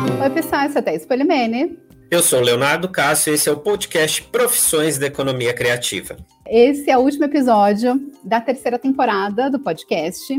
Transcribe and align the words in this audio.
Oi, 0.00 0.30
pessoal, 0.30 0.62
eu 0.62 0.70
sou 0.70 0.78
a 0.78 0.82
Thais 0.82 1.04
Polimene. 1.04 1.76
Eu 2.08 2.22
sou 2.22 2.40
Leonardo 2.40 2.88
Cássio 2.88 3.32
e 3.32 3.34
esse 3.34 3.48
é 3.48 3.52
o 3.52 3.56
podcast 3.56 4.22
Profissões 4.22 4.96
da 4.96 5.06
Economia 5.06 5.52
Criativa. 5.52 6.16
Esse 6.46 6.88
é 6.88 6.96
o 6.96 7.00
último 7.00 7.24
episódio 7.24 8.08
da 8.22 8.40
terceira 8.40 8.78
temporada 8.78 9.50
do 9.50 9.58
podcast. 9.58 10.32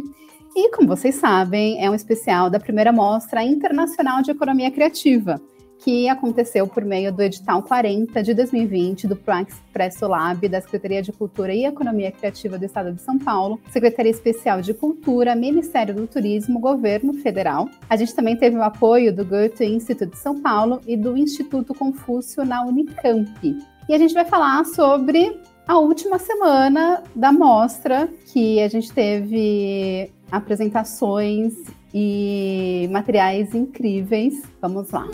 E, 0.55 0.71
como 0.71 0.87
vocês 0.87 1.15
sabem, 1.15 1.83
é 1.83 1.89
um 1.89 1.93
especial 1.93 2.49
da 2.49 2.57
primeira 2.57 2.93
Mostra 2.93 3.43
Internacional 3.43 4.21
de 4.21 4.31
Economia 4.31 4.71
Criativa, 4.71 5.41
que 5.79 6.09
aconteceu 6.09 6.67
por 6.67 6.83
meio 6.83 7.11
do 7.11 7.21
edital 7.21 7.63
40 7.63 8.21
de 8.21 8.33
2020 8.33 9.07
do 9.07 9.15
ProExpresso 9.15 10.07
Lab 10.07 10.47
da 10.47 10.61
Secretaria 10.61 11.01
de 11.01 11.11
Cultura 11.11 11.53
e 11.53 11.65
Economia 11.65 12.11
Criativa 12.11 12.57
do 12.57 12.65
Estado 12.65 12.91
de 12.91 13.01
São 13.01 13.17
Paulo, 13.17 13.59
Secretaria 13.71 14.11
Especial 14.11 14.61
de 14.61 14.73
Cultura, 14.73 15.35
Ministério 15.35 15.95
do 15.95 16.05
Turismo, 16.05 16.59
Governo 16.59 17.13
Federal. 17.13 17.69
A 17.89 17.95
gente 17.95 18.13
também 18.13 18.35
teve 18.35 18.57
o 18.57 18.63
apoio 18.63 19.15
do 19.15 19.25
Goethe 19.25 19.65
Instituto 19.65 20.11
de 20.11 20.17
São 20.17 20.41
Paulo 20.41 20.81
e 20.85 20.97
do 20.97 21.17
Instituto 21.17 21.73
Confúcio 21.73 22.43
na 22.43 22.63
Unicamp. 22.65 23.29
E 23.87 23.93
a 23.93 23.97
gente 23.97 24.13
vai 24.13 24.25
falar 24.25 24.65
sobre 24.65 25.39
a 25.67 25.77
última 25.77 26.19
semana 26.19 27.03
da 27.15 27.31
mostra, 27.31 28.09
que 28.33 28.59
a 28.59 28.67
gente 28.67 28.91
teve 28.91 30.11
apresentações 30.31 31.53
e 31.93 32.87
materiais 32.91 33.53
incríveis. 33.53 34.33
Vamos 34.61 34.91
lá. 34.91 35.07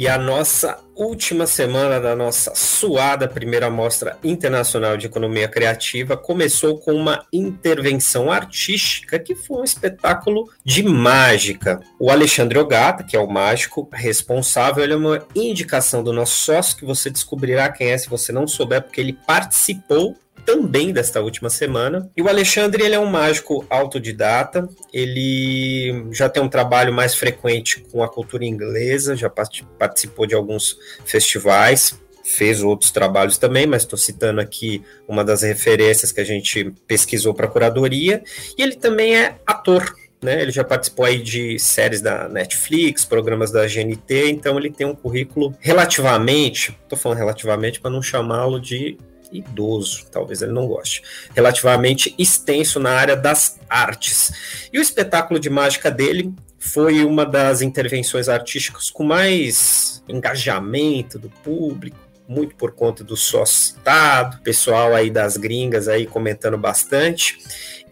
E 0.00 0.08
a 0.08 0.16
nossa 0.16 0.78
última 0.96 1.46
semana 1.46 2.00
da 2.00 2.16
nossa 2.16 2.54
suada 2.54 3.28
primeira 3.28 3.68
mostra 3.68 4.18
internacional 4.24 4.96
de 4.96 5.04
economia 5.04 5.46
criativa 5.46 6.16
começou 6.16 6.78
com 6.78 6.94
uma 6.94 7.26
intervenção 7.30 8.32
artística 8.32 9.18
que 9.18 9.34
foi 9.34 9.58
um 9.58 9.64
espetáculo 9.64 10.50
de 10.64 10.82
mágica. 10.82 11.80
O 11.98 12.10
Alexandre 12.10 12.58
Ogata, 12.58 13.04
que 13.04 13.14
é 13.14 13.20
o 13.20 13.30
mágico 13.30 13.86
responsável, 13.92 14.82
ele 14.82 14.94
é 14.94 14.96
uma 14.96 15.22
indicação 15.34 16.02
do 16.02 16.14
nosso 16.14 16.46
sócio 16.46 16.78
que 16.78 16.86
você 16.86 17.10
descobrirá 17.10 17.68
quem 17.68 17.88
é 17.88 17.98
se 17.98 18.08
você 18.08 18.32
não 18.32 18.46
souber, 18.46 18.80
porque 18.80 19.02
ele 19.02 19.12
participou 19.12 20.16
também 20.50 20.92
desta 20.92 21.20
última 21.20 21.48
semana. 21.48 22.10
E 22.16 22.22
o 22.22 22.28
Alexandre, 22.28 22.82
ele 22.82 22.96
é 22.96 22.98
um 22.98 23.06
mágico 23.06 23.64
autodidata, 23.70 24.68
ele 24.92 26.06
já 26.10 26.28
tem 26.28 26.42
um 26.42 26.48
trabalho 26.48 26.92
mais 26.92 27.14
frequente 27.14 27.80
com 27.92 28.02
a 28.02 28.08
cultura 28.08 28.44
inglesa, 28.44 29.14
já 29.14 29.30
participou 29.30 30.26
de 30.26 30.34
alguns 30.34 30.76
festivais, 31.04 32.00
fez 32.24 32.62
outros 32.62 32.90
trabalhos 32.90 33.38
também, 33.38 33.64
mas 33.64 33.82
estou 33.82 33.98
citando 33.98 34.40
aqui 34.40 34.82
uma 35.06 35.24
das 35.24 35.42
referências 35.42 36.10
que 36.10 36.20
a 36.20 36.24
gente 36.24 36.72
pesquisou 36.86 37.32
para 37.32 37.46
a 37.46 37.50
curadoria, 37.50 38.22
e 38.58 38.62
ele 38.62 38.74
também 38.74 39.16
é 39.16 39.36
ator, 39.46 39.94
né? 40.20 40.42
Ele 40.42 40.50
já 40.50 40.64
participou 40.64 41.04
aí 41.04 41.22
de 41.22 41.58
séries 41.58 42.00
da 42.00 42.28
Netflix, 42.28 43.04
programas 43.04 43.52
da 43.52 43.66
GNT, 43.66 44.30
então 44.30 44.58
ele 44.58 44.70
tem 44.70 44.86
um 44.86 44.94
currículo 44.94 45.54
relativamente, 45.60 46.76
estou 46.82 46.98
falando 46.98 47.18
relativamente 47.18 47.80
para 47.80 47.90
não 47.90 48.02
chamá-lo 48.02 48.60
de 48.60 48.98
idoso, 49.32 50.06
talvez 50.10 50.42
ele 50.42 50.52
não 50.52 50.66
goste, 50.66 51.02
relativamente 51.34 52.14
extenso 52.18 52.80
na 52.80 52.90
área 52.90 53.16
das 53.16 53.58
artes. 53.68 54.68
E 54.72 54.78
o 54.78 54.82
espetáculo 54.82 55.38
de 55.38 55.50
mágica 55.50 55.90
dele 55.90 56.32
foi 56.58 57.04
uma 57.04 57.24
das 57.24 57.62
intervenções 57.62 58.28
artísticas 58.28 58.90
com 58.90 59.02
mais 59.02 60.02
engajamento 60.08 61.18
do 61.18 61.30
público, 61.30 61.96
muito 62.28 62.54
por 62.54 62.72
conta 62.72 63.02
do 63.02 63.16
sócio 63.16 63.56
citado, 63.56 64.40
pessoal 64.42 64.94
aí 64.94 65.10
das 65.10 65.36
gringas 65.36 65.88
aí 65.88 66.06
comentando 66.06 66.56
bastante. 66.56 67.38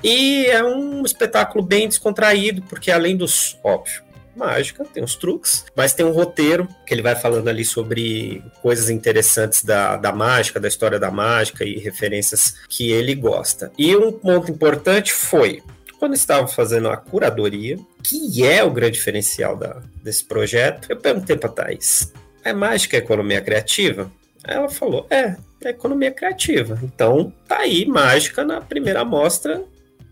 E 0.03 0.47
é 0.47 0.63
um 0.63 1.05
espetáculo 1.05 1.65
bem 1.65 1.89
descontraído, 1.89 2.63
porque 2.63 2.91
além 2.91 3.17
dos, 3.17 3.59
óbvio, 3.65 4.03
mágica, 4.39 4.85
tem 4.85 5.03
os 5.03 5.17
truques, 5.17 5.67
mas 5.77 5.93
tem 5.93 6.07
um 6.07 6.13
roteiro 6.13 6.69
que 6.87 6.95
ele 6.95 7.03
vai 7.03 7.17
falando 7.17 7.49
ali 7.49 7.65
sobre 7.65 8.43
coisas 8.63 8.89
interessantes 8.89 9.65
da, 9.65 9.97
da 9.97 10.13
mágica, 10.13 10.61
da 10.61 10.69
história 10.69 10.99
da 10.99 11.11
mágica 11.11 11.65
e 11.65 11.79
referências 11.79 12.55
que 12.69 12.91
ele 12.91 13.15
gosta. 13.15 13.71
E 13.77 13.95
um 13.97 14.13
ponto 14.13 14.51
importante 14.51 15.13
foi 15.13 15.63
quando 15.99 16.15
estava 16.15 16.47
fazendo 16.47 16.89
a 16.89 16.97
curadoria, 16.97 17.77
que 18.03 18.47
é 18.47 18.63
o 18.63 18.71
grande 18.71 18.93
diferencial 18.93 19.57
da, 19.57 19.83
desse 20.03 20.25
projeto, 20.25 20.89
eu 20.89 20.97
perguntei 20.97 21.37
para 21.37 21.49
Thais: 21.49 22.13
é 22.45 22.53
mágica 22.53 22.97
a 22.97 23.01
economia 23.01 23.41
criativa? 23.41 24.11
Ela 24.45 24.69
falou: 24.69 25.07
é, 25.11 25.37
é 25.63 25.71
economia 25.71 26.13
criativa. 26.13 26.79
Então 26.83 27.33
tá 27.47 27.59
aí 27.59 27.85
mágica 27.85 28.45
na 28.45 28.61
primeira 28.61 29.01
amostra 29.01 29.63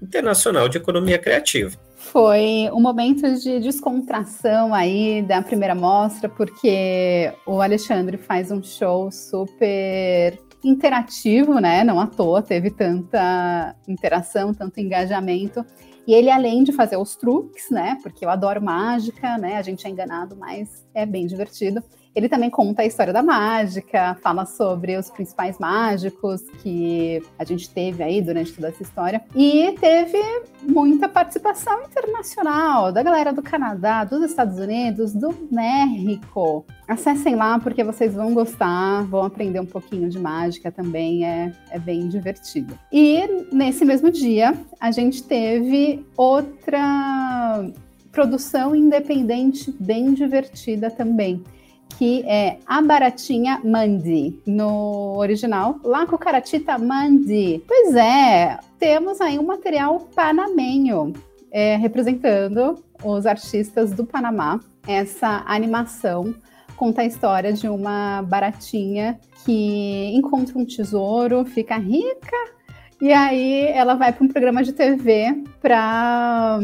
internacional 0.03 0.69
de 0.69 0.79
economia 0.79 1.19
criativa. 1.19 1.79
Foi 2.13 2.71
um 2.73 2.81
momento 2.81 3.35
de 3.41 3.59
descontração 3.59 4.73
aí 4.73 5.23
da 5.23 5.43
primeira 5.43 5.75
mostra, 5.75 6.29
porque 6.29 7.33
o 7.45 7.61
Alexandre 7.61 8.17
faz 8.17 8.51
um 8.51 8.63
show 8.63 9.11
super 9.11 10.39
interativo, 10.63 11.61
né? 11.61 11.83
Não 11.83 11.99
à 11.99 12.07
toa 12.07 12.43
teve 12.43 12.71
tanta 12.71 13.75
interação, 13.89 14.55
tanto 14.55 14.79
engajamento. 14.79 15.65
E 16.07 16.15
ele, 16.15 16.31
além 16.31 16.63
de 16.63 16.73
fazer 16.73 16.97
os 16.97 17.17
truques, 17.17 17.71
né? 17.71 17.99
Porque 18.03 18.25
eu 18.25 18.31
adoro 18.31 18.63
mágica, 18.63 19.37
né? 19.37 19.57
A 19.57 19.63
gente 19.63 19.85
é 19.85 19.91
enganado, 19.91 20.37
mas 20.37 20.87
é 20.95 21.05
bem 21.05 21.27
divertido. 21.27 21.83
Ele 22.17 22.31
também 22.31 22.49
conta 22.49 22.81
a 22.81 22.87
história 22.87 23.13
da 23.13 23.23
mágica, 23.23 24.17
fala 24.23 24.47
sobre 24.47 24.97
os 24.97 25.11
principais 25.11 25.59
mágicos 25.59 26.41
que 26.63 27.23
a 27.39 27.45
gente 27.45 27.69
teve 27.69 28.03
aí 28.03 28.23
durante 28.23 28.55
toda 28.55 28.69
essa 28.69 28.83
história. 28.83 29.21
E 29.35 29.73
teve 29.79 30.19
muita 30.63 31.11
participação 31.11 31.83
internacional 31.83 32.91
da 32.91 33.03
galera 33.03 33.35
do 33.35 33.43
Canadá, 33.43 34.03
dos 34.03 34.23
Estados 34.23 34.59
Unidos, 34.59 35.13
do 35.13 35.35
México. 35.53 36.65
Acessem 36.89 37.35
lá 37.35 37.59
porque 37.59 37.85
vocês 37.85 38.15
vão 38.15 38.33
gostar, 38.33 39.03
vão 39.05 39.25
aprender 39.25 39.61
um 39.61 39.67
pouquinho 39.67 40.09
de 40.09 40.19
mágica 40.19 40.73
também, 40.73 41.27
é, 41.27 41.53
é 41.71 41.79
bem 41.79 42.09
divertido. 42.09 42.79
E 42.91 43.47
nesse 43.53 43.85
mesmo 43.85 44.11
dia, 44.11 44.55
a 44.81 44.91
gente 44.91 45.23
teve 45.23 46.03
outra 46.17 47.69
produção 48.11 48.75
independente 48.75 49.71
bem 49.79 50.15
divertida 50.15 50.91
também 50.91 51.45
que 51.99 52.23
é 52.27 52.59
a 52.67 52.83
baratinha 52.83 53.61
mandi 53.65 54.39
no 54.47 55.17
original, 55.17 55.81
La 55.83 56.07
Cucaratita 56.07 56.79
mandi. 56.79 57.63
Pois 57.67 57.95
é, 57.95 58.59
temos 58.79 59.21
aí 59.21 59.39
um 59.39 59.47
material 59.47 60.01
panamenho 60.15 61.15
é, 61.51 61.77
representando 61.77 62.83
os 63.03 63.25
artistas 63.25 63.93
do 63.93 64.05
Panamá. 64.05 64.61
Essa 64.87 65.43
animação 65.47 66.35
conta 66.77 67.01
a 67.01 67.07
história 67.07 67.53
de 67.53 67.69
uma 67.69 68.23
baratinha 68.23 69.19
que 69.45 70.13
encontra 70.15 70.59
um 70.59 70.67
tesouro, 70.67 71.45
fica 71.47 71.77
rica 71.79 72.37
e 73.01 73.13
aí 73.13 73.69
ela 73.69 73.95
vai 73.95 74.13
para 74.13 74.25
um 74.25 74.29
programa 74.29 74.63
de 74.63 74.73
TV 74.73 75.43
para 75.61 76.59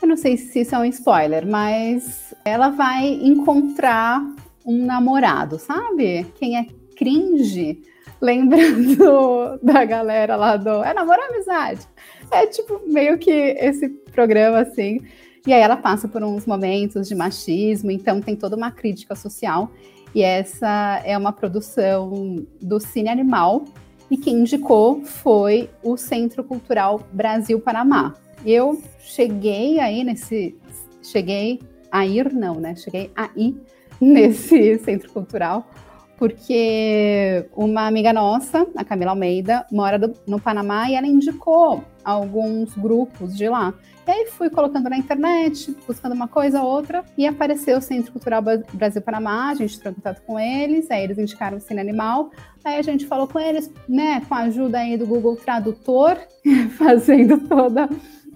eu 0.00 0.06
não 0.06 0.16
sei 0.16 0.36
se 0.36 0.60
isso 0.60 0.74
é 0.74 0.78
um 0.78 0.84
spoiler, 0.84 1.46
mas 1.46 2.32
ela 2.44 2.68
vai 2.68 3.08
encontrar 3.08 4.22
um 4.68 4.84
namorado, 4.84 5.58
sabe? 5.58 6.26
Quem 6.34 6.58
é 6.58 6.66
cringe, 6.94 7.80
lembrando 8.20 9.58
da 9.64 9.82
galera 9.86 10.36
lá 10.36 10.58
do 10.58 10.84
É 10.84 10.92
Namoro 10.92 11.22
Amizade. 11.22 11.88
É 12.30 12.46
tipo 12.46 12.82
meio 12.86 13.16
que 13.16 13.30
esse 13.30 13.88
programa 14.12 14.58
assim. 14.60 15.00
E 15.46 15.54
aí 15.54 15.62
ela 15.62 15.76
passa 15.76 16.06
por 16.06 16.22
uns 16.22 16.44
momentos 16.44 17.08
de 17.08 17.14
machismo, 17.14 17.90
então 17.90 18.20
tem 18.20 18.36
toda 18.36 18.54
uma 18.54 18.70
crítica 18.70 19.14
social. 19.14 19.72
E 20.14 20.22
essa 20.22 21.00
é 21.02 21.16
uma 21.16 21.32
produção 21.32 22.46
do 22.60 22.78
Cine 22.78 23.08
Animal. 23.08 23.64
E 24.10 24.18
quem 24.18 24.40
indicou 24.40 25.02
foi 25.02 25.70
o 25.82 25.96
Centro 25.96 26.44
Cultural 26.44 27.00
Brasil-Panamá. 27.12 28.14
Eu 28.44 28.82
cheguei 29.00 29.80
aí 29.80 30.04
nesse. 30.04 30.54
Cheguei 31.02 31.60
a 31.90 32.04
ir, 32.04 32.32
não, 32.34 32.56
né? 32.56 32.74
Cheguei 32.76 33.10
a 33.16 33.30
ir 33.34 33.56
nesse 34.08 34.78
centro 34.78 35.10
cultural, 35.12 35.68
porque 36.16 37.46
uma 37.54 37.86
amiga 37.86 38.12
nossa, 38.12 38.66
a 38.76 38.84
Camila 38.84 39.12
Almeida, 39.12 39.64
mora 39.70 39.98
do, 39.98 40.12
no 40.26 40.40
Panamá 40.40 40.90
e 40.90 40.96
ela 40.96 41.06
indicou 41.06 41.84
alguns 42.04 42.74
grupos 42.74 43.36
de 43.36 43.48
lá. 43.48 43.72
E 44.06 44.10
aí 44.10 44.26
fui 44.26 44.48
colocando 44.48 44.88
na 44.88 44.96
internet, 44.96 45.76
buscando 45.86 46.14
uma 46.14 46.26
coisa 46.26 46.62
ou 46.62 46.68
outra, 46.68 47.04
e 47.16 47.26
apareceu 47.26 47.76
o 47.76 47.82
Centro 47.82 48.10
Cultural 48.10 48.42
Brasil-Panamá, 48.72 49.50
a 49.50 49.54
gente 49.54 49.76
entrou 49.76 49.92
em 49.92 49.94
contato 49.96 50.22
com 50.22 50.40
eles, 50.40 50.90
aí 50.90 51.04
eles 51.04 51.18
indicaram 51.18 51.58
o 51.58 51.60
Cine 51.60 51.80
Animal, 51.80 52.30
aí 52.64 52.78
a 52.78 52.82
gente 52.82 53.06
falou 53.06 53.28
com 53.28 53.38
eles, 53.38 53.70
né, 53.86 54.22
com 54.26 54.34
a 54.34 54.38
ajuda 54.44 54.78
aí 54.78 54.96
do 54.96 55.06
Google 55.06 55.36
Tradutor, 55.36 56.16
fazendo 56.78 57.38
toda 57.46 57.86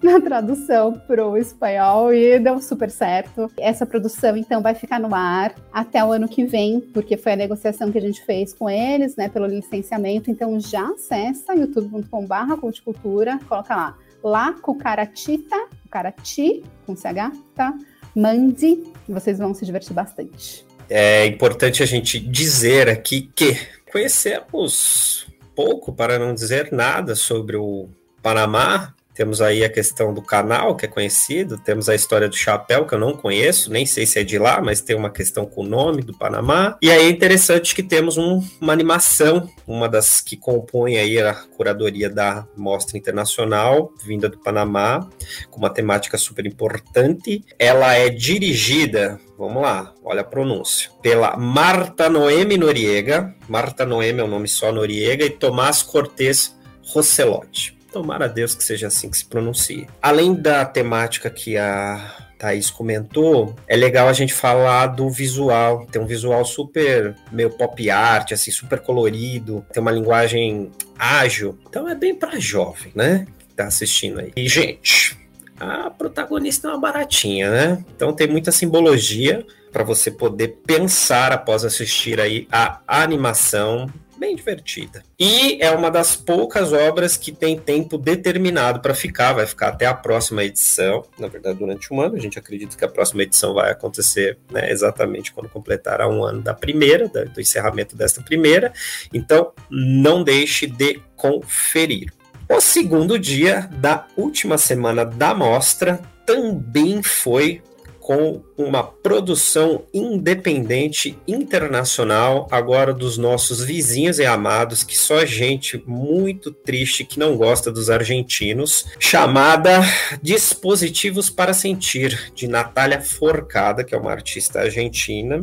na 0.13 0.19
tradução 0.19 0.93
para 1.07 1.25
o 1.25 1.37
espanhol 1.37 2.13
e 2.13 2.37
deu 2.37 2.61
super 2.61 2.91
certo. 2.91 3.49
Essa 3.57 3.85
produção, 3.85 4.35
então, 4.35 4.61
vai 4.61 4.75
ficar 4.75 4.99
no 4.99 5.15
ar 5.15 5.55
até 5.71 6.03
o 6.03 6.11
ano 6.11 6.27
que 6.27 6.43
vem, 6.43 6.81
porque 6.81 7.15
foi 7.15 7.31
a 7.31 7.35
negociação 7.37 7.89
que 7.91 7.97
a 7.97 8.01
gente 8.01 8.23
fez 8.25 8.53
com 8.53 8.69
eles, 8.69 9.15
né, 9.15 9.29
pelo 9.29 9.47
licenciamento. 9.47 10.29
Então, 10.29 10.59
já 10.59 10.89
acessa 10.89 11.53
youtube.com.br 11.53 12.55
culticultura, 12.59 13.39
coloca 13.47 13.75
lá 13.75 13.97
La 14.21 14.51
Cucaratita, 14.53 15.55
Cucarati, 15.83 16.63
com 16.85 16.95
CH, 16.95 17.31
tá? 17.55 17.73
Mande, 18.13 18.83
vocês 19.07 19.39
vão 19.39 19.53
se 19.53 19.65
divertir 19.65 19.93
bastante. 19.93 20.65
É 20.89 21.25
importante 21.25 21.81
a 21.81 21.85
gente 21.85 22.19
dizer 22.19 22.89
aqui 22.89 23.31
que 23.33 23.57
conhecemos 23.91 25.27
pouco, 25.55 25.93
para 25.93 26.19
não 26.19 26.33
dizer 26.33 26.71
nada, 26.71 27.15
sobre 27.15 27.55
o 27.55 27.87
Panamá, 28.21 28.93
temos 29.13 29.41
aí 29.41 29.63
a 29.63 29.69
questão 29.69 30.13
do 30.13 30.21
canal, 30.21 30.75
que 30.75 30.85
é 30.85 30.87
conhecido, 30.87 31.57
temos 31.57 31.87
a 31.89 31.95
história 31.95 32.27
do 32.27 32.35
chapéu, 32.35 32.85
que 32.85 32.95
eu 32.95 32.99
não 32.99 33.13
conheço, 33.15 33.71
nem 33.71 33.85
sei 33.85 34.05
se 34.05 34.19
é 34.19 34.23
de 34.23 34.37
lá, 34.37 34.61
mas 34.61 34.81
tem 34.81 34.95
uma 34.95 35.09
questão 35.09 35.45
com 35.45 35.61
o 35.61 35.67
nome 35.67 36.01
do 36.01 36.17
Panamá. 36.17 36.77
E 36.81 36.89
aí 36.89 37.05
é 37.05 37.09
interessante 37.09 37.75
que 37.75 37.83
temos 37.83 38.17
um, 38.17 38.41
uma 38.59 38.73
animação, 38.73 39.49
uma 39.67 39.87
das 39.87 40.21
que 40.21 40.35
compõe 40.35 40.97
aí 40.97 41.19
a 41.19 41.33
curadoria 41.33 42.09
da 42.09 42.47
Mostra 42.55 42.97
Internacional, 42.97 43.91
vinda 44.03 44.27
do 44.27 44.37
Panamá, 44.39 45.07
com 45.49 45.59
uma 45.59 45.69
temática 45.69 46.17
super 46.17 46.45
importante. 46.45 47.43
Ela 47.59 47.93
é 47.93 48.09
dirigida 48.09 49.19
Vamos 49.37 49.63
lá, 49.63 49.93
olha 50.05 50.21
a 50.21 50.23
pronúncia. 50.23 50.91
Pela 51.01 51.35
Marta 51.35 52.07
Noemi 52.07 52.55
Noriega, 52.55 53.35
Marta 53.49 53.85
Noemi 53.85 54.21
é 54.21 54.23
o 54.23 54.27
nome 54.27 54.47
só 54.47 54.71
Noriega, 54.71 55.25
e 55.25 55.29
Tomás 55.31 55.81
Cortes 55.81 56.55
Rosselotti. 56.93 57.75
Tomara 57.93 58.25
a 58.25 58.27
Deus 58.27 58.55
que 58.55 58.63
seja 58.63 58.87
assim 58.87 59.07
que 59.07 59.17
se 59.17 59.25
pronuncie. 59.25 59.87
Além 60.01 60.33
da 60.33 60.65
temática 60.65 61.29
que 61.29 61.55
a 61.55 62.33
Thaís 62.39 62.71
comentou, 62.71 63.55
é 63.67 63.75
legal 63.75 64.09
a 64.09 64.13
gente 64.13 64.33
falar 64.33 64.87
do 64.87 65.09
visual. 65.11 65.85
Tem 65.91 66.01
um 66.01 66.07
visual 66.07 66.43
super 66.43 67.15
meio 67.31 67.51
pop 67.51 67.89
art, 67.91 68.31
assim, 68.31 68.49
super 68.49 68.79
colorido, 68.79 69.63
tem 69.71 69.79
uma 69.79 69.91
linguagem 69.91 70.71
ágil. 70.97 71.57
Então 71.69 71.87
é 71.87 71.93
bem 71.93 72.15
para 72.15 72.39
jovem, 72.39 72.91
né? 72.95 73.27
Que 73.37 73.55
tá 73.55 73.67
assistindo 73.67 74.19
aí. 74.19 74.33
E, 74.35 74.49
gente, 74.49 75.15
a 75.59 75.91
protagonista 75.91 76.67
é 76.67 76.71
uma 76.71 76.79
baratinha, 76.79 77.51
né? 77.51 77.85
Então 77.95 78.11
tem 78.11 78.27
muita 78.27 78.51
simbologia 78.51 79.45
para 79.71 79.83
você 79.83 80.09
poder 80.09 80.59
pensar 80.65 81.31
após 81.31 81.63
assistir 81.63 82.19
aí 82.19 82.47
a 82.51 82.81
animação 82.87 83.87
bem 84.23 84.37
divertida. 84.37 85.03
E 85.19 85.61
é 85.61 85.69
uma 85.71 85.91
das 85.91 86.15
poucas 86.15 86.71
obras 86.71 87.17
que 87.17 87.29
tem 87.29 87.59
tempo 87.59 87.97
determinado 87.97 88.79
para 88.79 88.95
ficar, 88.95 89.33
vai 89.33 89.45
ficar 89.45 89.67
até 89.67 89.85
a 89.85 89.93
próxima 89.93 90.45
edição. 90.45 91.03
Na 91.19 91.27
verdade, 91.27 91.59
durante 91.59 91.93
um 91.93 91.99
ano, 91.99 92.15
a 92.15 92.19
gente 92.19 92.39
acredita 92.39 92.77
que 92.77 92.85
a 92.85 92.87
próxima 92.87 93.23
edição 93.23 93.53
vai 93.53 93.69
acontecer 93.69 94.37
né, 94.49 94.71
exatamente 94.71 95.33
quando 95.33 95.49
completará 95.49 96.07
um 96.07 96.23
ano 96.23 96.41
da 96.41 96.53
primeira, 96.53 97.09
do 97.09 97.41
encerramento 97.41 97.97
desta 97.97 98.21
primeira. 98.21 98.71
Então, 99.13 99.51
não 99.69 100.23
deixe 100.23 100.67
de 100.67 101.01
conferir. 101.17 102.13
O 102.47 102.61
segundo 102.61 103.19
dia 103.19 103.69
da 103.73 104.07
última 104.15 104.57
semana 104.57 105.03
da 105.03 105.35
mostra 105.35 105.99
também 106.25 107.03
foi 107.03 107.61
com 108.03 108.43
uma 108.57 108.83
produção 108.83 109.85
independente 109.93 111.17
internacional, 111.25 112.49
agora 112.51 112.93
dos 112.93 113.17
nossos 113.17 113.63
vizinhos 113.63 114.19
e 114.19 114.25
amados, 114.25 114.83
que 114.83 114.97
só 114.97 115.25
gente 115.25 115.81
muito 115.87 116.51
triste 116.51 117.05
que 117.05 117.17
não 117.17 117.37
gosta 117.37 117.71
dos 117.71 117.89
argentinos, 117.89 118.87
chamada 118.99 119.79
Dispositivos 120.21 121.29
para 121.29 121.53
Sentir, 121.53 122.33
de 122.35 122.45
Natália 122.45 122.99
Forcada, 122.99 123.85
que 123.85 123.95
é 123.95 123.97
uma 123.97 124.11
artista 124.11 124.59
argentina. 124.59 125.39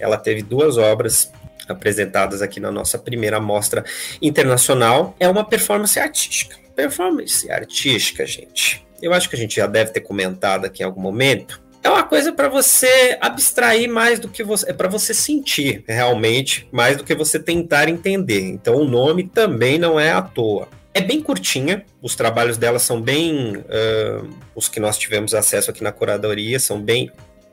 Ela 0.00 0.16
teve 0.16 0.42
duas 0.42 0.76
obras 0.78 1.30
apresentadas 1.68 2.42
aqui 2.42 2.58
na 2.58 2.72
nossa 2.72 2.98
primeira 2.98 3.38
mostra 3.38 3.84
internacional. 4.20 5.14
É 5.20 5.28
uma 5.28 5.44
performance 5.44 5.96
artística. 6.00 6.56
Performance 6.74 7.48
artística, 7.48 8.26
gente. 8.26 8.84
Eu 9.00 9.14
acho 9.14 9.30
que 9.30 9.36
a 9.36 9.38
gente 9.38 9.54
já 9.54 9.68
deve 9.68 9.92
ter 9.92 10.00
comentado 10.00 10.64
aqui 10.64 10.82
em 10.82 10.86
algum 10.86 11.00
momento 11.00 11.69
é 11.82 11.88
uma 11.88 12.02
coisa 12.02 12.32
para 12.32 12.48
você 12.48 13.16
abstrair 13.20 13.88
mais 13.88 14.18
do 14.18 14.28
que 14.28 14.42
você. 14.42 14.70
É 14.70 14.72
para 14.72 14.88
você 14.88 15.14
sentir 15.14 15.82
realmente, 15.88 16.68
mais 16.70 16.96
do 16.96 17.04
que 17.04 17.14
você 17.14 17.38
tentar 17.38 17.88
entender. 17.88 18.42
Então 18.42 18.76
o 18.76 18.84
nome 18.84 19.24
também 19.26 19.78
não 19.78 19.98
é 19.98 20.12
à 20.12 20.20
toa. 20.20 20.68
É 20.92 21.00
bem 21.00 21.22
curtinha, 21.22 21.84
os 22.02 22.16
trabalhos 22.16 22.58
dela 22.58 22.78
são 22.78 23.00
bem. 23.00 23.56
Uh, 23.56 24.28
os 24.54 24.68
que 24.68 24.80
nós 24.80 24.98
tivemos 24.98 25.34
acesso 25.34 25.70
aqui 25.70 25.82
na 25.82 25.92
curadoria 25.92 26.58
são 26.58 26.80
bem 26.80 27.10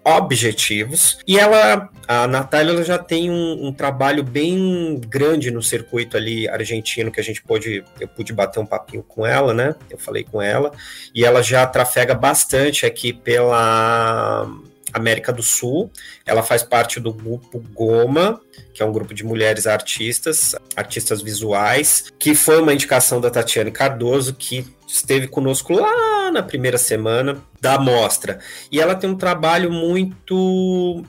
objetivos. 0.07 1.19
E 1.27 1.37
ela, 1.37 1.89
a 2.07 2.27
Natália, 2.27 2.71
ela 2.71 2.83
já 2.83 2.97
tem 2.97 3.29
um, 3.29 3.67
um, 3.67 3.73
trabalho 3.73 4.23
bem 4.23 5.01
grande 5.05 5.51
no 5.51 5.61
circuito 5.61 6.15
ali 6.15 6.47
argentino 6.47 7.11
que 7.11 7.19
a 7.19 7.23
gente 7.23 7.43
pôde, 7.43 7.83
eu 7.99 8.07
pude 8.07 8.31
bater 8.31 8.59
um 8.59 8.65
papinho 8.65 9.03
com 9.03 9.25
ela, 9.25 9.53
né? 9.53 9.75
Eu 9.89 9.97
falei 9.97 10.23
com 10.23 10.41
ela 10.41 10.71
e 11.13 11.25
ela 11.25 11.43
já 11.43 11.65
trafega 11.67 12.15
bastante 12.15 12.85
aqui 12.85 13.11
pela 13.11 14.47
América 14.93 15.33
do 15.33 15.43
Sul. 15.43 15.91
Ela 16.25 16.41
faz 16.41 16.63
parte 16.63 16.99
do 17.01 17.11
grupo 17.11 17.61
Goma, 17.73 18.39
que 18.73 18.81
é 18.81 18.85
um 18.85 18.93
grupo 18.93 19.13
de 19.13 19.25
mulheres 19.25 19.67
artistas, 19.67 20.55
artistas 20.75 21.21
visuais, 21.21 22.05
que 22.17 22.33
foi 22.33 22.61
uma 22.61 22.73
indicação 22.73 23.19
da 23.19 23.29
Tatiane 23.29 23.71
Cardoso, 23.71 24.33
que 24.33 24.65
esteve 24.87 25.27
conosco 25.27 25.73
lá 25.73 26.31
na 26.31 26.41
primeira 26.41 26.77
semana 26.77 27.37
da 27.59 27.77
mostra. 27.77 28.39
E 28.71 28.79
ela 28.79 28.95
tem 28.95 29.09
um 29.09 29.17
trabalho 29.17 29.71
muito 29.71 31.03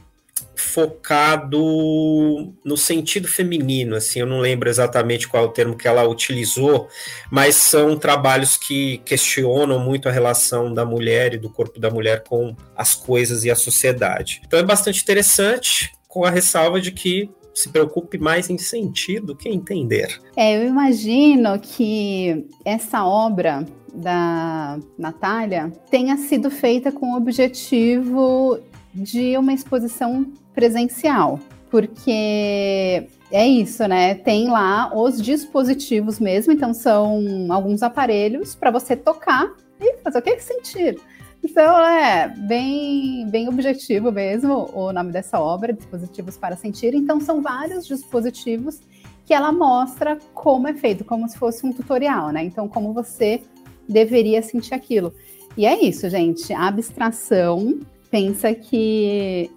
focado 0.55 2.53
no 2.65 2.77
sentido 2.77 3.29
feminino, 3.29 3.95
assim, 3.95 4.21
eu 4.21 4.27
não 4.27 4.41
lembro 4.41 4.69
exatamente 4.69 5.29
qual 5.29 5.45
é 5.45 5.47
o 5.47 5.51
termo 5.51 5.77
que 5.77 5.87
ela 5.87 6.07
utilizou, 6.07 6.89
mas 7.31 7.55
são 7.55 7.97
trabalhos 7.97 8.57
que 8.57 8.99
questionam 8.99 9.79
muito 9.79 10.09
a 10.09 10.13
relação 10.13 10.75
da 10.75 10.85
mulher 10.85 11.35
e 11.35 11.39
do 11.39 11.49
corpo 11.49 11.79
da 11.79 11.91
mulher 11.91 12.25
com 12.25 12.57
as 12.77 12.95
coisas 12.95 13.45
e 13.45 13.51
a 13.51 13.57
sociedade. 13.57 14.43
Então 14.45 14.59
é 14.59 14.63
bastante 14.65 15.01
interessante, 15.01 15.93
com 16.09 16.25
a 16.25 16.31
ressalva 16.31 16.81
de 16.81 16.91
que 16.91 17.31
se 17.58 17.69
preocupe 17.70 18.19
mais 18.19 18.49
em 18.49 18.58
sentir 18.58 19.20
do 19.20 19.34
que 19.34 19.49
entender. 19.49 20.20
É, 20.37 20.56
eu 20.56 20.66
imagino 20.66 21.58
que 21.58 22.46
essa 22.64 23.05
obra 23.05 23.66
da 23.93 24.78
Natália 24.96 25.72
tenha 25.90 26.16
sido 26.16 26.50
feita 26.50 26.93
com 26.93 27.12
o 27.12 27.16
objetivo 27.16 28.58
de 28.94 29.37
uma 29.37 29.52
exposição 29.52 30.26
presencial, 30.55 31.38
porque 31.70 33.06
é 33.31 33.46
isso, 33.46 33.87
né? 33.87 34.14
Tem 34.14 34.49
lá 34.49 34.90
os 34.94 35.20
dispositivos 35.20 36.19
mesmo, 36.19 36.52
então 36.52 36.72
são 36.72 37.46
alguns 37.50 37.82
aparelhos 37.82 38.55
para 38.55 38.70
você 38.70 38.96
tocar 38.96 39.53
e 39.81 39.96
fazer 39.98 40.19
o 40.19 40.22
que 40.22 40.41
sentir. 40.41 40.98
Então 41.43 41.81
é 41.85 42.29
bem, 42.29 43.29
bem 43.31 43.49
objetivo 43.49 44.11
mesmo 44.11 44.71
o 44.75 44.93
nome 44.93 45.13
dessa 45.13 45.41
obra, 45.41 45.73
Dispositivos 45.73 46.37
para 46.37 46.57
Sentir. 46.57 46.95
Então 46.95 47.21
são 47.21 47.41
vários 47.41 47.87
dispositivos 47.87 48.81
que 49.25 49.35
ela 49.35 49.53
mostra 49.53 50.19
como 50.35 50.69
é 50.69 50.75
feito, 50.75 51.05
como 51.05 51.29
se 51.29 51.39
fosse 51.39 51.65
um 51.67 51.73
tutorial, 51.73 52.31
né? 52.31 52.45
Então 52.45 52.69
como 52.69 52.93
você 52.93 53.43
deveria 53.89 54.43
sentir 54.43 54.75
aquilo. 54.75 55.13
E 55.57 55.67
é 55.67 55.85
isso, 55.85 56.09
gente. 56.09 56.53
A 56.53 56.69
abstração 56.69 57.81
pensa 58.11 58.55
que 58.55 59.51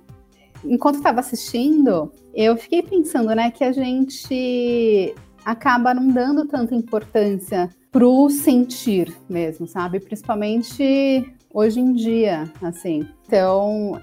enquanto 0.63 0.95
estava 0.95 1.19
assistindo, 1.19 2.11
eu 2.33 2.55
fiquei 2.57 2.83
pensando, 2.83 3.33
né, 3.35 3.51
que 3.51 3.63
a 3.63 3.71
gente 3.71 5.13
acaba 5.43 5.93
não 5.93 6.07
dando 6.07 6.45
tanta 6.45 6.75
importância 6.75 7.69
pro 7.91 8.29
sentir 8.29 9.13
mesmo, 9.29 9.67
sabe? 9.67 9.99
Principalmente 9.99 11.33
hoje 11.53 11.79
em 11.79 11.93
dia, 11.93 12.51
assim. 12.61 13.07
Então, 13.25 14.01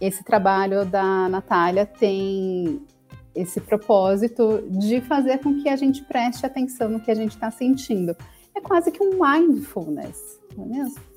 esse 0.00 0.24
trabalho 0.24 0.84
da 0.84 1.28
Natália 1.28 1.84
tem 1.86 2.80
esse 3.34 3.60
propósito 3.60 4.64
de 4.70 5.00
fazer 5.00 5.38
com 5.38 5.62
que 5.62 5.68
a 5.68 5.76
gente 5.76 6.02
preste 6.02 6.44
atenção 6.44 6.88
no 6.88 7.00
que 7.00 7.10
a 7.10 7.14
gente 7.14 7.32
está 7.32 7.50
sentindo. 7.50 8.16
É 8.56 8.60
quase 8.60 8.90
que 8.90 9.02
um 9.02 9.18
mindfulness, 9.18 10.40
não 10.56 10.64
é 10.64 10.68
mesmo? 10.68 11.10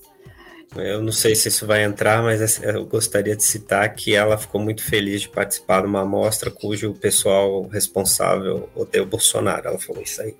Eu 0.75 1.03
não 1.03 1.11
sei 1.11 1.35
se 1.35 1.49
isso 1.49 1.67
vai 1.67 1.83
entrar, 1.83 2.23
mas 2.23 2.61
eu 2.63 2.85
gostaria 2.85 3.35
de 3.35 3.43
citar 3.43 3.87
que 3.93 4.15
ela 4.15 4.37
ficou 4.37 4.59
muito 4.59 4.83
feliz 4.83 5.21
de 5.21 5.29
participar 5.29 5.81
de 5.81 5.87
uma 5.87 6.01
amostra 6.01 6.49
cujo 6.49 6.93
pessoal 6.93 7.67
responsável 7.67 8.67
odeia 8.75 9.03
o 9.03 9.07
Bolsonaro. 9.07 9.67
Ela 9.67 9.77
falou 9.77 10.01
isso 10.01 10.21
aí. 10.21 10.35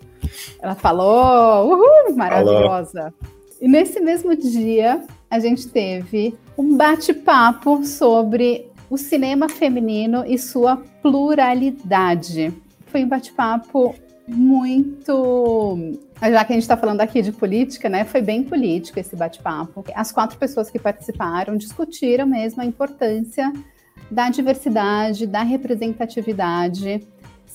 Ela 0.60 0.74
falou, 0.74 1.68
uhul, 1.68 2.16
maravilhosa. 2.16 3.14
Falou. 3.20 3.43
E 3.64 3.68
nesse 3.70 4.02
mesmo 4.02 4.36
dia, 4.36 5.06
a 5.32 5.40
gente 5.40 5.70
teve 5.70 6.36
um 6.58 6.76
bate-papo 6.76 7.86
sobre 7.86 8.70
o 8.90 8.98
cinema 8.98 9.48
feminino 9.48 10.26
e 10.28 10.38
sua 10.38 10.84
pluralidade. 11.02 12.54
Foi 12.88 13.06
um 13.06 13.08
bate-papo 13.08 13.96
muito. 14.28 15.78
Já 16.22 16.44
que 16.44 16.52
a 16.52 16.56
gente 16.56 16.64
está 16.64 16.76
falando 16.76 17.00
aqui 17.00 17.22
de 17.22 17.32
política, 17.32 17.88
né? 17.88 18.04
Foi 18.04 18.22
bem 18.22 18.44
político 18.44 19.00
esse 19.00 19.16
bate-papo. 19.16 19.86
As 19.96 20.12
quatro 20.12 20.38
pessoas 20.38 20.70
que 20.70 20.78
participaram 20.78 21.56
discutiram 21.56 22.28
mesmo 22.28 22.62
a 22.62 22.66
importância 22.66 23.50
da 24.12 24.30
diversidade, 24.30 25.26
da 25.26 25.42
representatividade, 25.42 27.08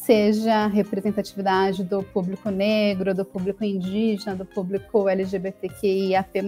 seja 0.09 0.67
representatividade 0.69 1.85
do 1.85 2.03
público 2.03 2.49
negro, 2.49 3.15
do 3.15 3.27
público 3.27 3.62
indígena, 3.62 4.35
do 4.35 4.47
público 4.47 5.07
LGBTQIAP+. 5.07 6.38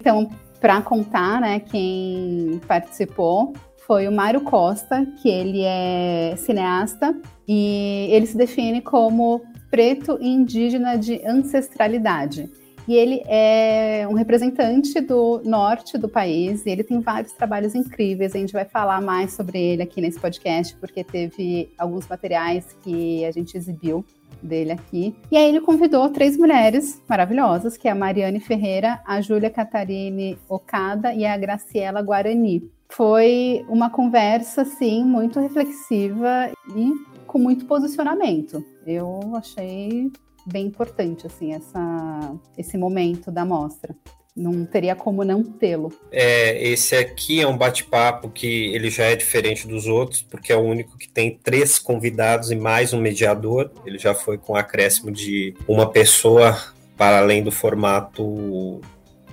Então, 0.00 0.30
para 0.60 0.80
contar, 0.82 1.40
né, 1.40 1.58
quem 1.58 2.60
participou 2.68 3.54
foi 3.88 4.06
o 4.06 4.12
Mário 4.12 4.40
Costa, 4.40 5.04
que 5.20 5.28
ele 5.28 5.62
é 5.64 6.34
cineasta 6.36 7.12
e 7.48 8.06
ele 8.12 8.26
se 8.26 8.36
define 8.36 8.80
como 8.80 9.42
preto 9.68 10.16
e 10.20 10.28
indígena 10.28 10.96
de 10.96 11.20
ancestralidade. 11.26 12.48
E 12.88 12.94
ele 12.94 13.22
é 13.26 14.06
um 14.08 14.14
representante 14.14 15.00
do 15.00 15.40
norte 15.44 15.98
do 15.98 16.08
país, 16.08 16.64
e 16.64 16.70
ele 16.70 16.84
tem 16.84 17.00
vários 17.00 17.32
trabalhos 17.32 17.74
incríveis. 17.74 18.34
A 18.34 18.38
gente 18.38 18.52
vai 18.52 18.64
falar 18.64 19.00
mais 19.00 19.32
sobre 19.32 19.60
ele 19.60 19.82
aqui 19.82 20.00
nesse 20.00 20.20
podcast, 20.20 20.76
porque 20.76 21.02
teve 21.02 21.68
alguns 21.76 22.06
materiais 22.08 22.76
que 22.82 23.24
a 23.24 23.32
gente 23.32 23.56
exibiu 23.56 24.04
dele 24.42 24.72
aqui. 24.72 25.14
E 25.30 25.36
aí 25.36 25.48
ele 25.48 25.60
convidou 25.60 26.08
três 26.10 26.36
mulheres 26.36 27.02
maravilhosas, 27.08 27.76
que 27.76 27.88
é 27.88 27.90
a 27.90 27.94
Mariane 27.94 28.40
Ferreira, 28.40 29.00
a 29.04 29.20
Júlia 29.20 29.50
Catarine 29.50 30.38
Okada 30.48 31.12
e 31.12 31.24
a 31.24 31.36
Graciela 31.36 32.02
Guarani. 32.02 32.70
Foi 32.88 33.64
uma 33.68 33.90
conversa, 33.90 34.62
assim, 34.62 35.04
muito 35.04 35.40
reflexiva 35.40 36.50
e 36.74 36.92
com 37.26 37.38
muito 37.38 37.66
posicionamento. 37.66 38.64
Eu 38.86 39.34
achei 39.34 40.10
bem 40.46 40.66
importante, 40.66 41.26
assim, 41.26 41.52
essa, 41.52 42.34
esse 42.56 42.78
momento 42.78 43.30
da 43.30 43.44
mostra. 43.44 43.94
Não 44.34 44.66
teria 44.66 44.94
como 44.94 45.24
não 45.24 45.42
tê-lo. 45.42 45.90
É, 46.12 46.62
esse 46.68 46.94
aqui 46.94 47.40
é 47.40 47.46
um 47.46 47.56
bate-papo 47.56 48.28
que 48.28 48.46
ele 48.74 48.90
já 48.90 49.04
é 49.04 49.16
diferente 49.16 49.66
dos 49.66 49.86
outros, 49.86 50.20
porque 50.20 50.52
é 50.52 50.56
o 50.56 50.60
único 50.60 50.98
que 50.98 51.08
tem 51.08 51.38
três 51.42 51.78
convidados 51.78 52.50
e 52.50 52.54
mais 52.54 52.92
um 52.92 53.00
mediador. 53.00 53.70
Ele 53.86 53.98
já 53.98 54.14
foi 54.14 54.36
com 54.36 54.54
acréscimo 54.54 55.10
de 55.10 55.54
uma 55.66 55.90
pessoa 55.90 56.54
para 56.98 57.18
além 57.18 57.42
do 57.42 57.50
formato 57.50 58.80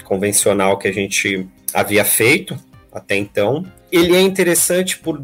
convencional 0.05 0.77
que 0.77 0.87
a 0.87 0.93
gente 0.93 1.47
havia 1.73 2.05
feito 2.05 2.57
até 2.91 3.15
então. 3.17 3.65
Ele 3.91 4.15
é 4.15 4.21
interessante 4.21 4.97
por 4.99 5.21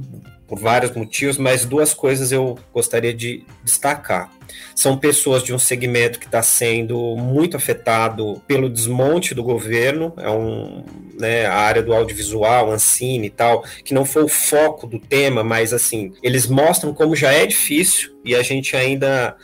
por 0.50 0.60
vários 0.60 0.92
motivos, 0.92 1.38
mas 1.38 1.64
duas 1.64 1.94
coisas 1.94 2.32
eu 2.32 2.58
gostaria 2.74 3.14
de 3.14 3.46
destacar. 3.64 4.32
São 4.76 4.98
pessoas 4.98 5.44
de 5.44 5.54
um 5.54 5.60
segmento 5.60 6.20
que 6.20 6.26
está 6.26 6.42
sendo 6.42 7.16
muito 7.16 7.56
afetado 7.56 8.42
pelo 8.48 8.68
desmonte 8.68 9.36
do 9.36 9.44
governo, 9.44 10.12
é 10.18 10.30
um, 10.30 10.84
né, 11.20 11.46
a 11.46 11.54
área 11.54 11.84
do 11.84 11.94
audiovisual, 11.94 12.72
Ancine 12.72 13.28
e 13.28 13.30
tal, 13.30 13.64
que 13.86 13.94
não 13.94 14.04
foi 14.06 14.24
o 14.24 14.28
foco 14.28 14.88
do 14.88 14.98
tema, 15.00 15.44
mas 15.44 15.72
assim, 15.72 16.12
eles 16.24 16.48
mostram 16.48 16.94
como 16.94 17.16
já 17.16 17.32
é 17.32 17.46
difícil 17.46 18.18
e 18.26 18.36
a 18.36 18.42
gente 18.42 18.76
ainda 18.76 19.38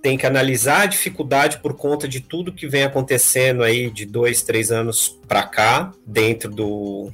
tem 0.00 0.18
que 0.18 0.26
analisar 0.26 0.82
a 0.82 0.86
dificuldade 0.86 1.58
por 1.58 1.74
conta 1.74 2.06
de 2.06 2.20
tudo 2.20 2.52
que 2.52 2.68
vem 2.68 2.84
acontecendo 2.84 3.62
aí 3.62 3.90
de 3.90 4.04
dois, 4.04 4.42
três 4.42 4.70
anos 4.70 5.18
para 5.26 5.42
cá, 5.42 5.92
dentro 6.06 6.50
do, 6.50 7.10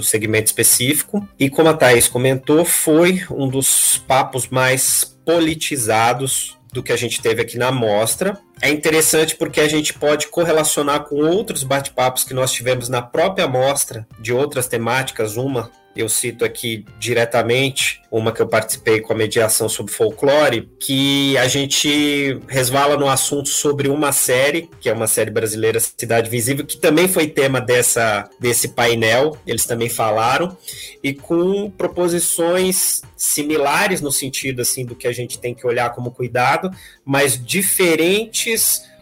do 0.00 0.06
segmento 0.06 0.46
específico. 0.46 1.26
E 1.38 1.48
como 1.48 1.68
a 1.68 1.74
Thaís 1.74 2.08
comentou, 2.08 2.64
foi 2.64 3.22
um 3.30 3.48
dos 3.48 3.98
papos 4.06 4.48
mais 4.48 5.16
politizados 5.24 6.58
do 6.72 6.82
que 6.82 6.92
a 6.92 6.96
gente 6.96 7.20
teve 7.20 7.42
aqui 7.42 7.58
na 7.58 7.70
mostra. 7.70 8.38
É 8.62 8.68
interessante 8.68 9.36
porque 9.36 9.60
a 9.60 9.68
gente 9.68 9.94
pode 9.94 10.28
correlacionar 10.28 11.04
com 11.04 11.16
outros 11.16 11.62
bate-papos 11.62 12.24
que 12.24 12.34
nós 12.34 12.52
tivemos 12.52 12.88
na 12.88 13.00
própria 13.00 13.48
mostra 13.48 14.06
de 14.18 14.32
outras 14.32 14.68
temáticas, 14.68 15.36
uma 15.36 15.70
eu 15.94 16.08
cito 16.08 16.44
aqui 16.44 16.84
diretamente 16.98 18.00
uma 18.10 18.32
que 18.32 18.42
eu 18.42 18.48
participei 18.48 19.00
com 19.00 19.12
a 19.12 19.16
mediação 19.16 19.68
sobre 19.68 19.92
folclore, 19.92 20.68
que 20.80 21.38
a 21.38 21.46
gente 21.46 22.40
resvala 22.48 22.96
no 22.96 23.08
assunto 23.08 23.48
sobre 23.48 23.88
uma 23.88 24.10
série, 24.10 24.68
que 24.80 24.88
é 24.88 24.92
uma 24.92 25.06
série 25.06 25.30
brasileira 25.30 25.78
Cidade 25.78 26.28
Visível, 26.28 26.66
que 26.66 26.76
também 26.76 27.06
foi 27.06 27.28
tema 27.28 27.60
dessa, 27.60 28.28
desse 28.40 28.70
painel, 28.70 29.38
eles 29.46 29.64
também 29.64 29.88
falaram, 29.88 30.56
e 31.04 31.14
com 31.14 31.70
proposições 31.70 33.02
similares 33.16 34.00
no 34.00 34.10
sentido 34.10 34.62
assim 34.62 34.84
do 34.84 34.96
que 34.96 35.06
a 35.06 35.12
gente 35.12 35.38
tem 35.38 35.54
que 35.54 35.64
olhar 35.64 35.90
como 35.90 36.10
cuidado, 36.10 36.68
mas 37.04 37.40
diferentes 37.40 38.49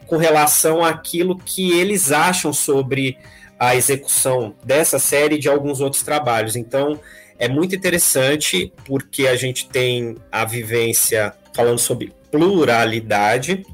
com 0.07 0.17
relação 0.17 0.85
àquilo 0.85 1.37
que 1.39 1.73
eles 1.73 2.11
acham 2.11 2.53
sobre 2.53 3.19
a 3.59 3.75
execução 3.75 4.55
dessa 4.65 4.99
série 4.99 5.35
e 5.35 5.39
de 5.39 5.49
alguns 5.49 5.81
outros 5.81 6.03
trabalhos. 6.03 6.57
Então, 6.57 6.99
é 7.39 7.49
muito 7.49 7.75
interessante 7.75 8.73
porque 8.85 9.27
a 9.27 9.37
gente 9.37 9.69
tem 9.69 10.17
a 10.31 10.45
vivência 10.45 11.35
falando 11.55 11.79
sobre 11.79 12.13
pluralidade 12.31 13.65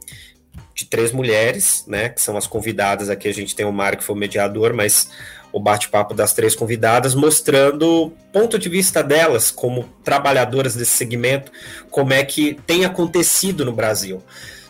de 0.75 0.87
três 0.87 1.13
mulheres, 1.13 1.85
né, 1.87 2.09
que 2.09 2.21
são 2.21 2.37
as 2.37 2.47
convidadas 2.47 3.09
aqui. 3.09 3.29
A 3.29 3.35
gente 3.35 3.55
tem 3.55 3.65
o 3.65 3.73
Mário 3.73 3.99
que 3.99 4.05
foi 4.05 4.15
o 4.15 4.19
mediador, 4.19 4.73
mas 4.75 5.09
o 5.53 5.61
bate-papo 5.61 6.15
das 6.15 6.33
três 6.33 6.57
convidadas, 6.57 7.15
mostrando 7.15 8.07
o 8.07 8.11
ponto 8.33 8.59
de 8.59 8.69
vista 8.69 9.05
delas 9.05 9.53
como 9.53 9.85
trabalhadoras 10.03 10.75
desse 10.75 10.91
segmento, 10.91 11.53
como 11.91 12.13
é 12.13 12.25
que 12.25 12.59
tem 12.67 12.85
acontecido 12.85 13.65
no 13.65 13.73
Brasil. 13.73 14.21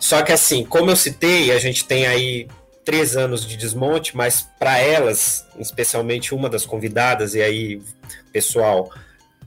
Só 0.04 0.20
que 0.20 0.32
assim, 0.32 0.66
como 0.66 0.90
eu 0.90 0.96
citei, 0.96 1.50
a 1.50 1.58
gente 1.58 1.86
tem 1.86 2.06
aí 2.06 2.46
três 2.84 3.16
anos 3.16 3.46
de 3.46 3.56
desmonte, 3.56 4.14
mas 4.14 4.46
para 4.58 4.78
elas, 4.78 5.46
especialmente 5.58 6.34
uma 6.34 6.50
das 6.50 6.66
convidadas, 6.66 7.34
e 7.34 7.40
aí, 7.40 7.80
pessoal, 8.30 8.90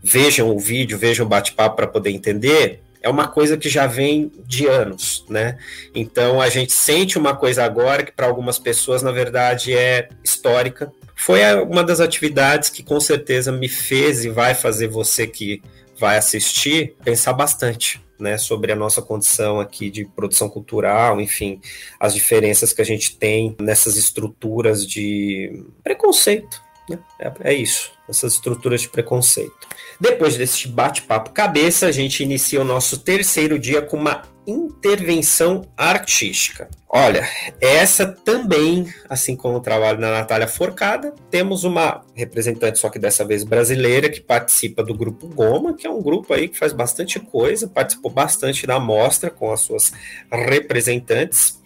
vejam 0.02 0.50
o 0.50 0.58
vídeo, 0.58 0.98
vejam 0.98 1.28
o 1.28 1.30
bate-papo 1.30 1.76
para 1.76 1.86
poder 1.86 2.10
entender, 2.10 2.82
é 3.04 3.08
uma 3.08 3.28
coisa 3.28 3.56
que 3.56 3.70
já 3.70 3.86
vem 3.86 4.32
de 4.48 4.66
anos, 4.66 5.24
né? 5.30 5.60
Então 5.94 6.42
a 6.42 6.50
gente 6.50 6.74
sente 6.74 7.20
uma 7.20 7.36
coisa 7.36 7.64
agora 7.64 8.02
que 8.02 8.12
para 8.12 8.26
algumas 8.26 8.58
pessoas, 8.58 9.04
na 9.04 9.12
verdade, 9.12 9.78
é 9.78 10.10
histórica. 10.24 10.92
Foi 11.16 11.40
uma 11.62 11.84
das 11.84 12.00
atividades 12.00 12.72
que 12.72 12.82
com 12.82 13.00
certeza 13.00 13.52
me 13.52 13.70
fez 13.70 14.26
e 14.26 14.30
vai 14.30 14.56
fazer 14.56 14.88
você 14.88 15.28
que 15.28 15.62
vai 16.00 16.18
assistir 16.18 16.96
pensar 17.06 17.34
bastante 17.34 18.07
né, 18.20 18.38
sobre 18.38 18.72
a 18.72 18.76
nossa 18.76 19.02
condição 19.02 19.60
aqui 19.60 19.90
de 19.90 20.06
produção 20.06 20.50
cultural, 20.50 21.20
enfim, 21.20 21.60
as 22.00 22.14
diferenças 22.14 22.74
que 22.74 22.82
a 22.82 22.86
gente 22.86 23.16
tem 23.16 23.56
nessas 23.60 23.98
estruturas 23.98 24.86
de 24.86 25.64
preconceito. 25.84 26.62
Né? 26.90 27.00
É, 27.20 27.52
é 27.52 27.54
isso, 27.54 27.92
essas 28.10 28.34
estruturas 28.34 28.82
de 28.82 28.90
preconceito. 28.90 29.68
Depois 30.00 30.38
desse 30.38 30.68
bate-papo 30.68 31.32
cabeça, 31.32 31.88
a 31.88 31.92
gente 31.92 32.24
inicia 32.24 32.62
o 32.62 32.66
nosso 32.66 33.00
terceiro 33.00 33.58
dia 33.58 33.82
com 33.82 33.98
uma 33.98 34.22
intervenção 34.48 35.68
artística. 35.76 36.70
Olha, 36.88 37.28
essa 37.60 38.06
também, 38.08 38.88
assim 39.10 39.36
como 39.36 39.58
o 39.58 39.62
trabalho 39.62 40.00
da 40.00 40.10
Natália 40.10 40.48
Forcada, 40.48 41.14
temos 41.30 41.66
uma 41.66 42.02
representante, 42.16 42.80
só 42.80 42.90
que 42.90 42.98
dessa 42.98 43.26
vez 43.26 43.44
brasileira, 43.44 44.10
que 44.10 44.22
participa 44.22 44.82
do 44.82 44.94
grupo 44.94 45.28
Goma, 45.28 45.74
que 45.74 45.86
é 45.86 45.90
um 45.90 46.02
grupo 46.02 46.34
aí 46.34 46.48
que 46.48 46.58
faz 46.58 46.72
bastante 46.72 47.20
coisa, 47.20 47.68
participou 47.68 48.10
bastante 48.10 48.66
da 48.66 48.80
mostra 48.80 49.30
com 49.30 49.52
as 49.52 49.60
suas 49.60 49.92
representantes. 50.32 51.62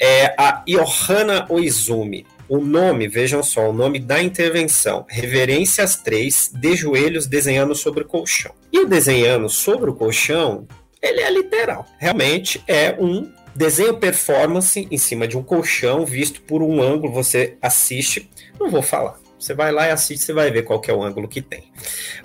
É 0.00 0.34
a 0.38 0.64
Johanna 0.66 1.46
Oizumi. 1.50 2.26
O 2.52 2.60
nome, 2.60 3.08
vejam 3.08 3.42
só, 3.42 3.70
o 3.70 3.72
nome 3.72 3.98
da 3.98 4.22
intervenção, 4.22 5.06
Reverências 5.08 5.96
3, 5.96 6.50
de 6.52 6.76
joelhos 6.76 7.26
desenhando 7.26 7.74
sobre 7.74 8.02
o 8.02 8.06
colchão. 8.06 8.52
E 8.70 8.78
o 8.78 8.86
desenhando 8.86 9.48
sobre 9.48 9.88
o 9.88 9.94
colchão 9.94 10.68
ele 11.00 11.22
é 11.22 11.30
literal. 11.30 11.86
Realmente 11.98 12.62
é 12.68 12.94
um 13.00 13.32
desenho 13.56 13.96
performance 13.96 14.86
em 14.90 14.98
cima 14.98 15.26
de 15.26 15.34
um 15.34 15.42
colchão 15.42 16.04
visto 16.04 16.42
por 16.42 16.62
um 16.62 16.82
ângulo. 16.82 17.10
Você 17.14 17.56
assiste, 17.62 18.28
não 18.60 18.68
vou 18.68 18.82
falar. 18.82 19.18
Você 19.38 19.54
vai 19.54 19.72
lá 19.72 19.88
e 19.88 19.90
assiste, 19.90 20.22
você 20.22 20.34
vai 20.34 20.50
ver 20.50 20.64
qual 20.64 20.82
é 20.86 20.92
o 20.92 21.02
ângulo 21.02 21.28
que 21.28 21.40
tem. 21.40 21.72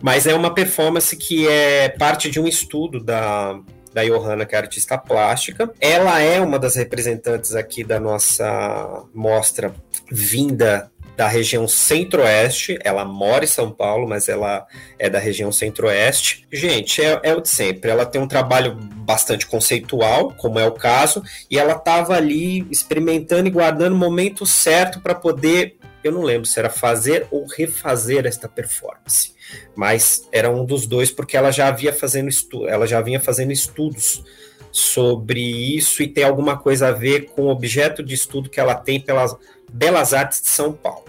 Mas 0.01 0.27
é 0.27 0.35
uma 0.35 0.53
performance 0.53 1.15
que 1.15 1.47
é 1.47 1.87
parte 1.87 2.29
de 2.29 2.37
um 2.37 2.45
estudo 2.45 3.01
da, 3.01 3.57
da 3.93 4.03
Johanna, 4.03 4.45
que 4.45 4.55
é 4.55 4.57
artista 4.57 4.97
plástica. 4.97 5.69
Ela 5.79 6.21
é 6.21 6.39
uma 6.39 6.59
das 6.59 6.75
representantes 6.75 7.55
aqui 7.55 7.83
da 7.83 7.99
nossa 7.99 9.05
mostra 9.13 9.73
vinda 10.09 10.91
da 11.17 11.27
região 11.27 11.67
centro-oeste. 11.67 12.77
Ela 12.83 13.03
mora 13.03 13.43
em 13.43 13.47
São 13.47 13.71
Paulo, 13.71 14.07
mas 14.07 14.29
ela 14.29 14.67
é 14.99 15.09
da 15.09 15.17
região 15.17 15.51
centro-oeste. 15.51 16.45
Gente, 16.53 17.01
é, 17.01 17.19
é 17.23 17.33
o 17.33 17.41
de 17.41 17.49
sempre. 17.49 17.89
Ela 17.89 18.05
tem 18.05 18.21
um 18.21 18.27
trabalho 18.27 18.75
bastante 18.75 19.47
conceitual, 19.47 20.33
como 20.37 20.59
é 20.59 20.67
o 20.67 20.73
caso, 20.73 21.23
e 21.49 21.57
ela 21.57 21.73
estava 21.73 22.13
ali 22.13 22.67
experimentando 22.69 23.47
e 23.47 23.51
guardando 23.51 23.93
o 23.93 23.97
momento 23.97 24.45
certo 24.45 25.01
para 25.01 25.15
poder. 25.15 25.76
Eu 26.07 26.11
não 26.11 26.23
lembro 26.23 26.45
se 26.45 26.57
era 26.57 26.69
fazer 26.69 27.27
ou 27.29 27.45
refazer 27.45 28.25
esta 28.25 28.47
performance, 28.47 29.33
mas 29.75 30.27
era 30.31 30.49
um 30.49 30.65
dos 30.65 30.85
dois 30.85 31.11
porque 31.11 31.37
ela 31.37 31.51
já 31.51 31.67
havia 31.67 31.93
fazendo 31.93 32.29
estu 32.29 32.67
ela 32.67 32.87
já 32.87 33.01
vinha 33.01 33.19
fazendo 33.19 33.51
estudos 33.51 34.23
sobre 34.71 35.39
isso 35.39 36.03
e 36.03 36.07
tem 36.07 36.23
alguma 36.23 36.57
coisa 36.57 36.89
a 36.89 36.91
ver 36.91 37.27
com 37.27 37.43
o 37.43 37.49
objeto 37.49 38.03
de 38.03 38.13
estudo 38.13 38.49
que 38.49 38.59
ela 38.59 38.75
tem 38.75 38.99
pelas 38.99 39.35
Belas 39.71 40.13
Artes 40.13 40.41
de 40.41 40.49
São 40.49 40.71
Paulo. 40.71 41.05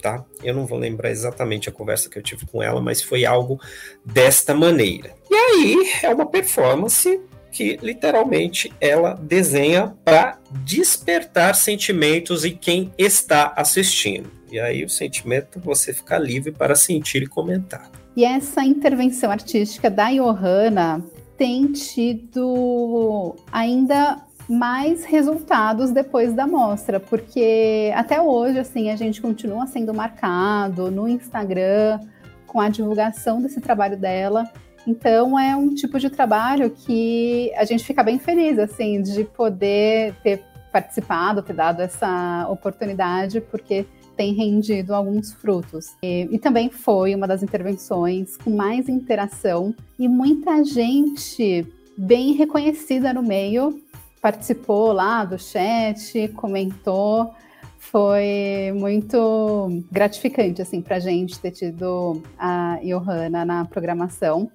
Tá? 0.00 0.24
Eu 0.44 0.54
não 0.54 0.64
vou 0.64 0.78
lembrar 0.78 1.10
exatamente 1.10 1.68
a 1.68 1.72
conversa 1.72 2.08
que 2.08 2.16
eu 2.16 2.22
tive 2.22 2.46
com 2.46 2.62
ela, 2.62 2.80
mas 2.80 3.02
foi 3.02 3.24
algo 3.24 3.60
desta 4.04 4.54
maneira. 4.54 5.12
E 5.28 5.34
aí 5.34 5.90
é 6.04 6.08
uma 6.08 6.30
performance 6.30 7.20
que 7.50 7.78
literalmente 7.82 8.72
ela 8.80 9.14
desenha 9.14 9.94
para 10.04 10.38
despertar 10.64 11.54
sentimentos 11.54 12.44
em 12.44 12.56
quem 12.56 12.92
está 12.98 13.52
assistindo. 13.56 14.30
E 14.50 14.58
aí 14.58 14.84
o 14.84 14.88
sentimento 14.88 15.60
você 15.60 15.92
fica 15.92 16.18
livre 16.18 16.52
para 16.52 16.74
sentir 16.74 17.22
e 17.22 17.26
comentar. 17.26 17.90
E 18.16 18.24
essa 18.24 18.64
intervenção 18.64 19.30
artística 19.30 19.90
da 19.90 20.10
Johanna 20.10 21.04
tem 21.36 21.70
tido 21.70 23.36
ainda 23.52 24.24
mais 24.48 25.04
resultados 25.04 25.90
depois 25.90 26.32
da 26.32 26.46
mostra, 26.46 26.98
porque 26.98 27.92
até 27.94 28.20
hoje 28.20 28.58
assim 28.58 28.90
a 28.90 28.96
gente 28.96 29.20
continua 29.20 29.66
sendo 29.66 29.92
marcado 29.92 30.90
no 30.90 31.06
Instagram 31.06 32.00
com 32.46 32.60
a 32.60 32.70
divulgação 32.70 33.42
desse 33.42 33.60
trabalho 33.60 33.96
dela. 33.96 34.50
Então 34.88 35.38
é 35.38 35.54
um 35.54 35.74
tipo 35.74 36.00
de 36.00 36.08
trabalho 36.08 36.70
que 36.70 37.52
a 37.56 37.64
gente 37.66 37.84
fica 37.84 38.02
bem 38.02 38.18
feliz 38.18 38.58
assim 38.58 39.02
de 39.02 39.22
poder 39.22 40.14
ter 40.22 40.42
participado, 40.72 41.42
ter 41.42 41.52
dado 41.52 41.82
essa 41.82 42.48
oportunidade, 42.48 43.38
porque 43.38 43.84
tem 44.16 44.32
rendido 44.32 44.94
alguns 44.94 45.30
frutos. 45.34 45.94
E, 46.02 46.26
e, 46.32 46.38
também 46.38 46.70
foi 46.70 47.14
uma 47.14 47.28
das 47.28 47.42
intervenções 47.42 48.38
com 48.38 48.50
mais 48.50 48.88
interação 48.88 49.74
e 49.98 50.08
muita 50.08 50.64
gente 50.64 51.66
bem 51.96 52.32
reconhecida 52.32 53.12
no 53.12 53.22
meio 53.22 53.82
participou 54.22 54.92
lá 54.92 55.22
do 55.22 55.38
chat, 55.38 56.28
comentou. 56.28 57.34
Foi 57.78 58.72
muito 58.74 59.82
gratificante 59.92 60.62
assim 60.62 60.80
para 60.80 60.96
a 60.96 61.00
gente 61.00 61.38
ter 61.38 61.50
tido 61.50 62.22
a 62.38 62.78
Johanna 62.82 63.44
na 63.44 63.64
programação. 63.66 64.50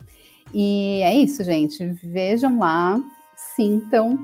E 0.53 1.01
é 1.01 1.15
isso, 1.15 1.43
gente. 1.43 1.83
Vejam 2.03 2.59
lá, 2.59 3.01
sintam, 3.55 4.19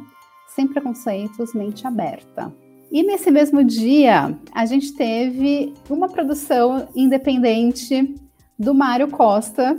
sem 0.47 0.67
preconceitos, 0.67 1.53
mente 1.53 1.87
aberta. 1.87 2.53
E 2.91 3.03
nesse 3.03 3.29
mesmo 3.29 3.63
dia, 3.63 4.35
a 4.51 4.65
gente 4.65 4.93
teve 4.93 5.73
uma 5.89 6.09
produção 6.09 6.87
independente 6.95 8.15
do 8.57 8.73
Mário 8.73 9.07
Costa, 9.07 9.77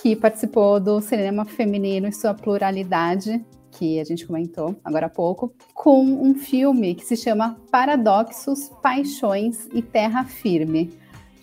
que 0.00 0.16
participou 0.16 0.80
do 0.80 1.00
cinema 1.00 1.44
feminino 1.44 2.08
e 2.08 2.12
sua 2.12 2.32
pluralidade, 2.32 3.44
que 3.70 4.00
a 4.00 4.04
gente 4.04 4.26
comentou 4.26 4.74
agora 4.82 5.06
há 5.06 5.10
pouco, 5.10 5.52
com 5.74 6.02
um 6.02 6.34
filme 6.34 6.94
que 6.94 7.04
se 7.04 7.16
chama 7.16 7.58
Paradoxos, 7.70 8.70
Paixões 8.82 9.68
e 9.72 9.82
Terra 9.82 10.24
Firme. 10.24 10.90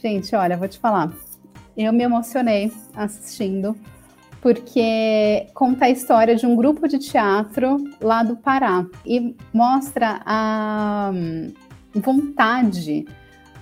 Gente, 0.02 0.36
olha, 0.36 0.58
vou 0.58 0.68
te 0.68 0.80
falar, 0.80 1.14
eu 1.78 1.94
me 1.94 2.04
emocionei 2.04 2.72
assistindo, 2.96 3.76
porque 4.46 5.48
conta 5.56 5.86
a 5.86 5.90
história 5.90 6.36
de 6.36 6.46
um 6.46 6.56
grupo 6.56 6.88
de 6.88 7.00
teatro 7.00 7.84
lá 8.00 8.22
do 8.22 8.36
Pará 8.36 8.86
e 9.04 9.36
mostra 9.52 10.22
a 10.24 11.10
hum, 11.12 11.52
vontade 11.96 13.08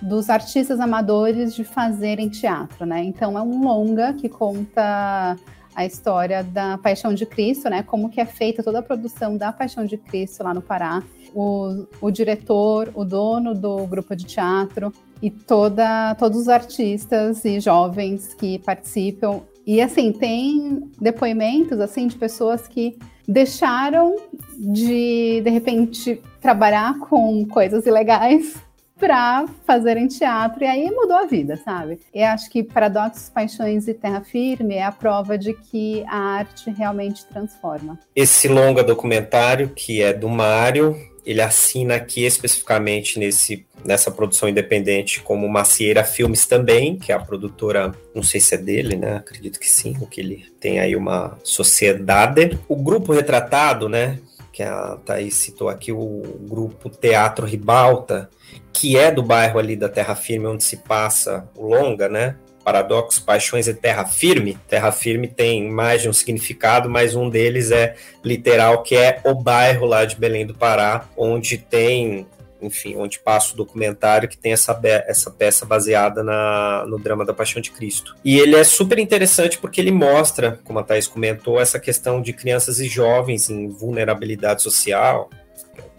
dos 0.01 0.29
artistas 0.29 0.81
amadores 0.81 1.55
de 1.55 1.63
fazerem 1.63 2.27
teatro, 2.27 2.85
né? 2.85 3.01
Então 3.01 3.37
é 3.37 3.41
um 3.41 3.63
longa 3.63 4.11
que 4.11 4.27
conta 4.27 5.37
a 5.73 5.85
história 5.85 6.43
da 6.43 6.77
Paixão 6.77 7.13
de 7.13 7.25
Cristo, 7.25 7.69
né? 7.69 7.81
Como 7.81 8.09
que 8.09 8.19
é 8.19 8.25
feita 8.25 8.61
toda 8.61 8.79
a 8.79 8.83
produção 8.83 9.37
da 9.37 9.53
Paixão 9.53 9.85
de 9.85 9.95
Cristo 9.95 10.43
lá 10.43 10.53
no 10.53 10.61
Pará. 10.61 11.01
O, 11.33 11.87
o 12.01 12.11
diretor, 12.11 12.91
o 12.93 13.05
dono 13.05 13.55
do 13.55 13.87
grupo 13.87 14.17
de 14.17 14.25
teatro 14.25 14.91
e 15.21 15.31
toda, 15.31 16.13
todos 16.15 16.41
os 16.41 16.49
artistas 16.49 17.45
e 17.45 17.61
jovens 17.61 18.33
que 18.33 18.59
participam. 18.59 19.43
E 19.65 19.81
assim, 19.81 20.11
tem 20.11 20.89
depoimentos 20.99 21.79
assim 21.79 22.07
de 22.07 22.15
pessoas 22.15 22.67
que 22.67 22.97
deixaram 23.27 24.15
de 24.57 25.41
de 25.41 25.49
repente 25.49 26.21
trabalhar 26.41 26.99
com 26.99 27.45
coisas 27.45 27.85
ilegais 27.85 28.55
para 28.99 29.45
fazerem 29.65 30.07
teatro. 30.07 30.63
E 30.63 30.67
aí 30.67 30.91
mudou 30.91 31.17
a 31.17 31.25
vida, 31.25 31.57
sabe? 31.57 31.99
Eu 32.13 32.27
acho 32.27 32.49
que 32.49 32.63
Paradoxos, 32.63 33.29
Paixões 33.29 33.87
e 33.87 33.93
Terra 33.93 34.21
Firme 34.21 34.75
é 34.75 34.83
a 34.83 34.91
prova 34.91 35.37
de 35.37 35.53
que 35.53 36.03
a 36.07 36.17
arte 36.17 36.69
realmente 36.69 37.25
transforma. 37.25 37.99
Esse 38.15 38.47
longa 38.47 38.83
documentário, 38.83 39.69
que 39.69 40.01
é 40.01 40.13
do 40.13 40.29
Mário, 40.29 40.95
ele 41.25 41.41
assina 41.41 41.95
aqui 41.95 42.25
especificamente 42.25 43.17
nesse, 43.17 43.65
nessa 43.83 44.11
produção 44.11 44.49
independente 44.49 45.21
como 45.21 45.47
Macieira 45.47 46.03
Filmes 46.03 46.45
também, 46.45 46.97
que 46.97 47.11
é 47.11 47.15
a 47.15 47.19
produtora, 47.19 47.93
não 48.13 48.23
sei 48.23 48.39
se 48.39 48.55
é 48.55 48.57
dele, 48.57 48.95
né? 48.95 49.17
Acredito 49.17 49.59
que 49.59 49.69
sim, 49.69 49.93
que 50.11 50.19
ele 50.19 50.45
tem 50.59 50.79
aí 50.79 50.95
uma 50.95 51.37
sociedade. 51.43 52.59
O 52.67 52.75
grupo 52.75 53.13
retratado, 53.13 53.87
né? 53.87 54.19
Que 54.51 54.63
a 54.63 54.97
Thaís 55.05 55.33
citou 55.35 55.69
aqui, 55.69 55.91
o 55.91 56.21
grupo 56.41 56.89
Teatro 56.89 57.45
Ribalta, 57.45 58.29
que 58.71 58.97
é 58.97 59.11
do 59.11 59.23
bairro 59.23 59.59
ali 59.59 59.75
da 59.75 59.89
Terra 59.89 60.15
Firme, 60.15 60.47
onde 60.47 60.63
se 60.63 60.77
passa 60.77 61.49
o 61.55 61.65
longa, 61.65 62.09
né? 62.09 62.35
Paradoxos, 62.63 63.19
Paixões 63.19 63.67
e 63.67 63.73
Terra 63.73 64.05
Firme. 64.05 64.57
Terra 64.67 64.91
Firme 64.91 65.27
tem 65.27 65.69
mais 65.69 66.01
de 66.01 66.09
um 66.09 66.13
significado, 66.13 66.89
mas 66.89 67.15
um 67.15 67.29
deles 67.29 67.71
é 67.71 67.95
literal, 68.23 68.81
que 68.83 68.95
é 68.95 69.19
o 69.23 69.35
bairro 69.35 69.85
lá 69.85 70.05
de 70.05 70.15
Belém 70.15 70.45
do 70.45 70.53
Pará, 70.53 71.05
onde 71.17 71.57
tem, 71.57 72.25
enfim, 72.61 72.95
onde 72.95 73.19
passa 73.19 73.53
o 73.53 73.57
documentário 73.57 74.29
que 74.29 74.37
tem 74.37 74.53
essa, 74.53 74.79
essa 75.07 75.29
peça 75.29 75.65
baseada 75.65 76.23
na, 76.23 76.85
no 76.87 76.97
drama 76.97 77.25
da 77.25 77.33
Paixão 77.33 77.61
de 77.61 77.71
Cristo. 77.71 78.15
E 78.23 78.39
ele 78.39 78.55
é 78.55 78.63
super 78.63 78.97
interessante 78.97 79.57
porque 79.57 79.81
ele 79.81 79.91
mostra, 79.91 80.59
como 80.63 80.79
a 80.79 80.83
Thais 80.83 81.07
comentou, 81.07 81.59
essa 81.59 81.79
questão 81.79 82.21
de 82.21 82.33
crianças 82.33 82.79
e 82.79 82.87
jovens 82.87 83.49
em 83.49 83.67
vulnerabilidade 83.67 84.61
social, 84.61 85.29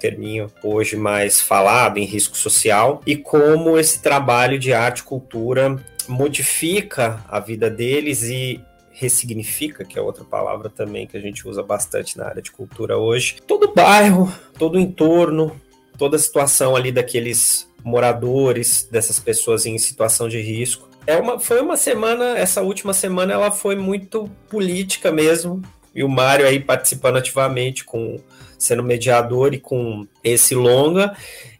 terminho 0.04 0.52
hoje 0.62 0.96
mais 0.96 1.40
falado 1.40 1.96
em 1.96 2.04
risco 2.04 2.36
social, 2.36 3.00
e 3.06 3.16
como 3.16 3.78
esse 3.78 4.02
trabalho 4.02 4.58
de 4.58 4.70
arte 4.70 4.98
e 4.98 5.04
cultura 5.04 5.76
modifica 6.06 7.24
a 7.26 7.40
vida 7.40 7.70
deles 7.70 8.22
e 8.22 8.60
ressignifica, 8.90 9.82
que 9.82 9.98
é 9.98 10.02
outra 10.02 10.22
palavra 10.22 10.68
também 10.68 11.06
que 11.06 11.16
a 11.16 11.20
gente 11.20 11.48
usa 11.48 11.62
bastante 11.62 12.18
na 12.18 12.26
área 12.26 12.42
de 12.42 12.50
cultura 12.50 12.98
hoje, 12.98 13.36
todo 13.46 13.72
bairro, 13.74 14.30
todo 14.58 14.78
entorno, 14.78 15.58
toda 15.96 16.16
a 16.16 16.18
situação 16.18 16.76
ali 16.76 16.92
daqueles 16.92 17.66
moradores, 17.82 18.86
dessas 18.90 19.18
pessoas 19.18 19.64
em 19.64 19.78
situação 19.78 20.28
de 20.28 20.40
risco. 20.40 20.88
É 21.06 21.16
uma, 21.16 21.40
foi 21.40 21.60
uma 21.60 21.78
semana, 21.78 22.36
essa 22.36 22.60
última 22.60 22.92
semana 22.92 23.32
ela 23.32 23.50
foi 23.50 23.74
muito 23.74 24.30
política 24.50 25.10
mesmo, 25.10 25.62
e 25.94 26.04
o 26.04 26.08
Mário 26.08 26.46
aí 26.46 26.60
participando 26.60 27.16
ativamente 27.16 27.84
com 27.84 28.20
sendo 28.64 28.82
mediador 28.82 29.54
e 29.54 29.58
com 29.58 30.06
esse 30.22 30.54
longa. 30.54 31.14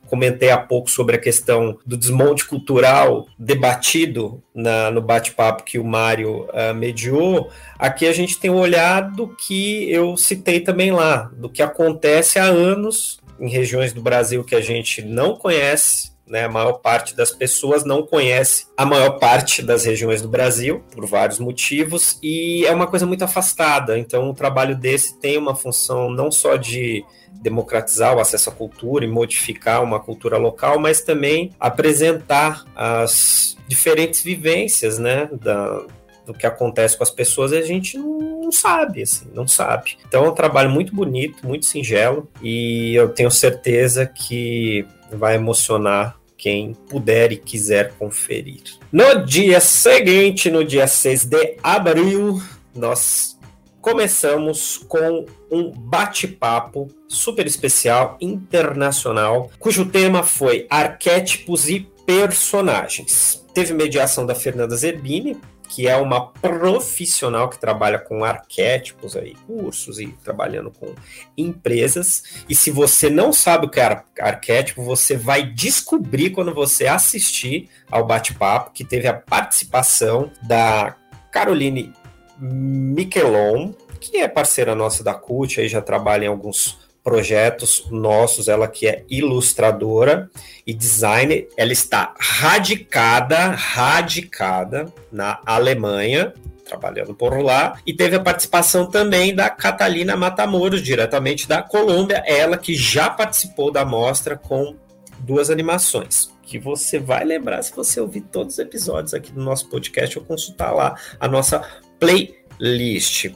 Comentei 0.07 0.51
há 0.51 0.59
pouco 0.59 0.91
sobre 0.91 1.17
a 1.17 1.19
questão 1.19 1.79
do 1.85 1.97
desmonte 1.97 2.45
cultural 2.45 3.27
debatido 3.39 4.43
na, 4.55 4.91
no 4.91 5.01
bate-papo 5.01 5.65
que 5.65 5.79
o 5.79 5.85
Mário 5.85 6.47
uh, 6.51 6.75
mediou. 6.75 7.51
Aqui 7.79 8.07
a 8.07 8.13
gente 8.13 8.39
tem 8.39 8.51
um 8.51 8.59
olhar 8.59 9.11
do 9.11 9.29
que 9.29 9.91
eu 9.91 10.17
citei 10.17 10.61
também 10.61 10.93
lá, 10.93 11.31
do 11.37 11.49
que 11.49 11.63
acontece 11.63 12.39
há 12.39 12.45
anos 12.45 13.19
em 13.41 13.49
regiões 13.49 13.93
do 13.93 14.03
Brasil 14.03 14.45
que 14.45 14.55
a 14.55 14.61
gente 14.61 15.03
não 15.03 15.37
conhece, 15.37 16.13
né, 16.35 16.47
a 16.47 16.49
maior 16.49 16.73
parte 16.81 17.15
das 17.15 17.31
pessoas 17.31 17.85
não 17.85 18.03
conhece 18.03 18.67
a 18.77 18.85
maior 18.85 19.21
parte 19.21 19.63
das 19.63 19.85
regiões 19.85 20.21
do 20.21 20.27
Brasil, 20.27 20.83
por 20.91 21.07
vários 21.07 21.39
motivos, 21.39 22.19
e 22.21 22.67
é 22.67 22.73
uma 22.75 22.89
coisa 22.89 23.07
muito 23.07 23.23
afastada. 23.23 23.97
Então, 23.97 24.29
o 24.29 24.35
trabalho 24.35 24.77
desse 24.77 25.17
tem 25.21 25.39
uma 25.39 25.55
função 25.55 26.11
não 26.11 26.33
só 26.33 26.57
de 26.57 27.05
democratizar 27.41 28.17
o 28.17 28.21
acesso 28.21 28.51
à 28.51 28.53
cultura 28.53 29.05
e 29.05 29.09
modificar 29.09 29.81
uma 29.81 30.01
cultura 30.01 30.37
local, 30.37 30.77
mas 30.81 31.03
também 31.03 31.53
apresentar 31.61 32.65
as 32.75 33.57
diferentes 33.69 34.21
vivências 34.21 34.99
né, 34.99 35.29
da, 35.41 35.85
do 36.27 36.35
que 36.35 36.47
acontece 36.47 36.97
com 36.97 37.05
as 37.05 37.11
pessoas 37.11 37.53
a 37.53 37.63
gente 37.63 37.97
não 37.97 38.51
sabe, 38.51 39.03
assim, 39.03 39.31
não 39.33 39.47
sabe. 39.47 39.99
Então 40.09 40.25
é 40.25 40.29
um 40.29 40.35
trabalho 40.35 40.69
muito 40.69 40.93
bonito, 40.93 41.47
muito 41.47 41.65
singelo 41.65 42.29
e 42.43 42.93
eu 42.97 43.09
tenho 43.09 43.31
certeza 43.31 44.05
que 44.05 44.85
vai 45.13 45.37
emocionar 45.37 46.17
quem 46.45 46.75
puder 46.75 47.33
e 47.33 47.39
quiser 47.39 47.95
conferir. 47.95 48.61
No 48.93 49.25
dia 49.25 49.59
seguinte, 49.61 50.51
no 50.51 50.63
dia 50.63 50.87
6 50.87 51.25
de 51.25 51.57
abril, 51.63 52.39
nós 52.75 53.39
começamos 53.81 54.77
com 54.87 55.25
um 55.51 55.71
bate-papo 55.71 56.89
super 57.09 57.47
especial, 57.47 58.19
internacional, 58.21 59.51
cujo 59.59 59.87
tema 59.87 60.23
foi 60.23 60.67
arquétipos 60.69 61.71
e 61.71 61.89
personagens. 62.05 63.43
Teve 63.55 63.73
mediação 63.73 64.27
da 64.27 64.35
Fernanda 64.35 64.77
Zerbini, 64.77 65.39
que 65.75 65.89
é 65.89 65.97
uma 65.97 66.29
profissional 66.29 67.49
que 67.49 67.59
trabalha 67.59 67.99
com 67.99 68.23
arquétipos 68.23 69.17
aí, 69.17 69.35
cursos 69.45 69.99
e 69.99 70.07
trabalhando 70.23 70.71
com 70.71 70.95
empresas. 71.37 72.45
E 72.49 72.55
se 72.55 72.71
você 72.71 73.11
não 73.11 73.33
sabe 73.33 73.67
o 73.67 73.69
que 73.69 73.81
é 73.81 74.05
arquétipo, 74.21 74.85
você 74.85 75.17
vai 75.17 75.43
descobrir 75.43 76.31
quando 76.31 76.55
você 76.55 76.87
assistir 76.87 77.69
ao 77.91 78.07
bate-papo, 78.07 78.71
que 78.73 78.85
teve 78.85 79.09
a 79.09 79.15
participação 79.15 80.31
da 80.43 80.95
Caroline 81.33 81.93
Miquelon, 82.39 83.73
que 84.01 84.19
é 84.19 84.29
parceira 84.29 84.77
nossa 84.77 85.03
da 85.03 85.13
CUT, 85.13 85.61
aí 85.61 85.67
já 85.67 85.83
trabalha 85.83 86.27
em 86.27 86.29
alguns 86.29 86.84
projetos 87.05 87.87
nossos, 87.91 88.49
ela 88.49 88.67
que 88.67 88.89
é 88.89 89.05
ilustradora 89.11 90.31
e 90.67 90.73
designer, 90.73 91.49
ela 91.55 91.73
está 91.73 92.15
radicada, 92.19 93.51
radicada 93.51 94.87
na 95.13 95.39
Alemanha, 95.45 96.33
trabalhando 96.65 97.15
por 97.15 97.39
lá, 97.43 97.79
e 97.87 97.93
teve 97.93 98.17
a 98.17 98.21
participação 98.21 98.87
também 98.87 99.35
da 99.35 99.51
Catalina 99.51 100.17
Matamoros, 100.17 100.83
diretamente 100.83 101.47
da 101.47 101.63
Colômbia, 101.63 102.25
ela 102.27 102.57
que 102.57 102.75
já 102.75 103.11
participou 103.11 103.71
da 103.71 103.85
mostra 103.85 104.35
com 104.35 104.75
duas 105.19 105.51
animações. 105.51 106.33
Que 106.43 106.59
você 106.59 106.99
vai 106.99 107.23
lembrar 107.23 107.63
se 107.63 107.75
você 107.75 108.01
ouvir 108.01 108.23
todos 108.23 108.55
os 108.55 108.59
episódios 108.59 109.13
aqui 109.13 109.31
do 109.31 109.43
nosso 109.43 109.69
podcast 109.69 110.19
ou 110.19 110.25
consultar 110.25 110.73
lá 110.73 110.97
a 111.21 111.29
nossa 111.29 111.63
playlist. 112.01 113.31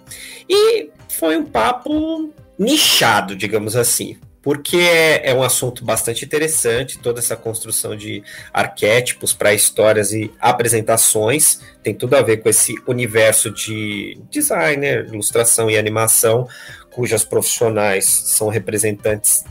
E 0.48 0.90
foi 1.08 1.36
um 1.36 1.44
papo 1.44 2.32
nichado, 2.58 3.36
digamos 3.36 3.76
assim 3.76 4.18
porque 4.48 4.76
é, 4.78 5.30
é, 5.30 5.34
um 5.34 5.42
assunto 5.42 5.84
bastante 5.84 6.24
interessante, 6.24 6.98
toda 6.98 7.18
essa 7.18 7.36
construção 7.36 7.94
de 7.94 8.22
arquétipos 8.50 9.32
para 9.32 9.52
histórias 9.52 10.12
e 10.12 10.32
apresentações 10.40 11.60
tem 11.82 11.94
tudo 11.94 12.14
a 12.14 12.22
ver 12.22 12.38
com 12.38 12.48
esse 12.48 12.74
universo 12.86 13.50
de 13.50 14.18
designer, 14.30 15.06
ilustração 15.06 15.70
e 15.70 15.76
animação, 15.76 16.48
cujas 16.90 17.24
profissionais 17.24 18.06
são 18.06 18.48
representantes 18.48 19.44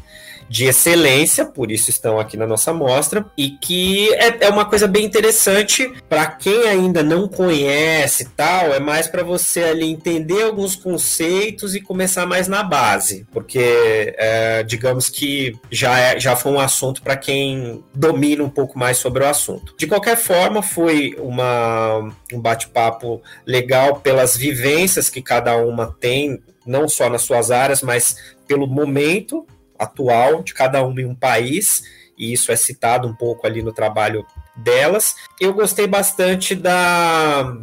de 0.49 0.65
excelência, 0.65 1.45
por 1.45 1.71
isso 1.71 1.89
estão 1.89 2.19
aqui 2.19 2.37
na 2.37 2.47
nossa 2.47 2.73
mostra, 2.73 3.25
e 3.37 3.51
que 3.51 4.13
é, 4.15 4.45
é 4.45 4.49
uma 4.49 4.65
coisa 4.65 4.87
bem 4.87 5.05
interessante 5.05 5.91
para 6.09 6.25
quem 6.27 6.63
ainda 6.67 7.03
não 7.03 7.27
conhece 7.27 8.29
tal, 8.35 8.73
é 8.73 8.79
mais 8.79 9.07
para 9.07 9.23
você 9.23 9.63
ali 9.63 9.85
entender 9.85 10.43
alguns 10.43 10.75
conceitos 10.75 11.75
e 11.75 11.81
começar 11.81 12.25
mais 12.25 12.47
na 12.47 12.63
base, 12.63 13.25
porque 13.31 14.15
é, 14.17 14.63
digamos 14.63 15.09
que 15.09 15.55
já, 15.71 15.97
é, 15.99 16.19
já 16.19 16.35
foi 16.35 16.51
um 16.51 16.59
assunto 16.59 17.01
para 17.01 17.17
quem 17.17 17.83
domina 17.93 18.43
um 18.43 18.49
pouco 18.49 18.77
mais 18.77 18.97
sobre 18.97 19.23
o 19.23 19.27
assunto. 19.27 19.75
De 19.77 19.87
qualquer 19.87 20.17
forma, 20.17 20.61
foi 20.61 21.15
uma, 21.19 22.11
um 22.33 22.39
bate-papo 22.39 23.21
legal 23.45 23.97
pelas 23.97 24.35
vivências 24.35 25.09
que 25.09 25.21
cada 25.21 25.55
uma 25.57 25.95
tem, 25.99 26.41
não 26.65 26.87
só 26.87 27.09
nas 27.09 27.21
suas 27.21 27.51
áreas, 27.51 27.81
mas 27.81 28.35
pelo 28.47 28.67
momento 28.67 29.45
atual 29.77 30.43
de 30.43 30.53
cada 30.53 30.83
uma 30.83 31.01
em 31.01 31.05
um 31.05 31.15
país, 31.15 31.83
e 32.17 32.33
isso 32.33 32.51
é 32.51 32.55
citado 32.55 33.07
um 33.07 33.15
pouco 33.15 33.45
ali 33.45 33.61
no 33.61 33.71
trabalho 33.71 34.25
delas. 34.55 35.15
Eu 35.39 35.53
gostei 35.53 35.85
bastante 35.85 36.55
da, 36.55 37.55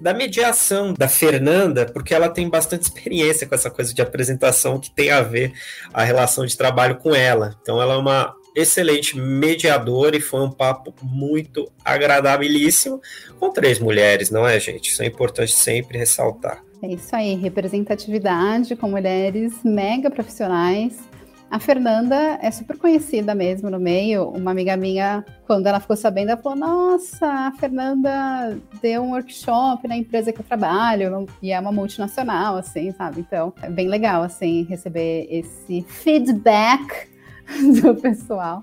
da 0.00 0.12
mediação 0.12 0.94
da 0.94 1.08
Fernanda, 1.08 1.86
porque 1.86 2.14
ela 2.14 2.28
tem 2.28 2.48
bastante 2.48 2.82
experiência 2.82 3.46
com 3.46 3.54
essa 3.54 3.70
coisa 3.70 3.94
de 3.94 4.02
apresentação 4.02 4.80
que 4.80 4.90
tem 4.90 5.10
a 5.10 5.22
ver 5.22 5.52
a 5.92 6.02
relação 6.02 6.44
de 6.44 6.56
trabalho 6.56 6.96
com 6.96 7.14
ela. 7.14 7.56
Então, 7.62 7.80
ela 7.80 7.94
é 7.94 7.96
uma 7.98 8.34
excelente 8.54 9.16
mediadora 9.16 10.16
e 10.16 10.20
foi 10.20 10.40
um 10.40 10.50
papo 10.50 10.92
muito 11.02 11.70
agradabilíssimo 11.84 13.00
com 13.38 13.52
três 13.52 13.78
mulheres, 13.78 14.30
não 14.30 14.46
é, 14.46 14.58
gente? 14.58 14.90
Isso 14.90 15.02
é 15.02 15.06
importante 15.06 15.52
sempre 15.52 15.98
ressaltar. 15.98 16.62
É 16.82 16.88
isso 16.88 17.14
aí, 17.14 17.34
representatividade 17.34 18.74
com 18.74 18.88
mulheres 18.88 19.52
mega 19.62 20.10
profissionais 20.10 21.09
a 21.50 21.58
Fernanda 21.58 22.38
é 22.40 22.50
super 22.52 22.78
conhecida 22.78 23.34
mesmo 23.34 23.68
no 23.68 23.80
meio. 23.80 24.28
Uma 24.28 24.52
amiga 24.52 24.76
minha, 24.76 25.24
quando 25.48 25.66
ela 25.66 25.80
ficou 25.80 25.96
sabendo, 25.96 26.30
ela 26.30 26.40
falou: 26.40 26.56
Nossa, 26.56 27.26
a 27.26 27.52
Fernanda 27.58 28.56
deu 28.80 29.02
um 29.02 29.10
workshop 29.10 29.88
na 29.88 29.96
empresa 29.96 30.32
que 30.32 30.40
eu 30.40 30.44
trabalho, 30.44 31.26
e 31.42 31.50
é 31.50 31.58
uma 31.58 31.72
multinacional, 31.72 32.56
assim, 32.56 32.92
sabe? 32.92 33.20
Então, 33.20 33.52
é 33.62 33.68
bem 33.68 33.88
legal, 33.88 34.22
assim, 34.22 34.62
receber 34.62 35.26
esse 35.28 35.82
feedback 35.88 37.08
do 37.82 37.96
pessoal. 37.96 38.62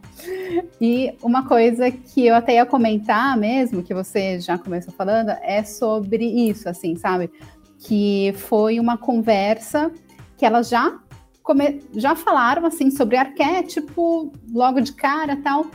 E 0.79 1.13
uma 1.21 1.45
coisa 1.45 1.91
que 1.91 2.25
eu 2.25 2.35
até 2.35 2.53
ia 2.53 2.65
comentar 2.65 3.35
mesmo, 3.37 3.83
que 3.83 3.93
você 3.93 4.39
já 4.39 4.57
começou 4.57 4.93
falando, 4.93 5.31
é 5.41 5.61
sobre 5.61 6.23
isso, 6.23 6.69
assim, 6.69 6.95
sabe? 6.95 7.29
Que 7.79 8.33
foi 8.37 8.79
uma 8.79 8.97
conversa 8.97 9.91
que 10.37 10.45
elas 10.45 10.69
já 10.69 10.99
já 11.93 12.15
falaram 12.15 12.65
assim 12.65 12.89
sobre 12.89 13.17
arquétipo 13.17 14.31
logo 14.51 14.81
de 14.81 14.93
cara 14.93 15.35
tal. 15.37 15.67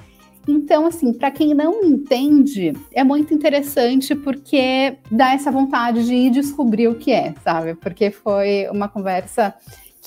Então, 0.46 0.86
assim, 0.86 1.12
para 1.12 1.30
quem 1.30 1.54
não 1.54 1.84
entende, 1.84 2.72
é 2.92 3.04
muito 3.04 3.32
interessante 3.32 4.14
porque 4.14 4.96
dá 5.10 5.32
essa 5.32 5.52
vontade 5.52 6.04
de 6.04 6.14
ir 6.14 6.30
descobrir 6.30 6.88
o 6.88 6.96
que 6.96 7.12
é, 7.12 7.32
sabe? 7.44 7.74
Porque 7.76 8.10
foi 8.10 8.68
uma 8.68 8.88
conversa 8.88 9.54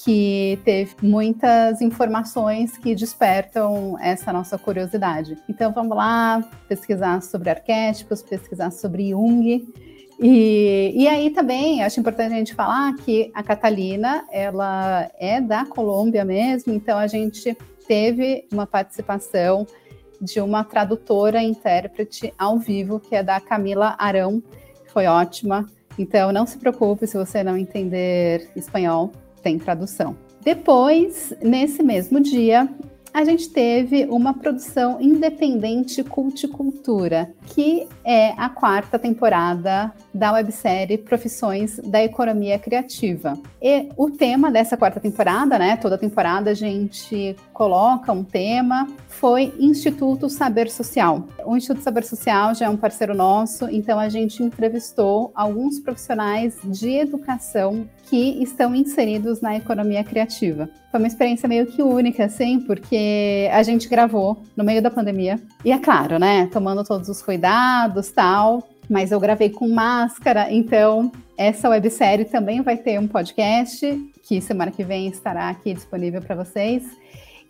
que 0.03 0.59
teve 0.65 0.93
muitas 1.01 1.81
informações 1.81 2.77
que 2.77 2.93
despertam 2.93 3.97
essa 4.01 4.33
nossa 4.33 4.57
curiosidade. 4.57 5.37
Então, 5.47 5.71
vamos 5.71 5.95
lá 5.95 6.43
pesquisar 6.67 7.21
sobre 7.21 7.49
arquétipos, 7.49 8.21
pesquisar 8.21 8.71
sobre 8.71 9.11
Jung 9.11 9.73
e, 10.19 10.93
e 10.95 11.07
aí 11.07 11.29
também 11.29 11.83
acho 11.83 11.99
importante 11.99 12.33
a 12.33 12.37
gente 12.37 12.53
falar 12.53 12.95
que 12.95 13.31
a 13.33 13.43
Catalina 13.43 14.25
ela 14.31 15.09
é 15.19 15.41
da 15.41 15.65
Colômbia 15.65 16.23
mesmo, 16.23 16.73
então 16.73 16.97
a 16.97 17.07
gente 17.07 17.55
teve 17.87 18.47
uma 18.51 18.65
participação 18.65 19.67
de 20.21 20.39
uma 20.39 20.63
tradutora 20.63 21.41
intérprete 21.43 22.33
ao 22.37 22.57
vivo, 22.57 22.99
que 22.99 23.15
é 23.15 23.21
da 23.21 23.39
Camila 23.39 23.95
Arão, 23.97 24.41
foi 24.87 25.05
ótima. 25.05 25.69
Então 25.97 26.31
não 26.31 26.45
se 26.45 26.57
preocupe 26.57 27.05
se 27.05 27.17
você 27.17 27.43
não 27.43 27.57
entender 27.57 28.49
espanhol, 28.55 29.11
tem 29.43 29.59
tradução. 29.59 30.15
Depois, 30.41 31.33
nesse 31.41 31.81
mesmo 31.83 32.19
dia, 32.19 32.69
a 33.15 33.23
gente 33.23 33.47
teve 33.47 34.05
uma 34.09 34.33
produção 34.33 34.99
independente 34.99 36.03
Culticultura, 36.03 37.33
que 37.45 37.87
é 38.03 38.33
a 38.35 38.49
quarta 38.49 38.99
temporada 38.99 39.93
da 40.13 40.33
websérie 40.33 40.97
Profissões 40.97 41.79
da 41.79 42.03
Economia 42.03 42.59
Criativa. 42.59 43.39
E 43.61 43.87
o 43.95 44.11
tema 44.11 44.51
dessa 44.51 44.75
quarta 44.75 44.99
temporada, 44.99 45.57
né? 45.57 45.77
Toda 45.77 45.97
temporada 45.97 46.51
a 46.51 46.53
gente 46.53 47.37
coloca 47.53 48.11
um 48.11 48.21
tema, 48.21 48.85
foi 49.07 49.53
Instituto 49.57 50.29
Saber 50.29 50.69
Social. 50.69 51.25
O 51.45 51.55
Instituto 51.55 51.83
Saber 51.83 52.03
Social 52.03 52.53
já 52.53 52.65
é 52.65 52.69
um 52.69 52.75
parceiro 52.75 53.15
nosso, 53.15 53.69
então 53.69 53.97
a 53.97 54.09
gente 54.09 54.43
entrevistou 54.43 55.31
alguns 55.33 55.79
profissionais 55.79 56.57
de 56.65 56.89
educação 56.97 57.87
que 58.09 58.41
estão 58.41 58.75
inseridos 58.75 59.41
na 59.41 59.55
economia 59.55 60.03
criativa. 60.03 60.69
Foi 60.91 60.99
uma 60.99 61.07
experiência 61.07 61.47
meio 61.47 61.65
que 61.65 61.81
única, 61.81 62.25
assim, 62.25 62.59
porque 62.59 63.49
a 63.51 63.63
gente 63.63 63.87
gravou 63.87 64.41
no 64.55 64.63
meio 64.63 64.81
da 64.81 64.91
pandemia. 64.91 65.39
E 65.63 65.71
é 65.71 65.77
claro, 65.77 66.17
né? 66.19 66.47
Tomando 66.51 66.83
todos 66.83 67.09
os 67.09 67.21
cuidados 67.21 68.11
tal. 68.11 68.67
Mas 68.89 69.11
eu 69.11 69.19
gravei 69.19 69.49
com 69.49 69.67
máscara, 69.67 70.51
então 70.51 71.11
essa 71.37 71.69
websérie 71.69 72.25
também 72.25 72.61
vai 72.61 72.77
ter 72.77 72.99
um 72.99 73.07
podcast 73.07 74.11
que 74.23 74.39
semana 74.39 74.71
que 74.71 74.83
vem 74.83 75.07
estará 75.07 75.49
aqui 75.49 75.73
disponível 75.73 76.21
para 76.21 76.35
vocês. 76.35 76.83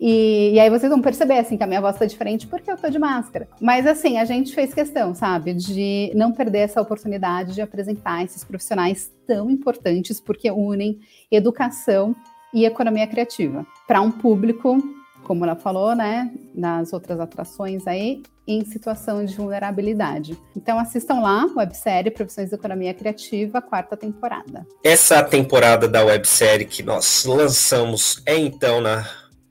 E, 0.00 0.52
e, 0.54 0.60
aí 0.60 0.68
vocês 0.68 0.90
vão 0.90 1.00
perceber, 1.00 1.38
assim, 1.38 1.56
que 1.56 1.64
a 1.64 1.66
minha 1.66 1.80
voz 1.80 1.96
tá 1.96 2.04
diferente 2.04 2.46
porque 2.46 2.70
eu 2.70 2.76
tô 2.76 2.88
de 2.88 2.98
máscara. 2.98 3.48
Mas, 3.60 3.86
assim, 3.86 4.18
a 4.18 4.24
gente 4.24 4.54
fez 4.54 4.74
questão, 4.74 5.14
sabe, 5.14 5.54
de 5.54 6.12
não 6.14 6.32
perder 6.32 6.60
essa 6.60 6.80
oportunidade 6.80 7.54
de 7.54 7.62
apresentar 7.62 8.24
esses 8.24 8.44
profissionais 8.44 9.10
tão 9.26 9.50
importantes 9.50 10.20
porque 10.20 10.50
unem 10.50 11.00
educação 11.30 12.14
e 12.52 12.64
economia 12.64 13.06
criativa 13.06 13.66
para 13.86 14.00
um 14.00 14.10
público, 14.10 14.78
como 15.24 15.44
ela 15.44 15.56
falou, 15.56 15.94
né, 15.94 16.30
nas 16.54 16.92
outras 16.92 17.18
atrações 17.18 17.86
aí, 17.86 18.22
em 18.46 18.64
situação 18.64 19.24
de 19.24 19.34
vulnerabilidade. 19.34 20.38
Então 20.56 20.78
assistam 20.78 21.20
lá, 21.20 21.46
websérie 21.56 22.12
Profissões 22.12 22.50
de 22.50 22.54
Economia 22.54 22.94
Criativa, 22.94 23.60
quarta 23.60 23.96
temporada. 23.96 24.64
Essa 24.84 25.22
temporada 25.22 25.88
da 25.88 26.04
websérie 26.04 26.64
que 26.64 26.82
nós 26.82 27.24
lançamos 27.24 28.22
é 28.24 28.38
então 28.38 28.80
na 28.80 29.04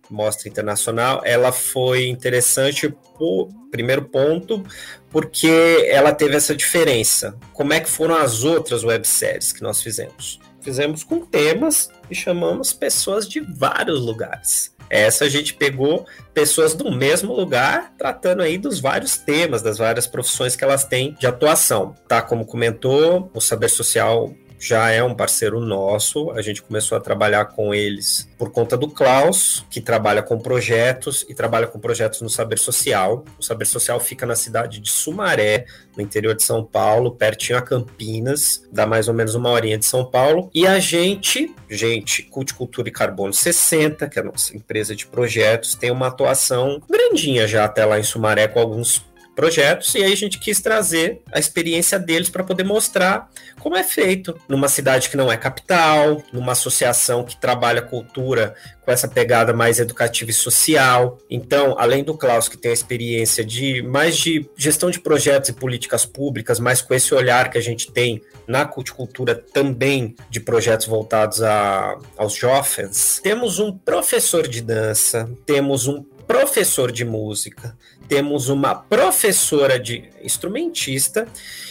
Mostra 0.10 0.50
Internacional, 0.50 1.22
ela 1.26 1.52
foi 1.52 2.08
interessante 2.08 2.94
por 3.18 3.50
primeiro 3.72 4.04
ponto, 4.04 4.63
porque 5.10 5.88
ela 5.89 6.13
teve 6.13 6.36
essa 6.36 6.56
diferença. 6.56 7.36
Como 7.54 7.74
é 7.74 7.80
que 7.80 7.89
foram 7.89 8.15
as 8.15 8.44
outras 8.44 8.84
webséries 8.84 9.52
que 9.52 9.62
nós 9.62 9.82
fizemos? 9.82 10.39
Fizemos 10.62 11.04
com 11.04 11.20
temas 11.20 11.89
e 12.10 12.15
chamamos 12.15 12.74
pessoas 12.74 13.28
de 13.28 13.39
vários 13.39 14.00
lugares. 14.02 14.74
Essa 14.89 15.26
a 15.26 15.30
gente 15.30 15.54
pegou 15.54 16.06
pessoas 16.34 16.74
do 16.74 16.91
mesmo 16.91 17.34
lugar, 17.34 17.94
tratando 17.98 18.41
aí 18.41 18.58
dos 18.58 18.80
vários 18.80 19.18
temas, 19.18 19.62
das 19.62 19.78
várias 19.78 20.06
profissões 20.08 20.56
que 20.56 20.63
elas 20.63 20.86
têm 20.86 21.13
de 21.20 21.28
atuação, 21.28 21.96
tá? 22.08 22.22
Como 22.22 22.46
comentou, 22.46 23.30
o 23.34 23.41
saber 23.41 23.70
social 23.70 24.34
já 24.60 24.89
é 24.89 25.04
um 25.04 25.13
parceiro 25.13 25.60
nosso. 25.60 26.32
A 26.32 26.41
gente 26.41 26.62
começou 26.62 26.98
a 26.98 27.02
trabalhar 27.02 27.46
com 27.46 27.74
eles 27.74 28.30
por 28.38 28.52
conta 28.52 28.78
do 28.78 28.89
Klaus, 28.89 29.65
que 29.70 29.82
trabalha 29.82 30.22
com 30.22 30.39
projetos 30.39 31.26
e 31.30 31.34
trabalha 31.34 31.68
com 31.68 31.80
projetos 31.80 32.22
no 32.22 32.30
Saber 32.30 32.58
Social. 32.58 33.24
O 33.39 33.44
Saber 33.44 33.65
Social 33.65 34.00
fica 34.00 34.26
na 34.26 34.36
cidade 34.36 34.80
de 34.80 34.89
Sumaré, 34.89 35.65
no 35.96 36.04
interior 36.04 36.36
de 36.36 36.44
São 36.44 36.63
Paulo, 36.63 37.12
pertinho 37.12 37.58
a 37.58 37.62
Campinas, 37.62 38.63
dá 38.72 38.86
mais 38.86 39.08
ou 39.08 39.13
menos 39.13 39.36
uma 39.36 39.50
horinha 39.50 39.78
de 39.78 39.86
São 39.86 40.06
Paulo. 40.06 40.50
E 40.54 40.68
a 40.68 40.80
gente, 40.80 41.54
gente, 41.70 42.24
Culticultura 42.24 42.89
e 42.89 42.91
Carbono 42.91 43.34
60, 43.34 44.08
que 44.10 44.20
é 44.20 44.22
a 44.22 44.26
nossa 44.26 44.56
empresa 44.56 44.96
de 44.96 45.06
projetos, 45.06 45.76
tem 45.76 45.91
uma 45.91 46.08
atuação 46.08 46.82
grandinha 46.89 47.48
já 47.48 47.65
até 47.65 47.86
lá 47.86 48.00
em 48.00 48.04
Sumaré 48.04 48.48
com 48.48 48.60
alguns 48.60 49.06
projetos 49.36 49.93
e 49.95 50.04
aí 50.04 50.13
a 50.13 50.17
gente 50.17 50.39
quis 50.39 50.62
trazer 50.62 51.21
a 51.32 51.38
experiência 51.38 52.00
deles 52.00 52.30
para 52.30 52.43
poder 52.43 52.63
mostrar 52.63 53.30
como 53.60 53.76
é 53.76 53.84
feito 53.84 54.39
numa 54.48 54.67
cidade 54.67 55.10
que 55.10 55.17
não 55.17 55.32
é 55.32 55.38
capital, 55.38 56.24
numa 56.32 56.54
associação 56.54 57.24
que 57.24 57.39
trabalha 57.39 57.82
cultura 57.82 58.56
com 58.84 58.91
essa 58.91 59.08
pegada 59.08 59.52
mais 59.52 59.80
educativa 59.80 60.30
e 60.30 60.34
social. 60.34 61.17
Então, 61.30 61.76
além 61.78 62.04
do 62.04 62.15
Klaus 62.15 62.48
que 62.48 62.58
tem 62.58 62.71
a 62.71 62.74
experiência 62.74 63.43
de 63.43 63.82
mais 63.82 64.15
de 64.17 64.48
gestão 64.56 64.89
de 64.89 65.00
projetos 65.00 65.50
e 65.50 65.54
políticas 65.54 66.06
públicas, 66.06 66.60
mas 66.60 66.82
com 66.82 66.93
esse 66.93 67.13
olhar 67.13 67.50
que 67.50 67.58
a 67.58 67.62
gente 67.62 67.91
tem 67.91 68.21
na 68.48 68.65
culticultura 68.65 69.36
também 69.36 70.15
de 70.30 70.39
projetos 70.39 70.86
voltados 70.86 71.41
a, 71.41 71.98
aos 72.15 72.36
jovens, 72.36 73.19
temos 73.24 73.60
um 73.60 73.76
professor 73.76 74.48
de 74.48 74.62
dança, 74.62 75.30
temos 75.45 75.88
um 75.88 76.04
professor 76.28 76.92
de 76.92 77.06
música, 77.06 77.78
temos 78.08 78.50
uma 78.50 78.76
professora 78.76 79.80
de 79.80 80.04
instrumentista 80.24 81.28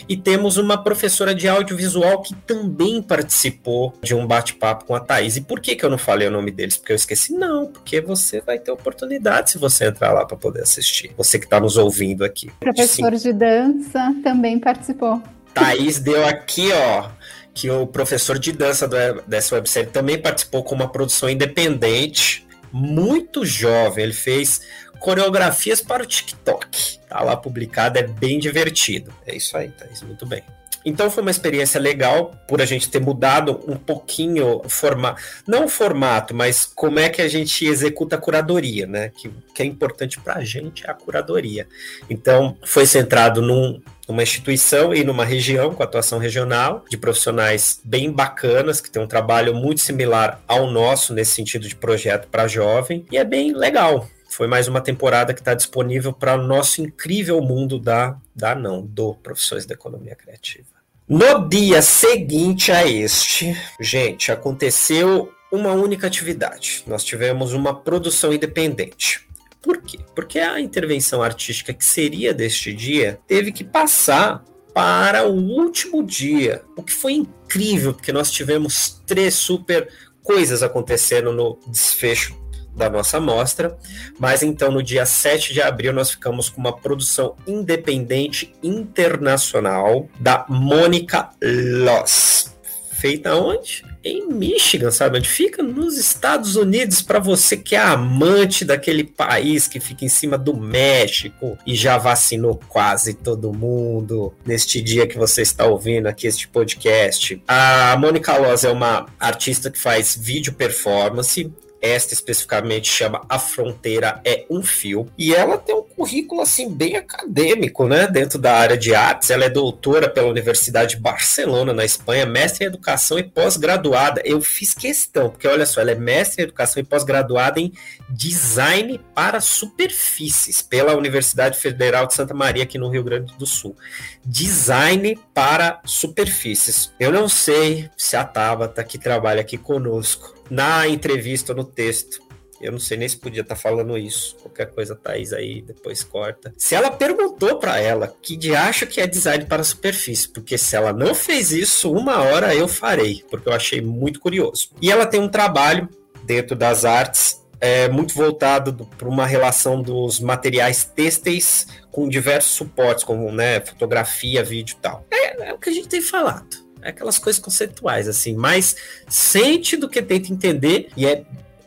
e 0.09 0.17
temos 0.17 0.57
uma 0.57 0.83
professora 0.83 1.35
de 1.35 1.49
audiovisual 1.49 2.23
que 2.23 2.35
também 2.35 3.03
participou 3.03 3.95
de 4.03 4.15
um 4.15 4.27
bate-papo 4.27 4.85
com 4.85 4.95
a 4.95 5.01
Thaís. 5.01 5.37
E 5.37 5.41
por 5.41 5.61
que, 5.61 5.77
que 5.77 5.85
eu 5.85 5.91
não 5.91 5.99
falei 5.99 6.29
o 6.29 6.31
nome 6.31 6.51
deles? 6.51 6.77
Porque 6.77 6.93
eu 6.93 6.97
esqueci? 6.97 7.33
Não, 7.33 7.67
porque 7.67 8.01
você 8.01 8.41
vai 8.41 8.59
ter 8.59 8.71
oportunidade 8.71 9.51
se 9.51 9.59
você 9.59 9.87
entrar 9.87 10.13
lá 10.13 10.25
para 10.25 10.37
poder 10.37 10.63
assistir. 10.63 11.13
Você 11.17 11.39
que 11.39 11.47
está 11.47 11.61
nos 11.61 11.77
ouvindo 11.77 12.25
aqui. 12.25 12.51
Professor 12.61 13.17
Sim. 13.17 13.31
de 13.31 13.33
dança 13.33 14.15
também 14.23 14.59
participou. 14.59 15.23
Thaís 15.53 16.01
deu 16.01 16.27
aqui, 16.27 16.71
ó 16.73 17.11
que 17.55 17.71
o 17.71 17.87
professor 17.87 18.37
de 18.37 18.51
dança 18.51 18.89
dessa 19.29 19.55
websérie 19.55 19.89
também 19.89 20.21
participou 20.21 20.65
com 20.65 20.75
uma 20.75 20.89
produção 20.89 21.31
independente, 21.31 22.45
muito 22.75 23.47
jovem. 23.47 24.03
Ele 24.03 24.13
fez 24.13 24.63
coreografias 24.99 25.81
para 25.81 26.03
o 26.03 26.07
TikTok. 26.07 26.99
Tá 27.09 27.23
lá 27.23 27.37
publicado, 27.37 27.99
é 27.99 28.03
bem 28.03 28.41
divertido. 28.41 29.15
É 29.25 29.37
isso 29.37 29.57
aí, 29.57 29.69
Thaís, 29.69 30.03
muito 30.03 30.27
bem. 30.27 30.43
Então 30.85 31.11
foi 31.11 31.23
uma 31.23 31.31
experiência 31.31 31.81
legal 31.81 32.33
por 32.47 32.61
a 32.61 32.67
gente 32.67 32.91
ter 32.91 33.01
mudado 33.01 33.61
um 33.67 33.77
pouquinho 33.77 34.61
o 34.63 34.69
formato, 34.69 35.23
não 35.47 35.65
o 35.65 35.69
formato, 35.69 36.35
mas 36.35 36.67
como 36.67 36.99
é 36.99 37.09
que 37.09 37.23
a 37.23 37.29
gente 37.29 37.65
executa 37.65 38.17
a 38.17 38.19
curadoria, 38.19 38.87
né? 38.87 39.11
Que, 39.17 39.31
que 39.55 39.63
é 39.63 39.65
importante 39.65 40.21
para 40.21 40.35
a 40.35 40.45
gente 40.45 40.87
é 40.87 40.91
a 40.91 40.95
curadoria. 40.95 41.67
Então 42.11 42.59
foi 42.63 42.85
centrado 42.85 43.41
num, 43.41 43.81
numa 44.09 44.23
instituição 44.23 44.95
e 44.95 45.03
numa 45.05 45.25
região 45.25 45.75
com 45.75 45.83
atuação 45.83 46.19
regional 46.19 46.85
de 46.89 46.97
profissionais 46.97 47.81
bem 47.85 48.11
bacanas 48.11 48.81
que 48.81 48.91
tem 48.91 49.03
um 49.03 49.07
trabalho 49.07 49.55
muito 49.55 49.81
similar 49.81 50.41
ao 50.47 50.71
nosso 50.71 51.15
nesse 51.15 51.33
sentido 51.33 51.69
de 51.69 51.77
projeto 51.77 52.29
para 52.29 52.47
jovem 52.49 53.07
e 53.11 53.17
é 53.17 53.25
bem 53.25 53.53
legal. 53.53 54.09
Foi 54.29 54.47
mais 54.49 54.67
uma 54.67 54.81
temporada 54.81 55.33
que 55.33 55.41
está 55.41 55.55
disponível 55.55 56.13
para 56.13 56.35
o 56.35 56.43
nosso 56.43 56.83
incrível 56.83 57.41
mundo 57.41 57.79
da, 57.79 58.17
da 58.35 58.55
não, 58.55 58.83
do 58.83 59.15
Profissões 59.15 59.65
da 59.65 59.75
Economia 59.75 60.17
Criativa. 60.17 60.67
No 61.09 61.49
dia 61.49 61.81
seguinte 61.83 62.73
a 62.73 62.87
este, 62.87 63.57
gente, 63.79 64.33
aconteceu 64.33 65.33
uma 65.53 65.73
única 65.73 66.07
atividade. 66.07 66.83
Nós 66.87 67.05
tivemos 67.05 67.53
uma 67.53 67.75
produção 67.75 68.33
independente. 68.33 69.25
Por 69.65 69.81
quê? 69.81 69.99
Porque 70.15 70.39
a 70.39 70.61
intervenção 70.61 71.23
artística 71.23 71.73
que 71.73 71.85
seria 71.85 72.35
deste 72.35 72.73
dia 72.73 73.19
teve 73.27 73.51
que 73.51 73.65
passar 73.65 74.45
para 74.75 75.27
o 75.27 75.33
último 75.33 76.05
dia, 76.05 76.63
o 76.77 76.83
que 76.83 76.93
foi 76.93 77.13
incrível, 77.15 77.95
porque 77.95 78.13
nós 78.13 78.31
tivemos 78.31 79.01
três 79.07 79.35
super 79.35 79.89
coisas 80.23 80.63
acontecendo 80.63 81.33
no 81.33 81.59
desfecho 81.67 82.37
da 82.75 82.91
nossa 82.91 83.19
amostra, 83.19 83.79
mas 84.19 84.43
então 84.43 84.71
no 84.71 84.83
dia 84.83 85.07
7 85.07 85.53
de 85.53 85.63
abril 85.63 85.93
nós 85.93 86.11
ficamos 86.11 86.49
com 86.49 86.61
uma 86.61 86.77
produção 86.77 87.37
independente 87.47 88.53
internacional 88.63 90.09
da 90.19 90.45
Mônica 90.49 91.31
Loss. 91.41 92.53
Feita 92.91 93.35
onde? 93.37 93.94
Em 94.05 94.29
Michigan, 94.29 94.91
sabe 94.91 95.17
onde 95.17 95.29
fica? 95.29 95.63
Nos 95.63 95.97
Estados 95.97 96.57
Unidos, 96.57 97.01
para 97.01 97.19
você 97.19 97.57
que 97.57 97.75
é 97.75 97.79
amante 97.79 98.63
daquele 98.63 99.03
país 99.03 99.67
que 99.67 99.81
fica 99.81 100.05
em 100.05 100.11
cima 100.11 100.37
do 100.37 100.55
México 100.55 101.57
e 101.67 101.75
já 101.75 101.97
vacinou 101.97 102.61
quase 102.69 103.15
todo 103.15 103.51
mundo 103.51 104.35
neste 104.45 104.83
dia 104.83 105.07
que 105.07 105.17
você 105.17 105.41
está 105.41 105.65
ouvindo 105.65 106.07
aqui 106.07 106.27
este 106.27 106.47
podcast. 106.47 107.43
A 107.49 107.97
Mônica 107.99 108.37
Loss 108.37 108.65
é 108.65 108.71
uma 108.71 109.07
artista 109.19 109.71
que 109.71 109.79
faz 109.79 110.15
vídeo 110.15 110.53
performance, 110.53 111.51
esta 111.85 112.15
especificamente 112.15 112.89
chama 112.89 113.27
A 113.29 113.39
Fronteira 113.39 114.21
é 114.25 114.47
um 114.49 114.63
Fio. 114.63 115.07
E 115.19 115.35
ela 115.35 115.59
tem 115.59 115.75
um 115.75 115.83
currículo 115.83 116.41
assim 116.41 116.73
bem 116.73 116.97
acadêmico, 116.97 117.87
né? 117.87 118.07
Dentro 118.07 118.39
da 118.39 118.55
área 118.55 118.77
de 118.77 118.95
artes. 118.95 119.31
Ela 119.31 119.45
é 119.45 119.51
doutora 119.51 120.09
pela 120.09 120.29
Universidade 120.29 120.97
de 120.97 121.03
Barcelona, 121.03 121.75
na 121.75 121.85
Espanha, 121.85 122.25
mestre 122.25 122.65
em 122.65 122.69
educação 122.69 123.19
e 123.19 123.23
pós-graduada. 123.23 124.23
Eu 124.25 124.41
fiz 124.41 124.73
questão, 124.73 125.29
porque 125.29 125.47
olha 125.47 125.67
só, 125.67 125.83
ela 125.83 125.91
é 125.91 125.95
mestre 125.95 126.43
em 126.43 126.45
educação 126.45 126.81
e 126.81 126.87
pós-graduada 126.87 127.61
em 127.61 127.73
design 128.09 128.99
para 129.15 129.41
superfícies 129.41 130.63
pela 130.63 130.97
Universidade 130.97 131.59
Federal 131.59 132.07
de 132.07 132.15
Santa 132.15 132.33
Maria, 132.33 132.63
aqui 132.63 132.79
no 132.79 132.89
Rio 132.89 133.05
Grande 133.05 133.35
do 133.37 133.45
Sul. 133.45 133.77
Design 134.25 135.19
para 135.35 135.81
superfícies. 135.85 136.93
Eu 136.99 137.13
não 137.13 137.29
sei 137.29 137.91
se 137.97 138.17
a 138.17 138.25
Tabata, 138.25 138.83
que 138.83 138.99
trabalha 138.99 139.43
aqui 139.43 139.59
conosco, 139.59 140.35
na 140.51 140.87
entrevista, 140.89 141.55
no 141.55 141.65
texto. 141.65 142.23
Eu 142.61 142.73
não 142.73 142.79
sei 142.79 142.97
nem 142.97 143.09
se 143.09 143.17
podia 143.17 143.43
estar 143.43 143.55
tá 143.55 143.61
falando 143.61 143.97
isso. 143.99 144.37
Qualquer 144.37 144.67
coisa, 144.67 144.95
Thaís 144.95 145.33
aí 145.33 145.61
depois 145.61 146.03
corta. 146.03 146.53
Se 146.57 146.75
ela 146.75 146.91
perguntou 146.91 147.59
para 147.59 147.79
ela 147.79 148.15
que 148.23 148.37
de 148.37 148.55
acho 148.55 148.87
que 148.87 149.01
é 149.01 149.07
design 149.07 149.45
para 149.45 149.63
superfície, 149.63 150.29
porque 150.29 150.57
se 150.57 150.75
ela 150.75 150.93
não 150.93 151.15
fez 151.15 151.53
isso, 151.53 151.93
uma 151.93 152.23
hora 152.23 152.55
eu 152.55 152.67
farei, 152.67 153.23
porque 153.31 153.49
eu 153.49 153.53
achei 153.53 153.81
muito 153.81 154.21
curioso. 154.21 154.71
E 154.81 154.91
ela 154.91 155.07
tem 155.07 155.21
um 155.21 155.29
trabalho 155.29 155.89
dentro 156.25 156.57
das 156.57 156.85
artes 156.85 157.45
é, 157.61 157.89
muito 157.89 158.15
voltado 158.15 158.89
para 158.97 159.09
uma 159.09 159.27
relação 159.27 159.83
dos 159.83 160.21
materiais 160.21 160.85
têxteis 160.85 161.67
com 161.91 162.09
diversos 162.09 162.53
suportes, 162.53 163.05
como 163.05 163.31
né, 163.31 163.61
fotografia, 163.61 164.43
vídeo 164.43 164.77
e 164.79 164.83
tal. 164.83 165.05
É, 165.11 165.49
é 165.49 165.53
o 165.53 165.59
que 165.59 165.71
a 165.71 165.73
gente 165.73 165.89
tem 165.89 166.01
falado 166.01 166.64
aquelas 166.85 167.19
coisas 167.19 167.41
conceituais, 167.41 168.09
assim, 168.09 168.35
mais 168.35 168.77
sente 169.09 169.77
do 169.77 169.89
que 169.89 170.03
tenta 170.03 170.33
entender, 170.33 170.89
e 170.97 171.07
é 171.07 171.25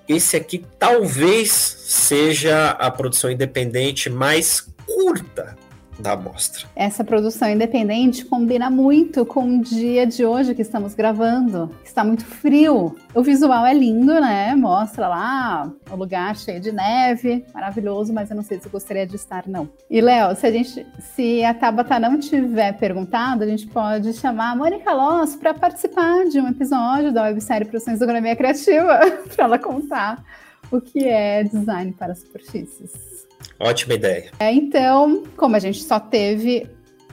esse 0.07 0.37
aqui 0.37 0.65
talvez 0.79 1.51
seja 1.51 2.69
a 2.71 2.89
produção 2.89 3.29
independente 3.29 4.09
mais 4.09 4.65
curta 4.85 5.56
da 5.99 6.13
amostra. 6.13 6.67
Essa 6.75 7.03
produção 7.03 7.49
independente 7.49 8.25
combina 8.25 8.69
muito 8.69 9.25
com 9.25 9.57
o 9.57 9.61
dia 9.61 10.05
de 10.05 10.25
hoje 10.25 10.53
que 10.53 10.61
estamos 10.61 10.93
gravando. 10.93 11.71
Está 11.83 12.03
muito 12.03 12.25
frio. 12.25 12.95
O 13.13 13.23
visual 13.23 13.65
é 13.65 13.73
lindo, 13.73 14.13
né? 14.19 14.55
Mostra 14.55 15.07
lá 15.07 15.71
o 15.89 15.95
lugar 15.95 16.35
cheio 16.35 16.59
de 16.59 16.71
neve, 16.71 17.45
maravilhoso, 17.53 18.13
mas 18.13 18.29
eu 18.29 18.35
não 18.35 18.43
sei 18.43 18.59
se 18.59 18.67
eu 18.67 18.71
gostaria 18.71 19.05
de 19.05 19.15
estar, 19.15 19.47
não. 19.47 19.69
E, 19.89 19.99
Léo, 20.01 20.35
se 20.35 20.45
a 20.45 20.51
gente, 20.51 20.85
se 20.99 21.43
a 21.43 21.53
Tabata 21.53 21.99
não 21.99 22.19
tiver 22.19 22.73
perguntado, 22.73 23.43
a 23.43 23.47
gente 23.47 23.67
pode 23.67 24.13
chamar 24.13 24.51
a 24.51 24.55
Mônica 24.55 24.91
Loss 24.93 25.35
para 25.35 25.53
participar 25.53 26.25
de 26.25 26.39
um 26.39 26.47
episódio 26.47 27.11
da 27.11 27.23
websérie 27.23 27.67
Produções 27.67 27.99
da 27.99 28.05
Economia 28.05 28.35
Criativa, 28.35 28.99
para 29.35 29.45
ela 29.45 29.59
contar 29.59 30.23
o 30.71 30.81
que 30.81 31.05
é 31.05 31.43
design 31.43 31.93
para 31.93 32.13
superfícies. 32.13 33.26
Ótima 33.59 33.93
ideia. 33.93 34.31
É, 34.39 34.51
então, 34.53 35.23
como 35.35 35.55
a 35.55 35.59
gente 35.59 35.83
só 35.83 35.99
teve 35.99 36.69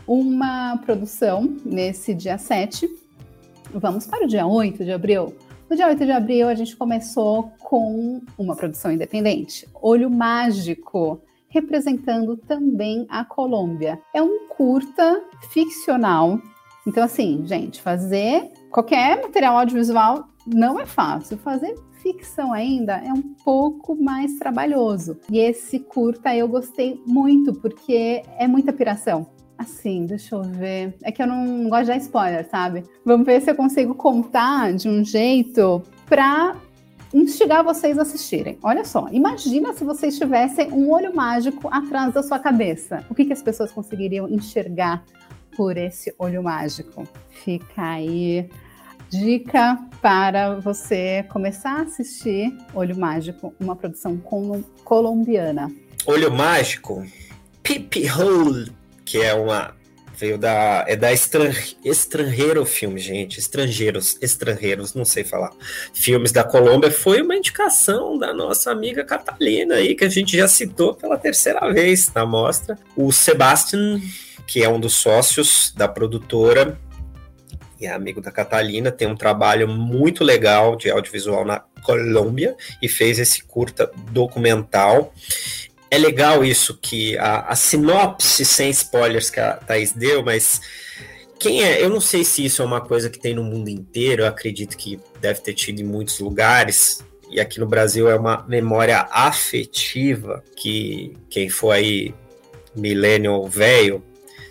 uma 0.07 0.77
produção 0.85 1.57
nesse 1.65 2.15
dia 2.15 2.37
7, 2.37 2.89
vamos 3.73 4.07
para 4.07 4.25
o 4.25 4.29
dia 4.29 4.47
8 4.47 4.85
de 4.85 4.93
abril. 4.93 5.35
No 5.69 5.77
dia 5.77 5.89
8 5.89 6.05
de 6.05 6.13
abril, 6.13 6.49
a 6.49 6.55
gente 6.55 6.77
começou 6.77 7.51
com 7.59 8.21
uma 8.37 8.55
produção 8.55 8.93
independente, 8.93 9.67
Olho 9.75 10.11
Mágico, 10.11 11.23
representando 11.49 12.37
também 12.37 13.07
a 13.09 13.25
Colômbia. 13.25 13.99
É 14.13 14.21
um 14.21 14.49
curta 14.49 15.23
ficcional. 15.51 16.39
Então, 16.87 17.03
assim, 17.03 17.43
gente, 17.47 17.81
fazer 17.81 18.51
qualquer 18.71 19.23
material 19.23 19.57
audiovisual 19.59 20.29
não 20.47 20.79
é 20.79 20.85
fácil. 20.85 21.39
Fazer 21.39 21.75
ficção 22.05 22.53
ainda 22.53 22.97
é 22.99 23.11
um 23.11 23.23
pouco 23.23 23.97
mais 23.97 24.39
trabalhoso. 24.39 25.19
E 25.31 25.39
esse 25.39 25.79
curta 25.81 26.37
eu 26.37 26.47
gostei 26.47 27.01
muito, 27.07 27.55
porque 27.55 28.23
é 28.39 28.47
muita 28.47 28.73
piração. 28.75 29.27
assim, 29.57 30.05
deixa 30.05 30.35
eu 30.35 30.43
ver. 30.43 30.95
É 31.03 31.11
que 31.11 31.23
eu 31.23 31.27
não 31.27 31.69
gosto 31.71 31.85
de 31.85 31.93
dar 31.93 31.97
spoiler, 31.97 32.47
sabe? 32.51 32.83
Vamos 33.05 33.25
ver 33.25 33.41
se 33.41 33.51
eu 33.51 33.55
consigo 33.55 33.95
contar 33.95 34.75
de 34.75 34.89
um 34.89 35.03
jeito 35.03 35.83
para 36.07 36.57
instigar 37.15 37.65
vocês 37.65 37.97
a 37.99 38.03
assistirem. 38.03 38.59
Olha 38.63 38.85
só, 38.85 39.07
imagina 39.11 39.73
se 39.73 39.85
vocês 39.85 40.19
tivessem 40.19 40.71
um 40.73 40.91
olho 40.91 41.15
mágico 41.15 41.69
atrás 41.71 42.13
da 42.13 42.23
sua 42.23 42.39
cabeça. 42.39 43.05
O 43.09 43.15
que, 43.15 43.25
que 43.25 43.33
as 43.33 43.41
pessoas 43.41 43.71
conseguiriam 43.73 44.29
enxergar 44.29 45.05
por 45.57 45.77
esse 45.77 46.13
olho 46.19 46.43
mágico? 46.43 47.07
Fica 47.31 47.83
aí 47.83 48.51
dica 49.09 49.79
para 50.05 50.57
você 50.57 51.25
começar 51.31 51.79
a 51.79 51.83
assistir 51.85 52.55
Olho 52.75 52.95
Mágico, 52.95 53.55
uma 53.59 53.75
produção 53.75 54.21
colombiana. 54.85 55.73
Olho 56.05 56.31
Mágico, 56.31 57.03
Peep 57.63 57.95
Hole, 58.15 58.71
que 59.03 59.23
é 59.23 59.33
uma 59.33 59.75
veio 60.15 60.37
da 60.37 60.85
é 60.87 60.95
da 60.95 61.11
estrange, 61.11 61.79
estrangeiro 61.83 62.67
filme, 62.67 63.01
gente, 63.01 63.39
estrangeiros, 63.39 64.19
estrangeiros, 64.21 64.93
não 64.93 65.07
sei 65.07 65.25
falar. 65.25 65.53
Filmes 65.95 66.33
da 66.33 66.45
Colômbia 66.45 66.91
foi 66.91 67.23
uma 67.23 67.35
indicação 67.35 68.19
da 68.19 68.35
nossa 68.35 68.71
amiga 68.71 69.05
Catalina 69.05 69.77
aí 69.77 69.95
que 69.95 70.05
a 70.05 70.11
gente 70.11 70.37
já 70.37 70.47
citou 70.47 70.93
pela 70.95 71.17
terceira 71.17 71.73
vez 71.73 72.13
na 72.15 72.27
mostra. 72.27 72.79
O 72.95 73.11
Sebastian, 73.11 74.03
que 74.47 74.63
é 74.63 74.69
um 74.69 74.79
dos 74.79 74.93
sócios 74.93 75.73
da 75.75 75.89
produtora, 75.89 76.79
é 77.87 77.93
amigo 77.93 78.21
da 78.21 78.31
Catalina, 78.31 78.91
tem 78.91 79.09
um 79.09 79.17
trabalho 79.17 79.69
muito 79.69 80.25
legal 80.25 80.77
de 80.77 80.91
audiovisual 80.91 81.45
na 81.45 81.61
Colômbia 81.83 82.57
e 82.81 82.89
fez 82.89 83.19
esse 83.19 83.45
curta 83.45 83.91
documental 84.11 85.13
é 85.95 85.99
legal 85.99 86.45
isso 86.45 86.77
que 86.83 87.17
a, 87.19 87.43
a, 87.43 87.55
sinopse 87.55 88.45
sem 88.45 88.69
spoilers 88.71 89.31
que 89.31 89.39
a 89.39 89.53
Thaís 89.53 89.93
deu, 89.93 90.25
mas 90.25 90.61
quem 91.39 91.63
é? 91.63 91.81
Eu 91.81 91.89
não 91.89 92.01
sei 92.01 92.25
se 92.25 92.45
isso 92.45 92.63
é 92.63 92.65
uma 92.65 92.81
coisa 92.81 93.09
que 93.09 93.19
tem 93.19 93.33
no 93.33 93.45
mundo 93.45 93.69
inteiro, 93.69 94.23
eu 94.23 94.27
acredito 94.27 94.77
que 94.77 94.99
deve 95.21 95.41
ter 95.41 95.55
tido 95.55 95.81
em 95.81 95.85
muitos 95.85 96.19
lugares. 96.19 97.05
E 97.31 97.39
aqui 97.39 97.61
no 97.61 97.67
Brasil 97.67 98.09
é 98.09 98.17
uma 98.17 98.45
memória 98.49 99.07
afetiva 99.11 100.43
que 100.57 101.17
quem 101.31 101.49
for 101.49 101.71
aí 101.71 102.13
millennial 102.75 103.47
velho 103.47 104.03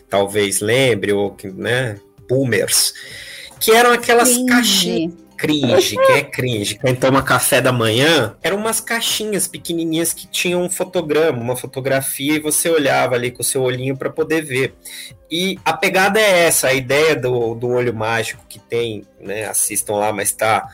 talvez 0.10 0.62
lembre, 0.62 1.12
ou 1.12 1.32
que, 1.32 1.50
né, 1.50 2.00
boomers, 2.28 2.94
que 3.60 3.72
eram 3.72 3.92
aquelas 3.92 4.38
caixinhas 4.48 5.24
cringe, 5.44 5.98
que 5.98 6.12
é 6.14 6.22
cringe. 6.24 6.76
Quem 6.76 6.96
toma 6.96 7.22
café 7.22 7.60
da 7.60 7.72
manhã, 7.74 8.34
eram 8.42 8.56
umas 8.56 8.80
caixinhas 8.80 9.46
pequenininhas 9.46 10.14
que 10.14 10.26
tinham 10.26 10.64
um 10.64 10.70
fotograma, 10.70 11.38
uma 11.38 11.56
fotografia, 11.56 12.36
e 12.36 12.40
você 12.40 12.70
olhava 12.70 13.16
ali 13.16 13.30
com 13.30 13.42
o 13.42 13.46
seu 13.46 13.62
olhinho 13.62 13.98
para 13.98 14.10
poder 14.10 14.42
ver. 14.42 14.74
E 15.30 15.60
a 15.66 15.74
pegada 15.74 16.18
é 16.18 16.46
essa, 16.46 16.68
a 16.68 16.74
ideia 16.74 17.14
do, 17.14 17.56
do 17.56 17.68
olho 17.68 17.94
mágico 17.94 18.46
que 18.48 18.58
tem, 18.58 19.06
né? 19.20 19.46
Assistam 19.46 19.96
lá, 19.96 20.14
mas 20.14 20.30
está 20.30 20.66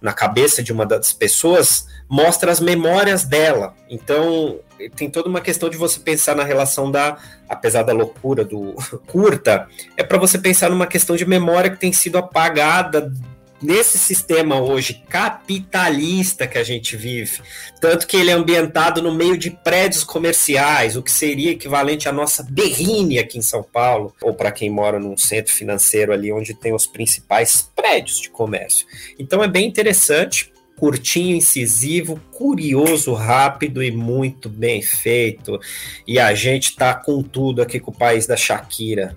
na 0.00 0.12
cabeça 0.12 0.64
de 0.64 0.72
uma 0.72 0.84
das 0.84 1.12
pessoas, 1.12 1.86
mostra 2.08 2.50
as 2.50 2.60
memórias 2.60 3.24
dela. 3.24 3.74
Então, 3.88 4.60
tem 4.96 5.10
toda 5.10 5.28
uma 5.28 5.40
questão 5.40 5.68
de 5.68 5.76
você 5.76 6.00
pensar 6.00 6.34
na 6.34 6.44
relação 6.44 6.90
da, 6.90 7.18
apesar 7.48 7.82
da 7.82 7.92
loucura 7.92 8.44
do 8.44 8.74
curta, 9.06 9.68
é 9.96 10.02
para 10.02 10.18
você 10.18 10.38
pensar 10.38 10.70
numa 10.70 10.86
questão 10.86 11.16
de 11.16 11.26
memória 11.26 11.70
que 11.70 11.78
tem 11.78 11.92
sido 11.92 12.16
apagada 12.16 13.12
nesse 13.60 13.98
sistema 13.98 14.60
hoje 14.60 15.02
capitalista 15.08 16.46
que 16.46 16.58
a 16.58 16.62
gente 16.62 16.96
vive, 16.96 17.40
tanto 17.80 18.06
que 18.06 18.16
ele 18.16 18.30
é 18.30 18.34
ambientado 18.34 19.02
no 19.02 19.12
meio 19.12 19.36
de 19.36 19.50
prédios 19.50 20.04
comerciais, 20.04 20.96
o 20.96 21.02
que 21.02 21.10
seria 21.10 21.50
equivalente 21.50 22.08
à 22.08 22.12
nossa 22.12 22.46
berrine 22.48 23.18
aqui 23.18 23.38
em 23.38 23.42
São 23.42 23.62
Paulo, 23.62 24.14
ou 24.22 24.32
para 24.32 24.52
quem 24.52 24.70
mora 24.70 25.00
num 25.00 25.16
centro 25.16 25.52
financeiro 25.52 26.12
ali 26.12 26.32
onde 26.32 26.54
tem 26.54 26.72
os 26.72 26.86
principais 26.86 27.68
prédios 27.74 28.20
de 28.20 28.30
comércio. 28.30 28.86
Então 29.18 29.42
é 29.42 29.48
bem 29.48 29.66
interessante, 29.66 30.52
curtinho, 30.78 31.36
incisivo, 31.36 32.20
curioso, 32.32 33.12
rápido 33.12 33.82
e 33.82 33.90
muito 33.90 34.48
bem 34.48 34.80
feito. 34.80 35.58
E 36.06 36.18
a 36.18 36.34
gente 36.34 36.76
tá 36.76 36.94
com 36.94 37.22
tudo 37.22 37.60
aqui 37.60 37.80
com 37.80 37.90
o 37.90 37.96
país 37.96 38.26
da 38.26 38.36
Shakira. 38.36 39.16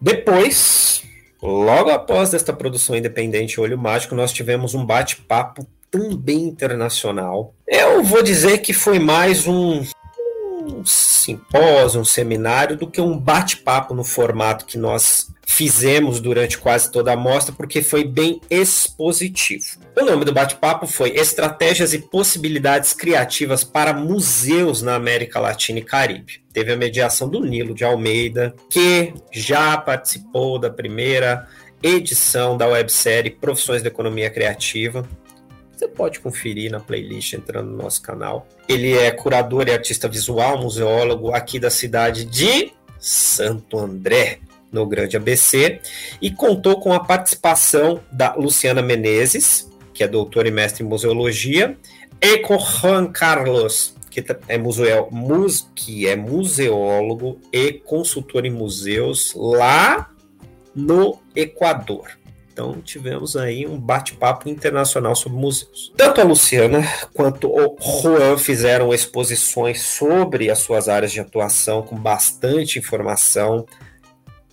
Depois, 0.00 1.02
Logo 1.40 1.90
após 1.90 2.34
esta 2.34 2.52
produção 2.52 2.96
independente 2.96 3.60
Olho 3.60 3.78
Mágico, 3.78 4.14
nós 4.14 4.32
tivemos 4.32 4.74
um 4.74 4.84
bate-papo 4.84 5.64
também 5.90 6.48
internacional. 6.48 7.54
Eu 7.66 8.02
vou 8.02 8.22
dizer 8.22 8.58
que 8.58 8.72
foi 8.72 8.98
mais 8.98 9.46
um, 9.46 9.84
um 10.66 10.84
simpósio, 10.84 12.00
um 12.00 12.04
seminário, 12.04 12.76
do 12.76 12.90
que 12.90 13.00
um 13.00 13.16
bate-papo 13.16 13.94
no 13.94 14.02
formato 14.02 14.66
que 14.66 14.76
nós 14.76 15.28
fizemos 15.50 16.20
durante 16.20 16.58
quase 16.58 16.92
toda 16.92 17.10
a 17.10 17.16
mostra, 17.16 17.54
porque 17.54 17.80
foi 17.82 18.04
bem 18.04 18.38
expositivo. 18.50 19.78
O 19.96 20.04
nome 20.04 20.26
do 20.26 20.32
bate-papo 20.32 20.86
foi 20.86 21.16
Estratégias 21.16 21.94
e 21.94 22.00
Possibilidades 22.00 22.92
Criativas 22.92 23.64
para 23.64 23.94
Museus 23.94 24.82
na 24.82 24.94
América 24.94 25.40
Latina 25.40 25.78
e 25.78 25.82
Caribe. 25.82 26.42
Teve 26.52 26.72
a 26.72 26.76
mediação 26.76 27.30
do 27.30 27.40
Nilo 27.40 27.74
de 27.74 27.82
Almeida, 27.82 28.54
que 28.68 29.14
já 29.32 29.74
participou 29.78 30.58
da 30.58 30.68
primeira 30.68 31.48
edição 31.82 32.54
da 32.54 32.66
websérie 32.66 33.30
Profissões 33.30 33.82
da 33.82 33.88
Economia 33.88 34.28
Criativa. 34.28 35.08
Você 35.72 35.88
pode 35.88 36.20
conferir 36.20 36.70
na 36.70 36.78
playlist 36.78 37.32
entrando 37.32 37.70
no 37.70 37.78
nosso 37.78 38.02
canal. 38.02 38.46
Ele 38.68 38.92
é 38.92 39.10
curador 39.10 39.66
e 39.66 39.72
artista 39.72 40.08
visual, 40.08 40.60
museólogo 40.60 41.32
aqui 41.32 41.58
da 41.58 41.70
cidade 41.70 42.26
de 42.26 42.70
Santo 42.98 43.78
André, 43.78 44.40
no 44.72 44.86
Grande 44.86 45.16
ABC, 45.16 45.80
e 46.20 46.30
contou 46.30 46.80
com 46.80 46.92
a 46.92 47.00
participação 47.00 48.00
da 48.12 48.34
Luciana 48.34 48.82
Menezes, 48.82 49.68
que 49.92 50.04
é 50.04 50.08
doutora 50.08 50.48
e 50.48 50.50
mestre 50.50 50.84
em 50.84 50.86
museologia, 50.86 51.76
e 52.20 52.38
com 52.38 52.58
Juan 52.58 53.06
Carlos, 53.06 53.94
que 54.10 54.24
é, 54.48 54.58
museu, 54.58 55.08
que 55.74 56.06
é 56.06 56.16
museólogo 56.16 57.40
e 57.52 57.72
consultor 57.72 58.44
em 58.44 58.50
museus 58.50 59.32
lá 59.36 60.10
no 60.74 61.18
Equador. 61.34 62.18
Então 62.52 62.80
tivemos 62.80 63.36
aí 63.36 63.68
um 63.68 63.78
bate-papo 63.78 64.48
internacional 64.48 65.14
sobre 65.14 65.38
museus. 65.38 65.92
Tanto 65.96 66.20
a 66.20 66.24
Luciana 66.24 66.82
quanto 67.14 67.48
o 67.48 67.76
Juan 67.80 68.36
fizeram 68.36 68.92
exposições 68.92 69.80
sobre 69.82 70.50
as 70.50 70.58
suas 70.58 70.88
áreas 70.88 71.12
de 71.12 71.20
atuação 71.20 71.82
com 71.82 71.94
bastante 71.94 72.80
informação 72.80 73.64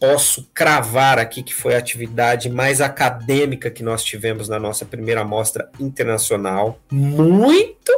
posso 0.05 0.47
cravar 0.53 1.17
aqui 1.17 1.41
que 1.41 1.53
foi 1.53 1.73
a 1.73 1.79
atividade 1.79 2.47
mais 2.47 2.79
acadêmica 2.79 3.71
que 3.71 3.81
nós 3.81 4.03
tivemos 4.03 4.47
na 4.47 4.59
nossa 4.59 4.85
primeira 4.85 5.23
mostra 5.23 5.69
internacional, 5.79 6.79
muito 6.91 7.91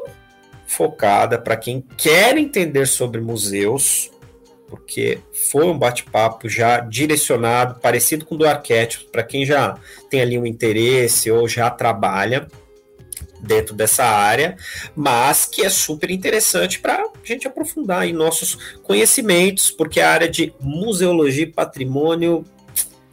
focada 0.66 1.38
para 1.38 1.58
quem 1.58 1.84
quer 1.98 2.38
entender 2.38 2.86
sobre 2.86 3.20
museus, 3.20 4.10
porque 4.70 5.20
foi 5.52 5.66
um 5.66 5.78
bate-papo 5.78 6.48
já 6.48 6.80
direcionado, 6.80 7.80
parecido 7.82 8.26
com 8.26 8.36
o 8.36 8.38
do 8.38 8.48
arquétipo, 8.48 9.12
para 9.12 9.24
quem 9.24 9.46
já 9.46 9.78
tem 10.10 10.22
ali 10.22 10.38
um 10.38 10.46
interesse 10.46 11.30
ou 11.30 11.46
já 11.48 11.70
trabalha 11.70 12.48
dentro 13.40 13.76
dessa 13.76 14.04
área, 14.04 14.58
mas 14.96 15.46
que 15.46 15.64
é 15.64 15.70
super 15.70 16.10
interessante 16.12 16.80
para 16.80 16.96
a 17.02 17.10
gente 17.24 17.48
aprofundar 17.48 18.08
em 18.08 18.14
nossos 18.14 18.56
conhecimentos, 18.84 19.72
porque 19.72 20.00
a 20.00 20.12
área 20.12 20.30
de 20.30 20.54
museologia 20.60 21.44
e 21.44 21.52
patrimônio 21.52 22.46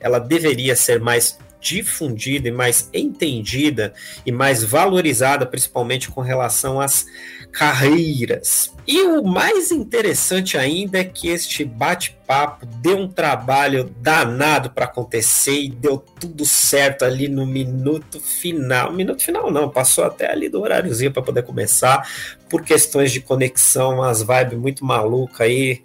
ela 0.00 0.18
deveria 0.18 0.76
ser 0.76 1.00
mais 1.00 1.38
difundida 1.64 2.48
e 2.48 2.52
mais 2.52 2.90
entendida 2.92 3.94
e 4.26 4.30
mais 4.30 4.62
valorizada, 4.62 5.46
principalmente 5.46 6.10
com 6.10 6.20
relação 6.20 6.78
às 6.78 7.06
carreiras. 7.50 8.70
E 8.86 9.00
o 9.00 9.22
mais 9.22 9.70
interessante 9.70 10.58
ainda 10.58 10.98
é 10.98 11.04
que 11.04 11.28
este 11.28 11.64
bate-papo 11.64 12.66
deu 12.66 12.98
um 12.98 13.08
trabalho 13.08 13.90
danado 14.00 14.68
para 14.70 14.84
acontecer 14.84 15.58
e 15.58 15.70
deu 15.70 15.96
tudo 15.96 16.44
certo 16.44 17.04
ali 17.04 17.28
no 17.28 17.46
minuto 17.46 18.20
final. 18.20 18.92
Minuto 18.92 19.24
final 19.24 19.50
não, 19.50 19.70
passou 19.70 20.04
até 20.04 20.30
ali 20.30 20.50
do 20.50 20.60
horáriozinho 20.60 21.12
para 21.12 21.22
poder 21.22 21.44
começar, 21.44 22.06
por 22.50 22.62
questões 22.62 23.10
de 23.10 23.20
conexão, 23.20 23.94
umas 23.94 24.20
vibes 24.22 24.58
muito 24.58 24.84
maluca 24.84 25.44
aí 25.44 25.82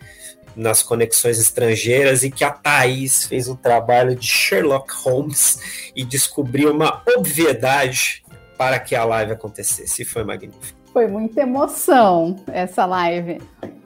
nas 0.59 0.83
conexões 0.83 1.39
estrangeiras 1.39 2.23
e 2.23 2.29
que 2.29 2.43
a 2.43 2.51
Thaís 2.51 3.25
fez 3.25 3.47
um 3.47 3.55
trabalho 3.55 4.15
de 4.15 4.27
Sherlock 4.27 4.93
Holmes 5.03 5.91
e 5.95 6.03
descobriu 6.03 6.71
uma 6.73 7.01
obviedade 7.17 8.23
para 8.57 8.77
que 8.77 8.93
a 8.95 9.05
live 9.05 9.31
acontecesse. 9.31 10.01
E 10.01 10.05
foi 10.05 10.23
magnífico. 10.23 10.77
Foi 10.91 11.07
muita 11.07 11.41
emoção 11.41 12.35
essa 12.47 12.85
live, 12.85 13.39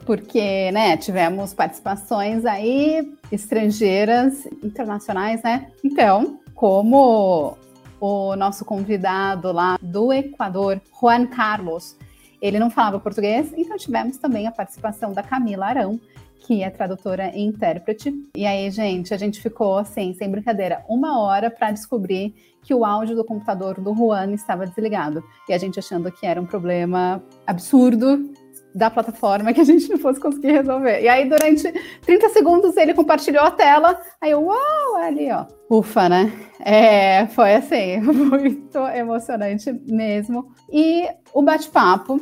porque, 0.04 0.72
né, 0.72 0.96
tivemos 0.96 1.54
participações 1.54 2.44
aí 2.44 3.14
estrangeiras, 3.30 4.46
internacionais, 4.62 5.42
né? 5.42 5.68
Então, 5.84 6.40
como 6.54 7.56
o 8.00 8.34
nosso 8.36 8.64
convidado 8.64 9.52
lá 9.52 9.78
do 9.80 10.12
Equador, 10.12 10.80
Juan 11.00 11.26
Carlos, 11.26 11.96
Ele 12.42 12.58
não 12.58 12.68
falava 12.68 13.00
português, 13.00 13.54
então 13.56 13.74
tivemos 13.78 14.18
também 14.18 14.46
a 14.46 14.52
participação 14.52 15.12
da 15.12 15.22
Camila 15.22 15.64
Arão, 15.64 15.98
que 16.44 16.62
é 16.62 16.70
tradutora 16.70 17.32
e 17.34 17.40
intérprete. 17.40 18.12
E 18.36 18.46
aí, 18.46 18.70
gente, 18.70 19.12
a 19.14 19.16
gente 19.16 19.40
ficou 19.40 19.78
assim, 19.78 20.12
sem 20.14 20.30
brincadeira, 20.30 20.84
uma 20.88 21.18
hora 21.20 21.50
para 21.50 21.72
descobrir 21.72 22.34
que 22.62 22.74
o 22.74 22.84
áudio 22.84 23.16
do 23.16 23.24
computador 23.24 23.80
do 23.80 23.94
Juan 23.94 24.32
estava 24.32 24.66
desligado. 24.66 25.24
E 25.48 25.54
a 25.54 25.58
gente 25.58 25.78
achando 25.78 26.12
que 26.12 26.26
era 26.26 26.40
um 26.40 26.46
problema 26.46 27.22
absurdo 27.46 28.30
da 28.74 28.90
plataforma 28.90 29.52
que 29.52 29.60
a 29.60 29.64
gente 29.64 29.88
não 29.88 29.98
fosse 29.98 30.20
conseguir 30.20 30.52
resolver. 30.52 31.00
E 31.00 31.08
aí, 31.08 31.28
durante 31.28 31.72
30 32.02 32.28
segundos, 32.30 32.76
ele 32.76 32.92
compartilhou 32.92 33.44
a 33.44 33.50
tela. 33.50 34.00
Aí 34.20 34.32
eu, 34.32 34.42
uau, 34.42 34.96
ali, 34.96 35.30
ó. 35.30 35.46
Ufa, 35.70 36.08
né? 36.08 36.32
É, 36.60 37.26
foi 37.28 37.54
assim, 37.54 38.00
muito 38.02 38.78
emocionante 38.94 39.72
mesmo. 39.86 40.52
E 40.70 41.08
o 41.32 41.42
bate-papo, 41.42 42.20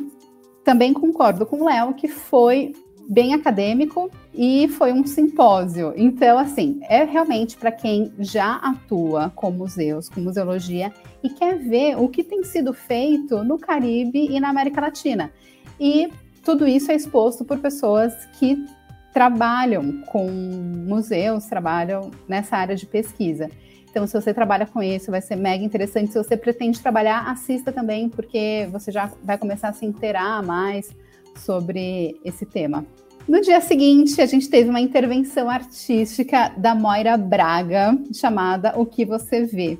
também 0.63 0.93
concordo 0.93 1.45
com 1.45 1.61
o 1.61 1.65
Léo, 1.65 1.93
que 1.93 2.07
foi 2.07 2.73
bem 3.09 3.33
acadêmico 3.33 4.09
e 4.33 4.67
foi 4.69 4.93
um 4.93 5.05
simpósio. 5.05 5.93
Então, 5.95 6.37
assim, 6.37 6.79
é 6.89 7.03
realmente 7.03 7.57
para 7.57 7.71
quem 7.71 8.11
já 8.19 8.55
atua 8.55 9.31
com 9.35 9.51
museus, 9.51 10.09
com 10.09 10.21
museologia 10.21 10.91
e 11.23 11.29
quer 11.29 11.57
ver 11.57 11.97
o 11.97 12.07
que 12.07 12.23
tem 12.23 12.43
sido 12.43 12.73
feito 12.73 13.43
no 13.43 13.57
Caribe 13.57 14.27
e 14.29 14.39
na 14.39 14.49
América 14.49 14.81
Latina. 14.81 15.31
E 15.79 16.09
tudo 16.43 16.67
isso 16.67 16.91
é 16.91 16.95
exposto 16.95 17.45
por 17.45 17.59
pessoas 17.59 18.13
que 18.39 18.65
trabalham 19.13 20.01
com 20.07 20.27
museus, 20.27 21.45
trabalham 21.45 22.09
nessa 22.27 22.57
área 22.57 22.75
de 22.75 22.85
pesquisa. 22.85 23.49
Então, 23.89 24.07
se 24.07 24.19
você 24.19 24.33
trabalha 24.33 24.65
com 24.65 24.81
isso, 24.81 25.11
vai 25.11 25.21
ser 25.21 25.35
mega 25.35 25.63
interessante. 25.63 26.11
Se 26.11 26.17
você 26.17 26.35
pretende 26.35 26.81
trabalhar, 26.81 27.29
assista 27.29 27.71
também, 27.71 28.09
porque 28.09 28.67
você 28.71 28.91
já 28.91 29.11
vai 29.23 29.37
começar 29.37 29.69
a 29.69 29.73
se 29.73 29.85
inteirar 29.85 30.41
mais 30.41 30.89
sobre 31.35 32.19
esse 32.23 32.45
tema. 32.45 32.85
No 33.27 33.39
dia 33.39 33.61
seguinte, 33.61 34.21
a 34.21 34.25
gente 34.25 34.49
teve 34.49 34.69
uma 34.69 34.81
intervenção 34.81 35.49
artística 35.49 36.51
da 36.57 36.75
Moira 36.75 37.15
Braga, 37.15 37.97
chamada 38.13 38.73
O 38.77 38.85
que 38.85 39.05
Você 39.05 39.45
Vê. 39.45 39.77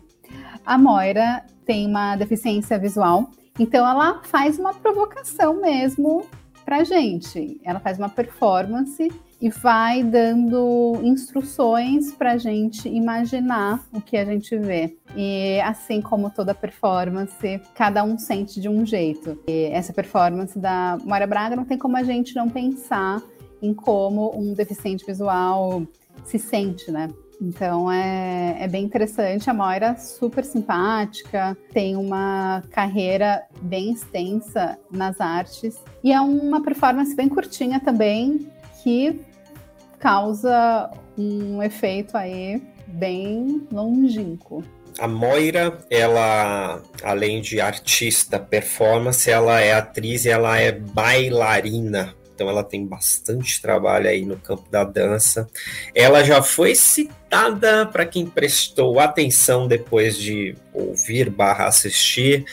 A 0.66 0.78
Moira 0.78 1.44
tem 1.66 1.88
uma 1.88 2.16
deficiência 2.16 2.80
visual, 2.80 3.30
então 3.60 3.88
ela 3.88 4.22
faz 4.24 4.58
uma 4.58 4.74
provocação 4.74 5.60
mesmo 5.60 6.26
pra 6.64 6.84
gente. 6.84 7.60
Ela 7.64 7.80
faz 7.80 7.98
uma 7.98 8.10
performance 8.10 9.12
e 9.44 9.50
vai 9.50 10.06
dando 10.06 11.02
instruções 11.04 12.14
para 12.14 12.32
a 12.32 12.38
gente 12.38 12.88
imaginar 12.88 13.86
o 13.92 14.00
que 14.00 14.16
a 14.16 14.24
gente 14.24 14.58
vê. 14.58 14.98
E 15.18 15.60
assim 15.60 16.00
como 16.00 16.30
toda 16.30 16.56
performance, 16.56 17.60
cada 17.76 18.06
um 18.06 18.18
sente 18.18 18.62
de 18.62 18.70
um 18.70 18.86
jeito. 18.86 19.38
E 19.46 19.66
essa 19.66 19.92
performance 19.92 20.58
da 20.58 20.98
Moira 21.04 21.28
Braga 21.28 21.58
não 21.58 21.66
tem 21.66 21.78
como 21.78 21.98
a 21.98 22.04
gente 22.04 22.34
não 22.38 22.48
pensar 22.50 23.22
em 23.62 23.74
como 23.74 24.34
um 24.34 24.54
deficiente 24.54 25.06
visual 25.06 25.86
se 26.24 26.40
sente, 26.40 26.90
né? 26.90 27.10
Então 27.42 27.92
é, 27.92 28.56
é 28.62 28.68
bem 28.70 28.86
interessante. 28.86 29.50
A 29.50 29.54
Moira 29.54 29.98
super 29.98 30.46
simpática, 30.46 31.58
tem 31.74 31.98
uma 31.98 32.64
carreira 32.72 33.44
bem 33.62 33.92
extensa 33.92 34.80
nas 34.90 35.20
artes 35.20 35.76
e 36.02 36.14
é 36.14 36.22
uma 36.22 36.64
performance 36.64 37.14
bem 37.14 37.28
curtinha 37.28 37.82
também 37.82 38.50
que 38.82 39.33
causa 40.04 40.92
um 41.18 41.64
efeito 41.64 42.18
aí 42.18 42.62
bem 42.88 43.66
longínquo. 43.72 44.62
A 45.00 45.08
Moira, 45.08 45.80
ela, 45.90 46.82
além 47.02 47.42
de 47.42 47.62
artista, 47.62 48.38
performance, 48.38 49.32
ela 49.32 49.62
é 49.62 49.74
atriz 49.74 50.26
e 50.26 50.30
ela 50.30 50.60
é 50.60 50.74
bailarina 50.74 52.14
então 52.36 52.50
ela 52.50 52.64
tem 52.64 52.86
bastante 52.86 53.62
trabalho 53.62 54.10
aí 54.10 54.26
no 54.26 54.38
campo 54.38 54.68
da 54.70 54.84
dança. 54.84 55.48
Ela 55.94 56.24
já 56.24 56.42
foi 56.42 56.74
citada 56.74 57.86
para 57.86 58.08
quem 58.08 58.26
prestou 58.26 59.00
atenção 59.00 59.68
depois 59.68 60.18
de 60.18 60.56
ouvir 60.74 61.30
barra 61.30 61.68
assistir 61.68 62.44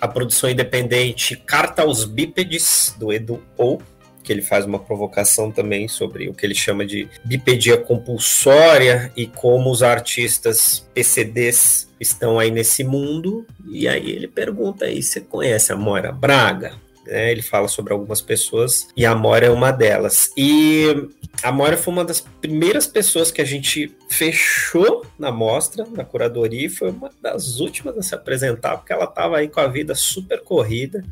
a 0.00 0.08
produção 0.08 0.48
independente 0.48 1.36
Carta 1.36 1.82
aos 1.82 2.06
Bípedes, 2.06 2.94
do 2.98 3.12
Edu 3.12 3.42
Ou, 3.58 3.82
que 4.28 4.32
ele 4.34 4.42
faz 4.42 4.66
uma 4.66 4.78
provocação 4.78 5.50
também 5.50 5.88
sobre 5.88 6.28
o 6.28 6.34
que 6.34 6.44
ele 6.44 6.54
chama 6.54 6.84
de 6.84 7.08
bipedia 7.24 7.78
compulsória 7.78 9.10
e 9.16 9.26
como 9.26 9.70
os 9.70 9.82
artistas 9.82 10.86
PCDs 10.92 11.88
estão 11.98 12.38
aí 12.38 12.50
nesse 12.50 12.84
mundo. 12.84 13.46
E 13.66 13.88
aí 13.88 14.10
ele 14.10 14.28
pergunta 14.28 14.84
aí, 14.84 15.02
você 15.02 15.22
conhece 15.22 15.72
a 15.72 15.76
Moira 15.76 16.12
Braga? 16.12 16.74
Né? 17.06 17.32
Ele 17.32 17.40
fala 17.40 17.68
sobre 17.68 17.94
algumas 17.94 18.20
pessoas 18.20 18.88
e 18.94 19.06
a 19.06 19.14
Mora 19.14 19.46
é 19.46 19.50
uma 19.50 19.72
delas. 19.72 20.30
E 20.36 21.08
a 21.42 21.50
Mora 21.50 21.78
foi 21.78 21.94
uma 21.94 22.04
das 22.04 22.20
primeiras 22.20 22.86
pessoas 22.86 23.30
que 23.30 23.40
a 23.40 23.46
gente 23.46 23.96
fechou 24.10 25.06
na 25.18 25.32
mostra, 25.32 25.86
na 25.86 26.04
curadoria, 26.04 26.66
e 26.66 26.68
foi 26.68 26.90
uma 26.90 27.10
das 27.22 27.60
últimas 27.60 27.96
a 27.96 28.02
se 28.02 28.14
apresentar, 28.14 28.76
porque 28.76 28.92
ela 28.92 29.04
estava 29.04 29.38
aí 29.38 29.48
com 29.48 29.60
a 29.60 29.68
vida 29.68 29.94
super 29.94 30.42
corrida, 30.42 31.02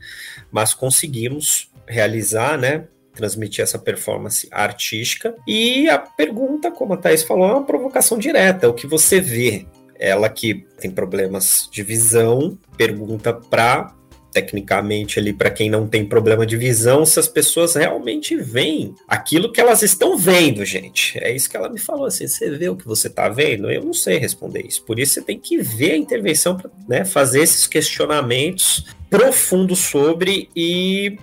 mas 0.53 0.75
conseguimos 0.75 1.71
realizar, 1.87 2.59
né? 2.59 2.89
Transmitir 3.17 3.62
essa 3.62 3.79
performance 3.79 4.47
artística. 4.51 5.35
E 5.47 5.89
a 5.89 5.99
pergunta, 5.99 6.71
como 6.71 6.95
a 6.95 6.97
Thaís 6.97 7.23
falou, 7.23 7.49
é 7.49 7.53
uma 7.55 7.64
provocação 7.64 8.19
direta: 8.19 8.69
o 8.69 8.75
que 8.75 8.87
você 8.87 9.21
vê? 9.21 9.67
Ela 9.99 10.29
que 10.29 10.67
tem 10.79 10.91
problemas 10.91 11.69
de 11.73 11.83
visão 11.83 12.59
pergunta 12.77 13.33
para 13.33 13.97
tecnicamente 14.37 15.19
ali 15.19 15.33
para 15.33 15.49
quem 15.49 15.71
não 15.71 15.89
tem 15.89 16.05
problema 16.05 16.45
de 16.45 16.59
visão, 16.59 17.07
se 17.07 17.19
as 17.19 17.27
pessoas 17.27 17.75
realmente 17.75 18.37
veem 18.37 18.95
aquilo 19.09 19.51
que 19.51 19.59
elas 19.59 19.83
estão 19.83 20.14
vendo, 20.19 20.62
gente. 20.62 21.19
É 21.25 21.35
isso 21.35 21.49
que 21.49 21.57
ela 21.57 21.71
me 21.71 21.79
falou 21.79 22.05
assim, 22.05 22.29
você 22.29 22.51
vê 22.51 22.69
o 22.69 22.77
que 22.77 22.87
você 22.87 23.09
está 23.09 23.31
vendo? 23.31 23.71
Eu 23.71 23.83
não 23.83 23.95
sei 23.95 24.19
responder 24.19 24.61
isso. 24.61 24.85
Por 24.85 24.99
isso 24.99 25.14
você 25.14 25.23
tem 25.23 25.39
que 25.39 25.57
ver 25.62 25.93
a 25.93 25.97
intervenção 25.97 26.55
para 26.55 26.71
né, 26.87 27.03
fazer 27.03 27.41
esses 27.41 27.67
questionamentos 27.67 28.85
profundos 29.09 29.79
sobre 29.79 30.51
e 30.55 31.17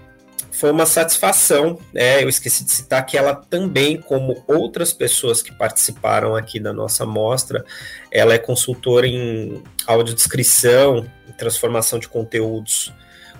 foi 0.63 0.71
uma 0.71 0.85
satisfação. 0.85 1.77
Né? 1.91 2.23
Eu 2.23 2.29
esqueci 2.29 2.63
de 2.63 2.71
citar 2.71 3.05
que 3.05 3.17
ela 3.17 3.35
também, 3.35 3.99
como 3.99 4.45
outras 4.47 4.93
pessoas 4.93 5.41
que 5.41 5.51
participaram 5.51 6.37
aqui 6.37 6.57
da 6.57 6.71
nossa 6.71 7.05
mostra, 7.05 7.65
ela 8.09 8.33
é 8.33 8.37
consultora 8.37 9.05
em 9.05 9.61
audiodescrição, 9.85 11.05
transformação 11.37 11.99
de 11.99 12.07
conteúdos 12.07 12.93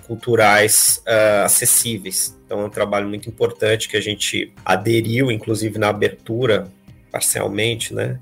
culturais 0.06 1.02
uh, 1.06 1.44
acessíveis. 1.46 2.38
Então 2.44 2.60
é 2.60 2.64
um 2.66 2.68
trabalho 2.68 3.08
muito 3.08 3.26
importante 3.26 3.88
que 3.88 3.96
a 3.96 4.02
gente 4.02 4.52
aderiu, 4.62 5.30
inclusive 5.30 5.78
na 5.78 5.88
abertura, 5.88 6.70
parcialmente, 7.10 7.94
né? 7.94 8.20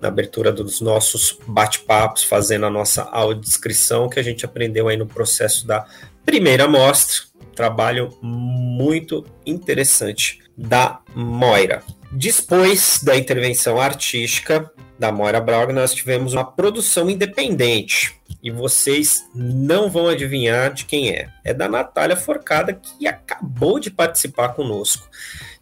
Na 0.00 0.06
abertura 0.06 0.52
dos 0.52 0.80
nossos 0.80 1.36
bate-papos, 1.44 2.22
fazendo 2.22 2.66
a 2.66 2.70
nossa 2.70 3.02
audiodescrição, 3.02 4.08
que 4.08 4.20
a 4.20 4.22
gente 4.22 4.44
aprendeu 4.44 4.86
aí 4.86 4.96
no 4.96 5.06
processo 5.06 5.66
da 5.66 5.84
primeira 6.24 6.68
mostra. 6.68 7.33
Trabalho 7.54 8.10
muito 8.20 9.24
interessante 9.46 10.40
da 10.56 11.00
Moira. 11.14 11.82
Depois 12.12 13.00
da 13.02 13.16
intervenção 13.16 13.80
artística 13.80 14.70
da 14.98 15.10
Moira 15.10 15.40
Braga, 15.40 15.72
nós 15.72 15.92
tivemos 15.92 16.32
uma 16.32 16.44
produção 16.44 17.10
independente 17.10 18.14
e 18.42 18.50
vocês 18.50 19.24
não 19.34 19.90
vão 19.90 20.08
adivinhar 20.08 20.72
de 20.72 20.84
quem 20.84 21.10
é. 21.10 21.28
É 21.42 21.52
da 21.52 21.68
Natália 21.68 22.16
Forcada, 22.16 22.74
que 22.74 23.06
acabou 23.06 23.80
de 23.80 23.90
participar 23.90 24.50
conosco, 24.50 25.08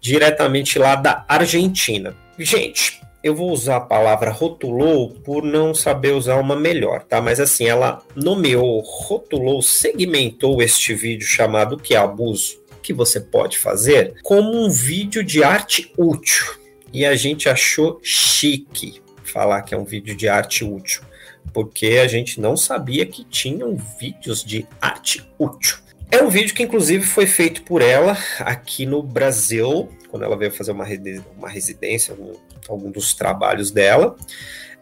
diretamente 0.00 0.78
lá 0.78 0.96
da 0.96 1.24
Argentina. 1.28 2.14
Gente, 2.38 3.00
eu 3.22 3.34
vou 3.34 3.50
usar 3.50 3.76
a 3.76 3.80
palavra 3.80 4.30
rotulou 4.30 5.10
por 5.10 5.42
não 5.42 5.74
saber 5.74 6.12
usar 6.12 6.36
uma 6.36 6.56
melhor, 6.56 7.02
tá? 7.04 7.20
Mas 7.20 7.38
assim, 7.38 7.66
ela 7.66 8.02
nomeou, 8.16 8.80
rotulou, 8.80 9.62
segmentou 9.62 10.62
este 10.62 10.94
vídeo 10.94 11.26
chamado 11.26 11.76
Que 11.76 11.94
é 11.94 11.98
Abuso, 11.98 12.60
que 12.82 12.92
você 12.92 13.20
pode 13.20 13.58
fazer, 13.58 14.14
como 14.22 14.56
um 14.56 14.68
vídeo 14.68 15.22
de 15.22 15.44
arte 15.44 15.92
útil. 15.96 16.46
E 16.92 17.06
a 17.06 17.14
gente 17.14 17.48
achou 17.48 18.00
chique 18.02 19.00
falar 19.22 19.62
que 19.62 19.74
é 19.74 19.78
um 19.78 19.84
vídeo 19.84 20.14
de 20.14 20.28
arte 20.28 20.64
útil 20.64 21.02
porque 21.52 21.98
a 22.02 22.06
gente 22.06 22.40
não 22.40 22.56
sabia 22.56 23.04
que 23.04 23.24
tinham 23.24 23.76
vídeos 23.98 24.44
de 24.44 24.66
arte 24.80 25.26
útil. 25.38 25.78
É 26.10 26.22
um 26.22 26.28
vídeo 26.28 26.54
que, 26.54 26.62
inclusive, 26.62 27.04
foi 27.04 27.26
feito 27.26 27.62
por 27.62 27.80
ela 27.80 28.16
aqui 28.40 28.84
no 28.84 29.02
Brasil, 29.02 29.88
quando 30.08 30.24
ela 30.24 30.36
veio 30.36 30.50
fazer 30.50 30.72
uma, 30.72 30.84
uma 31.36 31.48
residência, 31.48 32.12
algum, 32.12 32.34
algum 32.68 32.90
dos 32.90 33.14
trabalhos 33.14 33.70
dela. 33.70 34.16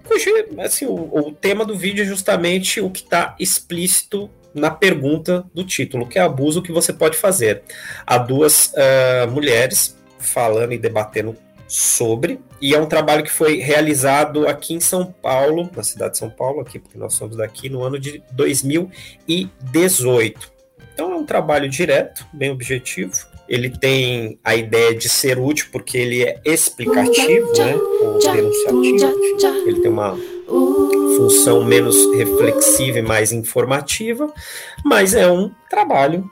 Cujo, 0.04 0.30
assim, 0.58 0.86
o, 0.86 0.94
o 0.94 1.32
tema 1.32 1.64
do 1.64 1.76
vídeo 1.76 2.02
é 2.02 2.06
justamente 2.06 2.80
o 2.80 2.90
que 2.90 3.02
está 3.02 3.36
explícito 3.38 4.30
na 4.52 4.70
pergunta 4.70 5.44
do 5.54 5.64
título, 5.64 6.08
que 6.08 6.18
é 6.18 6.22
abuso 6.22 6.62
que 6.62 6.72
você 6.72 6.92
pode 6.92 7.16
fazer. 7.16 7.62
Há 8.06 8.18
duas 8.18 8.72
uh, 8.72 9.30
mulheres 9.30 9.96
falando 10.18 10.72
e 10.72 10.78
debatendo 10.78 11.36
sobre, 11.68 12.40
e 12.60 12.74
é 12.74 12.80
um 12.80 12.86
trabalho 12.86 13.22
que 13.22 13.30
foi 13.30 13.58
realizado 13.58 14.48
aqui 14.48 14.74
em 14.74 14.80
São 14.80 15.06
Paulo, 15.06 15.70
na 15.74 15.84
cidade 15.84 16.12
de 16.12 16.18
São 16.18 16.28
Paulo, 16.28 16.60
aqui 16.60 16.78
porque 16.80 16.98
nós 16.98 17.14
somos 17.14 17.36
daqui, 17.36 17.68
no 17.68 17.84
ano 17.84 17.96
de 17.98 18.22
2018. 18.32 20.52
Então 20.92 21.12
é 21.12 21.16
um 21.16 21.24
trabalho 21.24 21.68
direto, 21.68 22.26
bem 22.32 22.50
objetivo. 22.50 23.29
Ele 23.50 23.68
tem 23.68 24.38
a 24.44 24.54
ideia 24.54 24.94
de 24.94 25.08
ser 25.08 25.38
útil 25.38 25.66
porque 25.72 25.98
ele 25.98 26.22
é 26.22 26.40
explicativo, 26.44 27.52
né? 27.58 27.74
Ou 27.74 28.18
denunciativo. 28.18 29.68
Ele 29.68 29.80
tem 29.80 29.90
uma 29.90 30.16
função 31.16 31.64
menos 31.64 31.96
reflexiva 32.14 33.00
e 33.00 33.02
mais 33.02 33.32
informativa, 33.32 34.32
mas 34.84 35.14
é 35.14 35.30
um 35.30 35.50
trabalho 35.68 36.30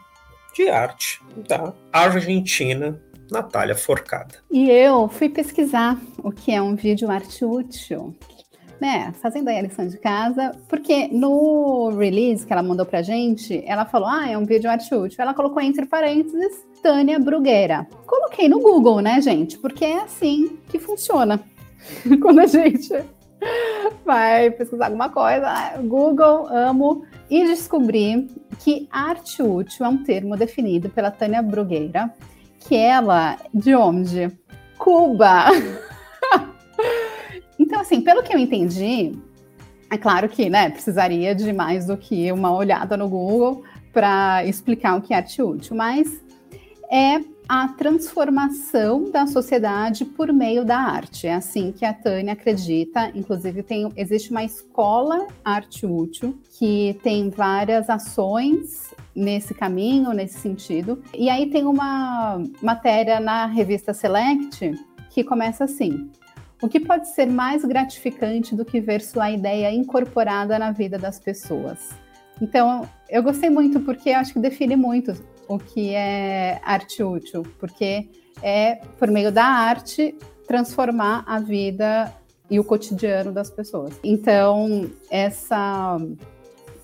de 0.55 0.69
arte 0.69 1.21
da 1.49 1.75
Argentina, 1.93 3.01
Natália 3.31 3.75
Forcada. 3.75 4.37
E 4.51 4.71
eu 4.71 5.09
fui 5.09 5.29
pesquisar 5.29 6.01
o 6.23 6.31
que 6.31 6.53
é 6.53 6.63
um 6.63 6.75
vídeo 6.75 7.11
arte 7.11 7.45
útil, 7.45 8.17
né, 8.81 9.13
fazendo 9.21 9.49
aí 9.49 9.59
a 9.59 9.63
lição 9.63 9.87
de 9.87 9.99
casa, 9.99 10.53
porque 10.69 11.09
no 11.09 11.91
release 11.91 12.47
que 12.47 12.53
ela 12.53 12.63
mandou 12.63 12.87
pra 12.87 13.03
gente, 13.03 13.63
ela 13.67 13.85
falou, 13.85 14.09
ah, 14.09 14.29
é 14.29 14.39
um 14.39 14.45
vídeo 14.45 14.71
arte 14.71 14.95
útil. 14.95 15.21
Ela 15.21 15.35
colocou 15.35 15.61
entre 15.63 15.87
parênteses 15.87 16.67
Tânia 16.83 17.19
Bruguera. 17.19 17.87
Coloquei 18.07 18.49
no 18.49 18.61
Google, 18.61 19.01
né, 19.01 19.21
gente, 19.21 19.59
porque 19.59 19.85
é 19.85 20.01
assim 20.03 20.59
que 20.69 20.79
funciona. 20.79 21.41
Quando 22.21 22.41
a 22.41 22.47
gente 22.47 22.89
vai 24.05 24.51
pesquisar 24.51 24.87
alguma 24.87 25.09
coisa, 25.09 25.77
Google, 25.83 26.47
amo, 26.49 27.05
e 27.31 27.45
descobri 27.47 28.29
que 28.61 28.89
arte 28.91 29.43
útil 29.43 29.87
é 29.87 29.89
um 29.89 30.03
termo 30.03 30.37
definido 30.37 30.89
pela 30.89 31.11
Tânia 31.11 31.43
Brugueira, 31.43 32.13
que 32.61 32.77
ela, 32.77 33.37
de 33.53 33.75
onde? 33.75 34.31
Cuba! 34.77 35.47
assim, 37.89 38.03
pelo 38.03 38.23
que 38.23 38.35
eu 38.35 38.39
entendi, 38.39 39.13
é 39.91 39.97
claro 39.97 40.29
que, 40.29 40.51
né, 40.51 40.69
precisaria 40.69 41.35
de 41.35 41.51
mais 41.55 41.87
do 41.87 41.97
que 41.97 42.31
uma 42.31 42.55
olhada 42.55 42.99
no 42.99 43.09
Google 43.09 43.65
para 43.95 44.45
explicar 44.45 44.99
o 44.99 45.01
que 45.01 45.15
é 45.15 45.17
arte 45.17 45.41
útil, 45.41 45.75
mas 45.75 46.23
é 46.91 47.19
a 47.49 47.67
transformação 47.69 49.11
da 49.11 49.27
sociedade 49.27 50.05
por 50.05 50.31
meio 50.35 50.67
da 50.67 50.77
arte. 50.79 51.27
É 51.27 51.35
assim 51.35 51.73
que 51.73 51.83
a 51.83 51.95
Tânia 51.95 52.35
acredita. 52.35 53.11
Inclusive, 53.15 53.63
tem, 53.63 53.91
existe 53.97 54.31
uma 54.31 54.45
escola 54.45 55.27
arte 55.43 55.87
útil 55.87 56.39
que 56.59 57.01
tem 57.03 57.31
várias 57.31 57.89
ações 57.89 58.93
nesse 59.17 59.55
caminho, 59.55 60.13
nesse 60.13 60.39
sentido. 60.39 61.03
E 61.17 61.31
aí 61.31 61.47
tem 61.47 61.65
uma 61.65 62.43
matéria 62.61 63.19
na 63.19 63.47
revista 63.47 63.95
Select 63.95 64.79
que 65.09 65.25
começa 65.25 65.65
assim: 65.65 66.11
o 66.61 66.69
que 66.69 66.81
pode 66.81 67.09
ser 67.09 67.27
mais 67.27 67.65
gratificante 67.65 68.55
do 68.55 68.65
que 68.65 68.81
ver 68.81 69.01
sua 69.01 69.31
ideia 69.31 69.73
incorporada 69.73 70.59
na 70.59 70.73
vida 70.73 70.99
das 70.99 71.19
pessoas? 71.19 71.91
Então, 72.41 72.89
eu 73.09 73.23
gostei 73.23 73.51
muito 73.51 73.81
porque 73.81 74.11
acho 74.11 74.33
que 74.33 74.39
define 74.39 74.77
muito 74.77 75.15
o 75.49 75.59
que 75.59 75.95
é 75.95 76.61
arte 76.65 77.03
útil, 77.03 77.43
porque 77.59 78.09
é 78.43 78.77
por 78.99 79.11
meio 79.11 79.33
da 79.33 79.45
arte 79.45 80.15
transformar 80.47 81.25
a 81.27 81.41
vida 81.41 82.13
e 82.51 82.59
o 82.59 82.65
cotidiano 82.65 83.33
das 83.33 83.51
pessoas. 83.51 83.99
Então, 84.03 84.91
essa 85.11 85.99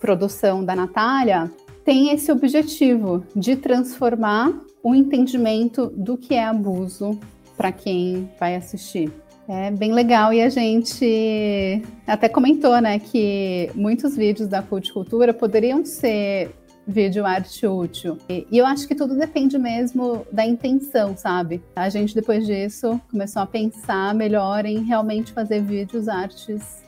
produção 0.01 0.65
da 0.65 0.77
Natália 0.77 1.51
tem 1.85 2.11
esse 2.11 2.31
objetivo 2.31 3.25
de 3.35 3.57
transformar 3.57 4.53
o 4.83 4.95
entendimento 4.95 5.87
do 5.87 6.17
que 6.17 6.35
é 6.35 6.45
abuso 6.45 7.19
para 7.57 7.73
quem 7.73 8.31
vai 8.39 8.57
assistir. 8.57 9.11
É 9.49 9.71
bem 9.71 9.93
legal 9.93 10.33
e 10.33 10.41
a 10.41 10.49
gente 10.49 11.83
até 12.07 12.29
comentou, 12.29 12.81
né, 12.81 12.99
que 12.99 13.71
muitos 13.75 14.17
vídeos 14.17 14.49
da 14.49 14.63
cultura 14.63 15.35
poderiam 15.35 15.85
ser 15.85 16.55
vídeo 16.87 17.27
arte 17.27 17.67
útil. 17.67 18.19
E, 18.29 18.47
e, 18.51 18.59
eu 18.59 18.67
acho 18.67 18.87
que 18.87 18.95
tudo 18.95 19.17
depende 19.17 19.59
mesmo 19.59 20.27
da 20.31 20.45
intenção, 20.45 21.17
sabe? 21.17 21.63
A 21.77 21.89
gente 21.89 22.15
depois 22.15 22.47
disso 22.47 23.01
começou 23.11 23.43
a 23.43 23.47
pensar 23.47 24.15
melhor 24.15 24.65
em 24.65 24.83
realmente 24.83 25.33
fazer 25.33 25.63
vídeos 25.63 26.09
artes 26.09 26.83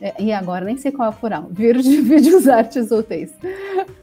é, 0.00 0.14
e 0.20 0.32
agora 0.32 0.64
nem 0.64 0.76
sei 0.76 0.90
qual 0.90 1.10
é 1.10 1.14
o 1.14 1.16
plural, 1.16 1.48
vídeos 1.52 2.48
artes 2.48 2.90
úteis 2.90 3.32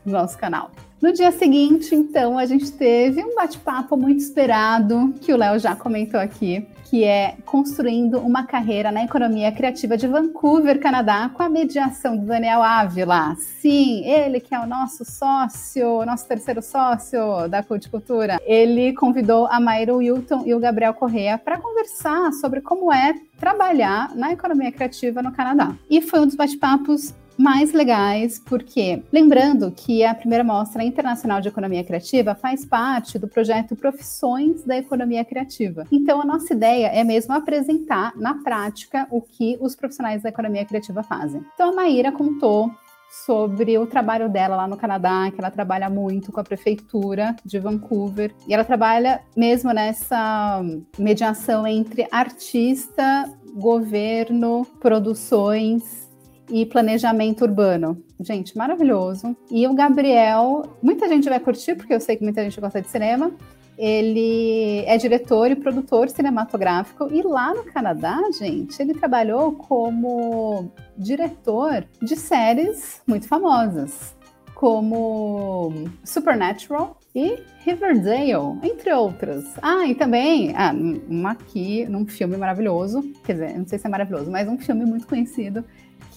no 0.06 0.14
nosso 0.14 0.38
canal. 0.38 0.72
No 1.02 1.12
dia 1.14 1.32
seguinte, 1.32 1.94
então, 1.94 2.40
a 2.40 2.46
gente 2.46 2.72
teve 2.72 3.24
um 3.24 3.36
bate-papo 3.36 3.96
muito 3.96 4.20
esperado, 4.20 5.14
que 5.22 5.32
o 5.32 5.38
Léo 5.38 5.60
já 5.60 5.76
comentou 5.76 6.20
aqui, 6.20 6.66
que 6.90 7.04
é 7.04 7.36
construindo 7.46 8.20
uma 8.20 8.46
carreira 8.46 8.92
na 8.92 9.04
economia 9.04 9.52
criativa 9.52 9.98
de 9.98 10.08
Vancouver, 10.08 10.80
Canadá, 10.80 11.30
com 11.34 11.44
a 11.44 11.50
mediação 11.50 12.16
do 12.16 12.26
Daniel 12.26 12.64
Ávila. 12.64 13.36
Sim, 13.36 14.06
ele 14.06 14.40
que 14.40 14.56
é 14.56 14.60
o 14.60 14.66
nosso 14.66 15.04
sócio, 15.04 16.06
nosso 16.06 16.28
terceiro 16.28 16.62
sócio 16.62 17.48
da 17.50 17.62
Culticultura. 17.62 18.40
Ele 18.46 18.94
convidou 18.94 19.48
a 19.48 19.60
Mayra 19.60 19.96
Wilton 19.96 20.44
e 20.46 20.54
o 20.54 20.60
Gabriel 20.60 20.94
Correa 20.94 21.38
para 21.38 21.58
conversar 21.60 22.32
sobre 22.34 22.62
como 22.62 22.92
é 22.94 23.14
trabalhar 23.38 24.16
na 24.16 24.32
economia 24.32 24.72
criativa 24.72 25.22
no 25.22 25.34
Canadá. 25.34 25.76
E 25.90 26.02
foi 26.02 26.22
um 26.22 26.26
dos 26.26 26.36
bate-papos 26.36 27.14
mais 27.38 27.72
legais, 27.72 28.40
porque 28.40 29.04
lembrando 29.12 29.72
que 29.72 30.04
a 30.04 30.16
primeira 30.16 30.44
mostra 30.44 30.84
internacional 30.84 31.40
de 31.40 31.48
economia 31.48 31.84
criativa 31.84 32.34
faz 32.34 32.66
parte 32.66 33.20
do 33.20 33.28
projeto 33.28 33.76
Profissões 33.76 34.64
da 34.64 34.78
Economia 34.78 35.24
Criativa. 35.24 35.86
Então 35.92 36.22
a 36.22 36.26
nossa 36.26 36.54
ideia 36.54 36.88
é 36.88 37.04
mesmo 37.04 37.34
apresentar 37.34 38.14
na 38.16 38.36
prática 38.44 39.08
o 39.12 39.22
que 39.22 39.58
os 39.62 39.76
profissionais 39.76 40.24
da 40.24 40.30
economia 40.30 40.66
criativa 40.66 41.04
fazem. 41.04 41.46
Então 41.54 41.70
a 41.70 41.76
Maíra 41.76 42.12
contou 42.12 42.72
sobre 43.10 43.78
o 43.78 43.88
trabalho 43.88 44.30
dela 44.30 44.56
lá 44.56 44.68
no 44.68 44.76
Canadá, 44.76 45.32
que 45.32 45.40
ela 45.40 45.50
trabalha 45.50 45.90
muito 45.90 46.32
com 46.32 46.40
a 46.40 46.44
prefeitura 46.44 47.36
de 47.46 47.58
Vancouver 47.60 48.34
e 48.48 48.54
ela 48.54 48.64
trabalha 48.64 49.22
mesmo 49.36 49.72
nessa 49.72 50.62
mediação 50.98 51.66
entre 51.66 52.08
artista, 52.12 53.32
governo, 53.56 54.66
produções 54.80 56.07
e 56.50 56.66
planejamento 56.66 57.44
urbano. 57.44 58.02
Gente, 58.20 58.58
maravilhoso. 58.58 59.36
E 59.52 59.68
o 59.68 59.74
Gabriel, 59.74 60.64
muita 60.82 61.08
gente 61.08 61.30
vai 61.30 61.40
curtir, 61.40 61.76
porque 61.76 61.94
eu 61.94 62.00
sei 62.00 62.16
que 62.16 62.24
muita 62.24 62.44
gente 62.44 62.60
gosta 62.60 62.82
de 62.82 62.90
cinema. 62.90 63.32
Ele 63.78 64.84
é 64.88 64.98
diretor 64.98 65.52
e 65.52 65.56
produtor 65.56 66.10
cinematográfico 66.10 67.10
e 67.12 67.22
lá 67.22 67.54
no 67.54 67.64
Canadá, 67.64 68.20
gente, 68.36 68.82
ele 68.82 68.96
trabalhou 68.96 69.52
como 69.52 70.72
diretor 70.98 71.86
de 72.02 72.16
séries 72.16 73.04
muito 73.06 73.28
famosas, 73.28 74.16
como 74.56 75.72
Supernatural 76.04 77.00
e 77.14 77.38
Riverdale, 77.60 78.58
entre 78.64 78.92
outras. 78.92 79.46
Ah, 79.62 79.86
e 79.86 79.94
também, 79.94 80.56
ah, 80.56 80.74
uma 81.08 81.32
aqui, 81.32 81.86
num 81.86 82.08
filme 82.08 82.36
maravilhoso, 82.36 83.04
quer 83.24 83.34
dizer, 83.34 83.58
não 83.60 83.68
sei 83.68 83.78
se 83.78 83.86
é 83.86 83.90
maravilhoso, 83.92 84.32
mas 84.32 84.48
um 84.48 84.58
filme 84.58 84.86
muito 84.86 85.06
conhecido 85.06 85.64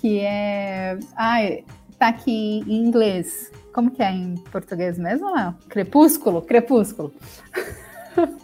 que 0.00 0.20
é. 0.20 0.98
Ai, 1.16 1.64
tá 1.98 2.08
aqui 2.08 2.62
em 2.66 2.86
inglês. 2.86 3.52
Como 3.72 3.90
que 3.90 4.02
é 4.02 4.10
em 4.10 4.34
português 4.50 4.98
mesmo? 4.98 5.28
Crepúsculo? 5.68 6.42
Crepúsculo. 6.42 7.12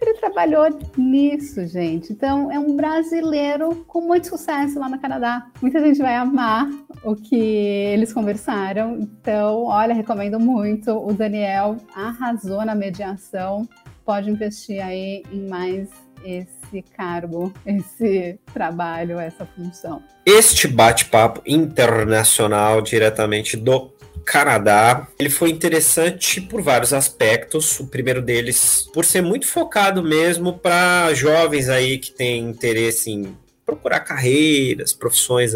Ele 0.00 0.14
trabalhou 0.14 0.66
nisso, 0.96 1.66
gente. 1.66 2.12
Então, 2.12 2.50
é 2.50 2.58
um 2.58 2.76
brasileiro 2.76 3.84
com 3.86 4.00
muito 4.02 4.26
sucesso 4.28 4.78
lá 4.78 4.88
no 4.88 4.98
Canadá. 4.98 5.46
Muita 5.62 5.80
gente 5.80 5.98
vai 6.00 6.16
amar 6.16 6.68
o 7.02 7.14
que 7.14 7.36
eles 7.36 8.12
conversaram. 8.12 8.98
Então, 8.98 9.64
olha, 9.64 9.94
recomendo 9.94 10.38
muito. 10.38 10.90
O 10.90 11.12
Daniel 11.12 11.76
arrasou 11.94 12.64
na 12.64 12.74
mediação. 12.74 13.66
Pode 14.04 14.30
investir 14.30 14.84
aí 14.84 15.22
em 15.32 15.48
mais 15.48 15.88
esse 16.24 16.63
cargo, 16.82 17.52
esse 17.64 18.38
trabalho, 18.52 19.18
essa 19.18 19.46
função. 19.46 20.02
Este 20.24 20.66
bate-papo 20.66 21.42
internacional 21.46 22.80
diretamente 22.80 23.56
do 23.56 23.92
Canadá, 24.24 25.06
ele 25.18 25.28
foi 25.28 25.50
interessante 25.50 26.40
por 26.40 26.62
vários 26.62 26.92
aspectos. 26.92 27.78
O 27.78 27.86
primeiro 27.86 28.22
deles, 28.22 28.88
por 28.92 29.04
ser 29.04 29.22
muito 29.22 29.46
focado 29.46 30.02
mesmo 30.02 30.54
para 30.54 31.12
jovens 31.12 31.68
aí 31.68 31.98
que 31.98 32.10
têm 32.10 32.48
interesse 32.48 33.10
em 33.10 33.36
procurar 33.66 34.00
carreiras, 34.00 34.92
profissões 34.92 35.54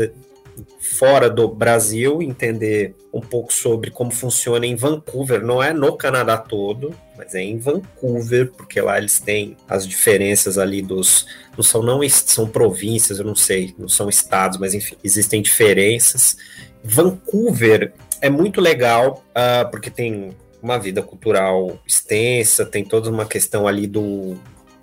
fora 0.80 1.28
do 1.28 1.48
Brasil, 1.48 2.22
entender 2.22 2.94
um 3.12 3.20
pouco 3.20 3.52
sobre 3.52 3.90
como 3.90 4.10
funciona 4.10 4.66
em 4.66 4.76
Vancouver, 4.76 5.42
não 5.44 5.62
é 5.62 5.72
no 5.72 5.96
Canadá 5.96 6.36
todo, 6.36 6.94
mas 7.16 7.34
é 7.34 7.40
em 7.40 7.58
Vancouver, 7.58 8.52
porque 8.52 8.80
lá 8.80 8.98
eles 8.98 9.18
têm 9.18 9.56
as 9.68 9.86
diferenças 9.86 10.58
ali 10.58 10.82
dos. 10.82 11.26
Não 11.56 11.64
são, 11.64 11.82
não 11.82 12.00
são 12.08 12.48
províncias, 12.48 13.18
eu 13.18 13.24
não 13.24 13.34
sei, 13.34 13.74
não 13.78 13.88
são 13.88 14.08
estados, 14.08 14.58
mas 14.58 14.74
enfim, 14.74 14.96
existem 15.02 15.42
diferenças. 15.42 16.36
Vancouver 16.82 17.92
é 18.20 18.30
muito 18.30 18.60
legal, 18.60 19.24
uh, 19.30 19.70
porque 19.70 19.90
tem 19.90 20.36
uma 20.62 20.78
vida 20.78 21.02
cultural 21.02 21.78
extensa, 21.86 22.66
tem 22.66 22.84
toda 22.84 23.10
uma 23.10 23.26
questão 23.26 23.66
ali 23.66 23.86
do 23.86 24.36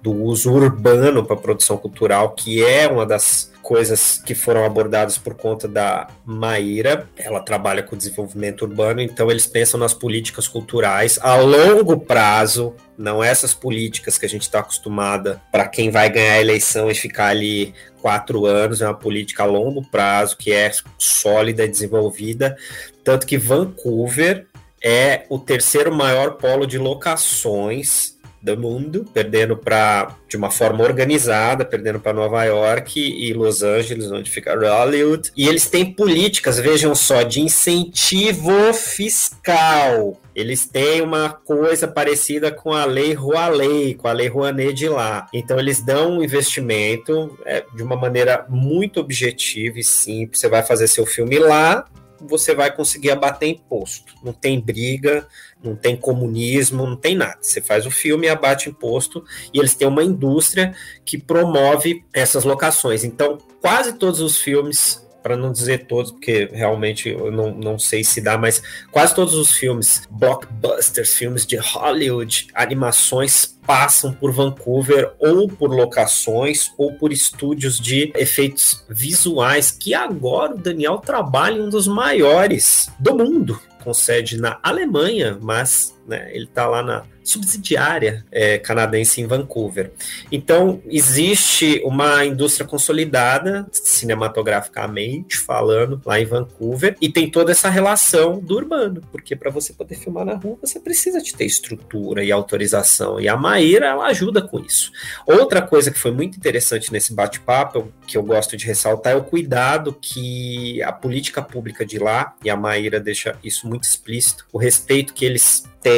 do 0.05 0.13
uso 0.13 0.53
urbano 0.53 1.25
para 1.25 1.35
produção 1.35 1.77
cultural, 1.77 2.35
que 2.35 2.63
é 2.63 2.87
uma 2.87 3.07
das 3.07 3.51
coisas 3.63 4.21
que 4.23 4.35
foram 4.35 4.63
abordadas 4.63 5.17
por 5.17 5.33
conta 5.33 5.67
da 5.67 6.07
Maíra. 6.23 7.09
Ela 7.17 7.39
trabalha 7.39 7.81
com 7.81 7.97
desenvolvimento 7.97 8.61
urbano, 8.61 9.01
então 9.01 9.31
eles 9.31 9.47
pensam 9.47 9.79
nas 9.79 9.95
políticas 9.95 10.47
culturais 10.47 11.17
a 11.23 11.37
longo 11.37 11.99
prazo, 12.01 12.75
não 12.95 13.23
essas 13.23 13.55
políticas 13.55 14.19
que 14.19 14.27
a 14.27 14.29
gente 14.29 14.43
está 14.43 14.59
acostumada 14.59 15.41
para 15.51 15.67
quem 15.67 15.89
vai 15.89 16.07
ganhar 16.07 16.33
a 16.33 16.41
eleição 16.41 16.91
e 16.91 16.93
ficar 16.93 17.29
ali 17.29 17.73
quatro 17.99 18.45
anos, 18.45 18.83
é 18.83 18.85
uma 18.85 18.93
política 18.93 19.41
a 19.41 19.47
longo 19.47 19.83
prazo 19.89 20.37
que 20.37 20.51
é 20.51 20.71
sólida 20.99 21.65
e 21.65 21.67
desenvolvida. 21.67 22.55
Tanto 23.03 23.25
que 23.25 23.39
Vancouver 23.39 24.45
é 24.83 25.25
o 25.29 25.39
terceiro 25.39 25.91
maior 25.91 26.33
polo 26.33 26.67
de 26.67 26.77
locações 26.77 28.14
do 28.45 28.57
mundo, 28.57 29.05
perdendo 29.11 29.57
para 29.57 30.15
de 30.29 30.37
uma 30.37 30.51
forma 30.51 30.83
organizada, 30.83 31.65
perdendo 31.65 31.99
para 31.99 32.13
Nova 32.13 32.43
York 32.43 32.99
e 32.99 33.33
Los 33.33 33.63
Angeles, 33.63 34.11
onde 34.11 34.29
fica 34.29 34.55
Hollywood. 34.55 35.31
E 35.35 35.47
eles 35.47 35.67
têm 35.67 35.91
políticas, 35.91 36.59
vejam 36.59 36.93
só, 36.93 37.23
de 37.23 37.41
incentivo 37.41 38.73
fiscal. 38.73 40.21
Eles 40.35 40.65
têm 40.65 41.01
uma 41.01 41.29
coisa 41.29 41.87
parecida 41.87 42.51
com 42.51 42.73
a 42.73 42.85
lei 42.85 43.13
Rouanet, 43.13 43.95
com 43.95 44.07
a 44.07 44.13
lei 44.13 44.27
Rouanet 44.27 44.73
de 44.73 44.89
lá. 44.89 45.27
Então 45.33 45.57
eles 45.57 45.81
dão 45.81 46.17
um 46.17 46.23
investimento 46.23 47.37
é, 47.45 47.65
de 47.73 47.81
uma 47.81 47.95
maneira 47.95 48.45
muito 48.47 48.99
objetiva 48.99 49.79
e 49.79 49.83
simples. 49.83 50.39
Você 50.39 50.49
vai 50.49 50.61
fazer 50.61 50.87
seu 50.87 51.05
filme 51.05 51.39
lá, 51.39 51.85
você 52.21 52.53
vai 52.53 52.75
conseguir 52.75 53.11
abater 53.11 53.49
imposto. 53.49 54.13
Não 54.23 54.33
tem 54.33 54.59
briga, 54.59 55.27
não 55.65 55.75
tem 55.75 55.95
comunismo, 55.95 56.85
não 56.85 56.95
tem 56.95 57.15
nada. 57.15 57.37
Você 57.41 57.61
faz 57.61 57.85
o 57.85 57.91
filme, 57.91 58.29
abate 58.29 58.69
imposto 58.69 59.23
e 59.53 59.59
eles 59.59 59.75
têm 59.75 59.87
uma 59.87 60.03
indústria 60.03 60.73
que 61.03 61.17
promove 61.17 62.03
essas 62.13 62.43
locações. 62.43 63.03
Então, 63.03 63.37
quase 63.61 63.93
todos 63.93 64.19
os 64.19 64.37
filmes 64.39 65.05
para 65.25 65.35
não 65.35 65.51
dizer 65.51 65.87
todos, 65.87 66.11
porque 66.11 66.47
realmente 66.53 67.09
eu 67.09 67.31
não, 67.31 67.51
não 67.51 67.79
sei 67.79 68.03
se 68.03 68.21
dá, 68.21 68.37
mas 68.37 68.61
quase 68.91 69.15
todos 69.15 69.33
os 69.33 69.53
filmes, 69.53 70.03
blockbusters, 70.11 71.15
filmes 71.15 71.47
de 71.47 71.55
Hollywood, 71.55 72.45
animações, 72.53 73.57
passam 73.65 74.13
por 74.13 74.31
Vancouver 74.31 75.15
ou 75.17 75.47
por 75.47 75.71
locações 75.71 76.71
ou 76.77 76.93
por 76.93 77.11
estúdios 77.11 77.79
de 77.79 78.13
efeitos 78.15 78.85
visuais, 78.87 79.71
que 79.71 79.95
agora 79.95 80.53
o 80.53 80.59
Daniel 80.59 80.99
trabalha 80.99 81.57
em 81.57 81.61
um 81.61 81.69
dos 81.69 81.87
maiores 81.87 82.87
do 82.99 83.15
mundo 83.15 83.59
com 83.85 83.93
sede 83.93 84.37
na 84.37 84.59
Alemanha, 84.63 85.37
mas 85.39 85.94
né, 86.07 86.29
ele 86.33 86.45
está 86.45 86.67
lá 86.67 86.83
na 86.83 87.03
subsidiária 87.25 88.23
é, 88.31 88.57
canadense 88.59 89.19
em 89.19 89.25
Vancouver. 89.25 89.91
Então, 90.31 90.81
existe 90.87 91.81
uma 91.83 92.23
indústria 92.23 92.67
consolidada, 92.67 93.67
cinematograficamente 93.71 95.37
falando, 95.37 95.99
lá 96.05 96.19
em 96.19 96.25
Vancouver, 96.25 96.95
e 97.01 97.09
tem 97.09 97.29
toda 97.29 97.51
essa 97.51 97.69
relação 97.69 98.39
do 98.39 98.55
urbano, 98.55 99.01
porque 99.11 99.35
para 99.35 99.49
você 99.49 99.73
poder 99.73 99.95
filmar 99.95 100.23
na 100.23 100.35
rua, 100.35 100.57
você 100.61 100.79
precisa 100.79 101.19
de 101.19 101.33
ter 101.33 101.45
estrutura 101.45 102.23
e 102.23 102.31
autorização, 102.31 103.19
e 103.19 103.27
a 103.27 103.35
Maíra, 103.35 103.87
ela 103.87 104.05
ajuda 104.05 104.41
com 104.41 104.59
isso. 104.59 104.91
Outra 105.25 105.61
coisa 105.61 105.89
que 105.89 105.97
foi 105.97 106.11
muito 106.11 106.37
interessante 106.37 106.91
nesse 106.91 107.13
bate-papo, 107.13 107.91
que 108.05 108.17
eu 108.17 108.23
gosto 108.23 108.55
de 108.55 108.67
ressaltar, 108.67 109.13
é 109.13 109.15
o 109.15 109.23
cuidado 109.23 109.97
que 109.99 110.81
a 110.83 110.91
política 110.91 111.41
pública 111.41 111.83
de 111.83 111.97
lá, 111.97 112.35
e 112.43 112.49
a 112.51 112.55
Maíra 112.55 112.99
deixa 112.99 113.35
isso 113.43 113.67
muito 113.67 113.85
explícito, 113.85 114.45
o 114.53 114.59
respeito 114.59 115.13
que 115.13 115.25
eles 115.25 115.63
têm 115.81 115.94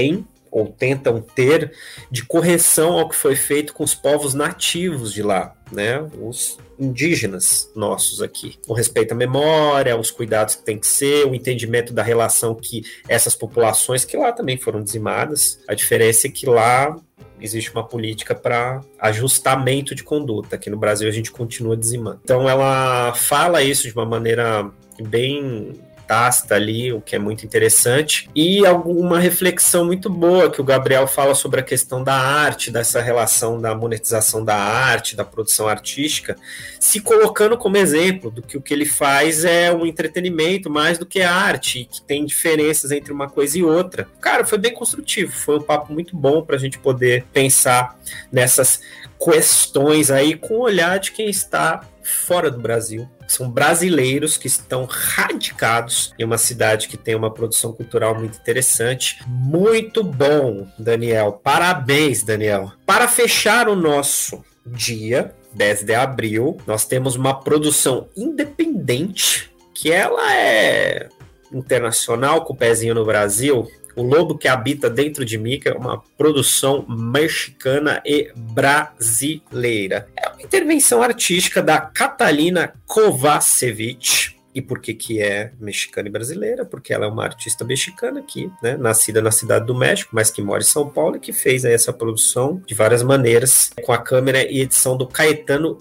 ou 0.51 0.67
tentam 0.67 1.21
ter 1.21 1.71
de 2.09 2.23
correção 2.23 2.97
ao 2.97 3.09
que 3.09 3.15
foi 3.15 3.35
feito 3.35 3.73
com 3.73 3.83
os 3.83 3.93
povos 3.93 4.33
nativos 4.33 5.13
de 5.13 5.21
lá, 5.21 5.53
né? 5.71 6.01
Os 6.21 6.57
indígenas 6.79 7.71
nossos 7.75 8.21
aqui. 8.21 8.57
Com 8.65 8.73
respeito 8.73 9.11
à 9.11 9.15
memória, 9.15 9.97
os 9.97 10.11
cuidados 10.11 10.55
que 10.55 10.63
tem 10.63 10.77
que 10.77 10.87
ser, 10.87 11.25
o 11.25 11.35
entendimento 11.35 11.93
da 11.93 12.03
relação 12.03 12.55
que 12.55 12.83
essas 13.07 13.35
populações 13.35 14.05
que 14.05 14.15
lá 14.15 14.31
também 14.31 14.57
foram 14.57 14.83
dizimadas. 14.83 15.59
A 15.67 15.73
diferença 15.73 16.27
é 16.27 16.29
que 16.29 16.45
lá 16.45 16.95
existe 17.39 17.71
uma 17.71 17.87
política 17.87 18.33
para 18.33 18.81
ajustamento 18.99 19.93
de 19.93 20.03
conduta. 20.03 20.55
Aqui 20.55 20.69
no 20.69 20.77
Brasil 20.77 21.07
a 21.07 21.11
gente 21.11 21.31
continua 21.31 21.75
dizimando. 21.75 22.21
Então 22.23 22.47
ela 22.47 23.13
fala 23.15 23.61
isso 23.61 23.87
de 23.87 23.93
uma 23.93 24.05
maneira 24.05 24.69
bem 25.01 25.73
tácita 26.07 26.55
ali, 26.55 26.93
o 26.93 27.01
que 27.01 27.15
é 27.15 27.19
muito 27.19 27.45
interessante, 27.45 28.29
e 28.33 28.65
alguma 28.65 29.19
reflexão 29.19 29.85
muito 29.85 30.09
boa 30.09 30.49
que 30.49 30.61
o 30.61 30.63
Gabriel 30.63 31.05
fala 31.07 31.35
sobre 31.35 31.59
a 31.59 31.63
questão 31.63 32.03
da 32.03 32.15
arte, 32.15 32.71
dessa 32.71 33.01
relação 33.01 33.59
da 33.59 33.75
monetização 33.75 34.43
da 34.43 34.55
arte, 34.55 35.15
da 35.15 35.25
produção 35.25 35.67
artística, 35.67 36.37
se 36.79 37.01
colocando 37.01 37.57
como 37.57 37.77
exemplo 37.77 38.31
do 38.31 38.41
que 38.41 38.57
o 38.57 38.61
que 38.61 38.73
ele 38.73 38.85
faz 38.85 39.43
é 39.43 39.71
um 39.71 39.85
entretenimento 39.85 40.69
mais 40.69 40.97
do 40.97 41.05
que 41.05 41.21
arte, 41.21 41.79
e 41.79 41.85
que 41.85 42.01
tem 42.01 42.25
diferenças 42.25 42.91
entre 42.91 43.11
uma 43.11 43.29
coisa 43.29 43.57
e 43.57 43.63
outra. 43.63 44.07
Cara, 44.21 44.45
foi 44.45 44.57
bem 44.57 44.73
construtivo, 44.73 45.31
foi 45.31 45.57
um 45.57 45.61
papo 45.61 45.91
muito 45.91 46.15
bom 46.15 46.41
para 46.41 46.55
a 46.55 46.59
gente 46.59 46.79
poder 46.79 47.25
pensar 47.33 47.97
nessas 48.31 48.81
questões 49.19 50.11
aí 50.11 50.35
com 50.35 50.55
o 50.55 50.61
olhar 50.61 50.99
de 50.99 51.11
quem 51.11 51.29
está 51.29 51.81
fora 52.07 52.49
do 52.49 52.59
Brasil. 52.59 53.07
São 53.27 53.49
brasileiros 53.49 54.37
que 54.37 54.47
estão 54.47 54.85
radicados 54.85 56.13
em 56.17 56.23
uma 56.23 56.37
cidade 56.37 56.87
que 56.87 56.95
tem 56.95 57.15
uma 57.15 57.33
produção 57.33 57.73
cultural 57.73 58.15
muito 58.15 58.37
interessante. 58.37 59.19
Muito 59.27 60.03
bom, 60.03 60.67
Daniel. 60.79 61.33
Parabéns, 61.43 62.23
Daniel. 62.23 62.71
Para 62.85 63.07
fechar 63.07 63.67
o 63.67 63.75
nosso 63.75 64.43
dia, 64.65 65.33
10 65.53 65.83
de 65.83 65.93
abril, 65.93 66.57
nós 66.65 66.85
temos 66.85 67.15
uma 67.15 67.39
produção 67.39 68.07
independente 68.15 69.51
que 69.73 69.91
ela 69.91 70.33
é 70.33 71.09
internacional 71.51 72.43
com 72.43 72.53
o 72.53 72.57
pezinho 72.57 72.95
no 72.95 73.05
Brasil, 73.05 73.69
o 73.97 74.03
Lobo 74.03 74.37
que 74.37 74.47
Habita 74.47 74.89
Dentro 74.89 75.25
de 75.25 75.37
Mim, 75.37 75.59
que 75.59 75.67
é 75.67 75.73
uma 75.73 76.01
produção 76.17 76.85
mexicana 76.87 78.01
e 78.05 78.31
brasileira. 78.35 80.07
É 80.15 80.29
uma 80.29 80.41
intervenção 80.41 81.01
artística 81.01 81.61
da 81.61 81.81
Catalina 81.81 82.73
Kovacevic. 82.85 84.37
E 84.53 84.61
por 84.61 84.79
que, 84.79 84.93
que 84.93 85.21
é 85.21 85.51
mexicana 85.59 86.07
e 86.07 86.11
brasileira? 86.11 86.63
Porque 86.63 86.93
ela 86.93 87.05
é 87.05 87.09
uma 87.09 87.23
artista 87.23 87.65
mexicana 87.65 88.19
aqui, 88.19 88.51
né, 88.61 88.77
nascida 88.77 89.21
na 89.21 89.31
cidade 89.31 89.65
do 89.65 89.75
México, 89.75 90.11
mas 90.13 90.31
que 90.31 90.41
mora 90.41 90.61
em 90.61 90.65
São 90.65 90.87
Paulo 90.89 91.17
e 91.17 91.19
que 91.19 91.33
fez 91.33 91.65
essa 91.65 91.91
produção 91.91 92.61
de 92.65 92.73
várias 92.73 93.03
maneiras 93.03 93.71
com 93.83 93.91
a 93.91 93.97
câmera 93.97 94.43
e 94.43 94.61
edição 94.61 94.97
do 94.97 95.07
Caetano 95.07 95.77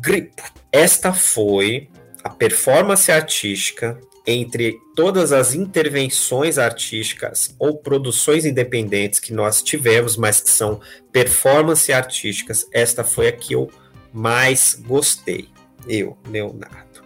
Gripo. 0.00 0.42
Esta 0.72 1.12
foi 1.12 1.88
a 2.24 2.28
performance 2.28 3.10
artística 3.10 3.98
entre 4.30 4.78
todas 4.94 5.32
as 5.32 5.54
intervenções 5.54 6.58
artísticas 6.58 7.54
ou 7.58 7.78
produções 7.78 8.44
independentes 8.44 9.18
que 9.18 9.32
nós 9.32 9.62
tivemos, 9.62 10.18
mas 10.18 10.38
que 10.38 10.50
são 10.50 10.82
performance 11.10 11.90
artísticas, 11.90 12.66
esta 12.70 13.02
foi 13.02 13.28
a 13.28 13.32
que 13.32 13.54
eu 13.54 13.70
mais 14.12 14.78
gostei. 14.86 15.48
Eu, 15.88 16.18
Leonardo. 16.28 17.02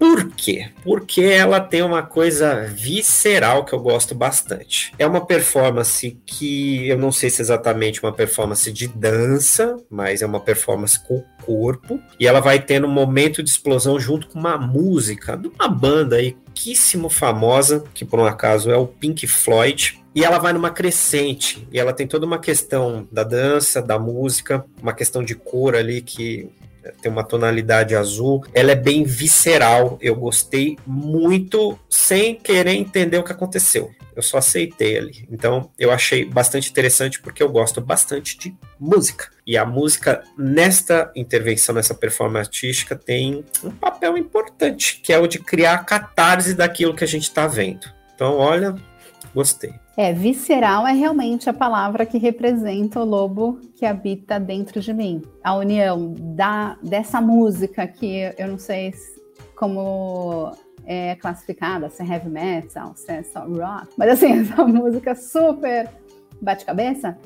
Por 0.00 0.30
quê? 0.30 0.70
Porque 0.82 1.20
ela 1.20 1.60
tem 1.60 1.82
uma 1.82 2.02
coisa 2.02 2.64
visceral 2.64 3.66
que 3.66 3.74
eu 3.74 3.78
gosto 3.78 4.14
bastante. 4.14 4.94
É 4.98 5.06
uma 5.06 5.26
performance 5.26 6.18
que 6.24 6.88
eu 6.88 6.96
não 6.96 7.12
sei 7.12 7.28
se 7.28 7.42
é 7.42 7.44
exatamente 7.44 8.02
uma 8.02 8.10
performance 8.10 8.72
de 8.72 8.88
dança, 8.88 9.76
mas 9.90 10.22
é 10.22 10.26
uma 10.26 10.40
performance 10.40 10.98
com 11.06 11.16
o 11.16 11.24
corpo. 11.44 12.00
E 12.18 12.26
ela 12.26 12.40
vai 12.40 12.58
tendo 12.62 12.86
um 12.86 12.90
momento 12.90 13.42
de 13.42 13.50
explosão 13.50 14.00
junto 14.00 14.28
com 14.28 14.38
uma 14.38 14.56
música 14.56 15.36
de 15.36 15.48
uma 15.48 15.68
banda 15.68 16.16
aí 16.16 16.34
famosa, 17.10 17.84
que 17.92 18.04
por 18.04 18.18
um 18.20 18.24
acaso 18.24 18.70
é 18.70 18.76
o 18.76 18.86
Pink 18.86 19.26
Floyd. 19.26 20.00
E 20.14 20.24
ela 20.24 20.38
vai 20.38 20.52
numa 20.52 20.70
crescente, 20.70 21.68
e 21.70 21.78
ela 21.78 21.92
tem 21.92 22.06
toda 22.06 22.26
uma 22.26 22.38
questão 22.38 23.06
da 23.12 23.22
dança, 23.22 23.80
da 23.80 23.96
música, 23.96 24.64
uma 24.82 24.92
questão 24.92 25.22
de 25.22 25.36
cor 25.36 25.76
ali 25.76 26.02
que 26.02 26.50
tem 27.00 27.10
uma 27.10 27.24
tonalidade 27.24 27.94
azul, 27.94 28.44
ela 28.54 28.72
é 28.72 28.76
bem 28.76 29.04
visceral. 29.04 29.98
Eu 30.00 30.14
gostei 30.14 30.78
muito 30.86 31.78
sem 31.88 32.34
querer 32.34 32.74
entender 32.74 33.18
o 33.18 33.24
que 33.24 33.32
aconteceu. 33.32 33.90
Eu 34.14 34.22
só 34.22 34.38
aceitei 34.38 34.98
ali. 34.98 35.26
Então, 35.30 35.70
eu 35.78 35.90
achei 35.90 36.24
bastante 36.24 36.70
interessante 36.70 37.20
porque 37.20 37.42
eu 37.42 37.48
gosto 37.48 37.80
bastante 37.80 38.36
de 38.38 38.54
música. 38.78 39.28
E 39.46 39.56
a 39.56 39.64
música 39.64 40.22
nesta 40.36 41.10
intervenção, 41.14 41.74
nessa 41.74 41.94
performance 41.94 42.48
artística, 42.48 42.96
tem 42.96 43.44
um 43.64 43.70
papel 43.70 44.18
importante, 44.18 45.00
que 45.02 45.12
é 45.12 45.18
o 45.18 45.26
de 45.26 45.38
criar 45.38 45.74
a 45.74 45.84
catarse 45.84 46.54
daquilo 46.54 46.94
que 46.94 47.04
a 47.04 47.08
gente 47.08 47.24
está 47.24 47.46
vendo. 47.46 47.86
Então, 48.14 48.36
olha, 48.36 48.74
gostei. 49.34 49.74
É, 49.96 50.12
visceral 50.12 50.86
é 50.86 50.92
realmente 50.92 51.48
a 51.48 51.52
palavra 51.52 52.06
que 52.06 52.18
representa 52.18 53.00
o 53.00 53.04
lobo 53.04 53.60
que 53.76 53.84
habita 53.86 54.40
dentro 54.40 54.80
de 54.80 54.92
mim. 54.92 55.22
A 55.42 55.54
união 55.54 56.14
da, 56.16 56.76
dessa 56.82 57.20
música 57.20 57.86
que 57.86 58.32
eu 58.36 58.48
não 58.48 58.58
sei 58.58 58.92
como 59.54 60.52
é 60.86 61.14
classificada, 61.16 61.90
se 61.90 62.02
é 62.02 62.06
heavy 62.06 62.30
metal, 62.30 62.92
se 62.96 63.12
é 63.12 63.22
só 63.22 63.40
rock, 63.40 63.88
mas 63.96 64.10
assim, 64.10 64.40
essa 64.40 64.64
música 64.64 65.14
super 65.14 65.88
bate-cabeça, 66.40 67.18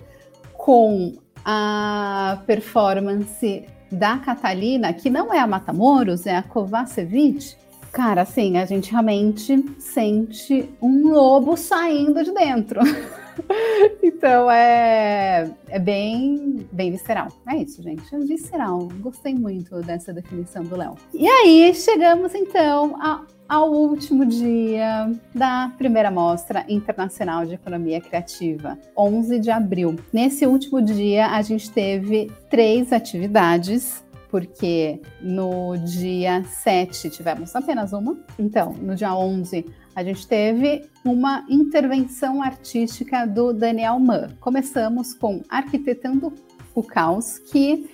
com 0.54 1.12
a 1.44 2.42
performance 2.46 3.64
da 3.90 4.18
Catalina, 4.18 4.92
que 4.92 5.08
não 5.08 5.32
é 5.32 5.38
a 5.38 5.46
Matamoros, 5.46 6.26
é 6.26 6.36
a 6.36 6.42
Kovacevic, 6.42 7.56
cara, 7.94 8.22
assim, 8.22 8.58
a 8.58 8.66
gente 8.66 8.90
realmente 8.90 9.64
sente 9.78 10.68
um 10.82 11.12
lobo 11.12 11.56
saindo 11.56 12.24
de 12.24 12.32
dentro. 12.32 12.80
então 14.02 14.50
é, 14.50 15.48
é 15.68 15.78
bem, 15.78 16.66
bem 16.72 16.90
visceral. 16.90 17.28
É 17.48 17.56
isso, 17.56 17.80
gente. 17.82 18.12
É 18.12 18.18
visceral. 18.18 18.88
Gostei 19.00 19.32
muito 19.34 19.80
dessa 19.80 20.12
definição 20.12 20.64
do 20.64 20.76
Léo. 20.76 20.96
E 21.14 21.26
aí 21.28 21.72
chegamos 21.72 22.34
então 22.34 22.96
a, 23.00 23.22
ao 23.48 23.70
último 23.70 24.26
dia 24.26 25.12
da 25.32 25.72
primeira 25.78 26.10
mostra 26.10 26.64
internacional 26.68 27.46
de 27.46 27.54
economia 27.54 28.00
criativa, 28.00 28.76
11 28.98 29.38
de 29.38 29.52
abril. 29.52 29.94
Nesse 30.12 30.46
último 30.46 30.82
dia 30.82 31.28
a 31.28 31.42
gente 31.42 31.70
teve 31.70 32.30
três 32.50 32.92
atividades 32.92 34.03
porque 34.34 35.00
no 35.20 35.76
dia 35.76 36.42
7 36.42 37.08
tivemos 37.08 37.54
apenas 37.54 37.92
uma. 37.92 38.18
Então, 38.36 38.72
no 38.72 38.96
dia 38.96 39.14
11 39.14 39.64
a 39.94 40.02
gente 40.02 40.26
teve 40.26 40.90
uma 41.04 41.46
intervenção 41.48 42.42
artística 42.42 43.28
do 43.28 43.52
Daniel 43.52 43.96
Mann. 44.00 44.30
Começamos 44.40 45.14
com 45.14 45.40
Arquitetando 45.48 46.32
o 46.74 46.82
Caos, 46.82 47.38
que 47.38 47.88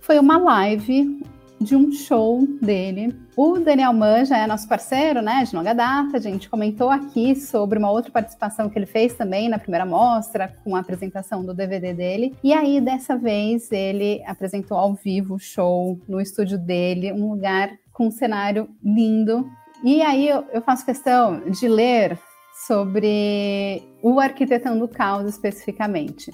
foi 0.00 0.18
uma 0.18 0.38
live 0.38 1.22
de 1.60 1.74
um 1.74 1.90
show 1.92 2.46
dele. 2.60 3.16
O 3.36 3.58
Daniel 3.58 3.92
Mann 3.92 4.24
já 4.24 4.38
é 4.38 4.46
nosso 4.46 4.68
parceiro, 4.68 5.22
né, 5.22 5.44
de 5.44 5.54
longa 5.54 5.74
data. 5.74 6.16
A 6.16 6.20
gente 6.20 6.48
comentou 6.48 6.90
aqui 6.90 7.34
sobre 7.34 7.78
uma 7.78 7.90
outra 7.90 8.10
participação 8.10 8.68
que 8.68 8.78
ele 8.78 8.86
fez 8.86 9.14
também 9.14 9.48
na 9.48 9.58
primeira 9.58 9.86
mostra, 9.86 10.54
com 10.62 10.76
a 10.76 10.80
apresentação 10.80 11.44
do 11.44 11.54
DVD 11.54 11.94
dele. 11.94 12.36
E 12.42 12.52
aí, 12.52 12.80
dessa 12.80 13.16
vez, 13.16 13.70
ele 13.72 14.22
apresentou 14.26 14.76
ao 14.76 14.94
vivo 14.94 15.34
o 15.34 15.38
show 15.38 15.98
no 16.08 16.20
estúdio 16.20 16.58
dele, 16.58 17.12
um 17.12 17.30
lugar 17.30 17.70
com 17.92 18.08
um 18.08 18.10
cenário 18.10 18.68
lindo, 18.84 19.48
e 19.84 20.02
aí 20.02 20.28
eu, 20.28 20.62
faço 20.62 20.84
questão 20.84 21.40
de 21.50 21.68
ler 21.68 22.18
sobre 22.66 23.82
o 24.02 24.18
Arquitetando 24.18 24.88
Caos 24.88 25.28
especificamente, 25.28 26.30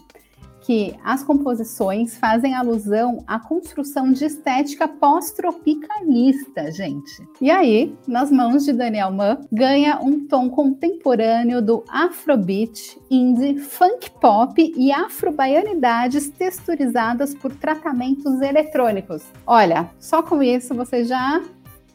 que 0.62 0.94
as 1.04 1.22
composições 1.22 2.16
fazem 2.16 2.54
alusão 2.54 3.22
à 3.26 3.38
construção 3.38 4.12
de 4.12 4.24
estética 4.24 4.86
pós-tropicalista, 4.86 6.70
gente. 6.70 7.26
E 7.40 7.50
aí, 7.50 7.94
nas 8.06 8.30
mãos 8.30 8.64
de 8.64 8.72
Daniel 8.72 9.10
Mann, 9.10 9.38
ganha 9.52 9.98
um 10.00 10.26
tom 10.26 10.48
contemporâneo 10.48 11.60
do 11.60 11.84
afrobeat, 11.88 12.98
indie, 13.10 13.58
funk 13.58 14.10
pop 14.20 14.72
e 14.76 14.92
afrobaianidades 14.92 16.28
texturizadas 16.30 17.34
por 17.34 17.54
tratamentos 17.54 18.40
eletrônicos. 18.40 19.22
Olha, 19.46 19.90
só 19.98 20.22
com 20.22 20.42
isso 20.42 20.74
você 20.74 21.04
já 21.04 21.42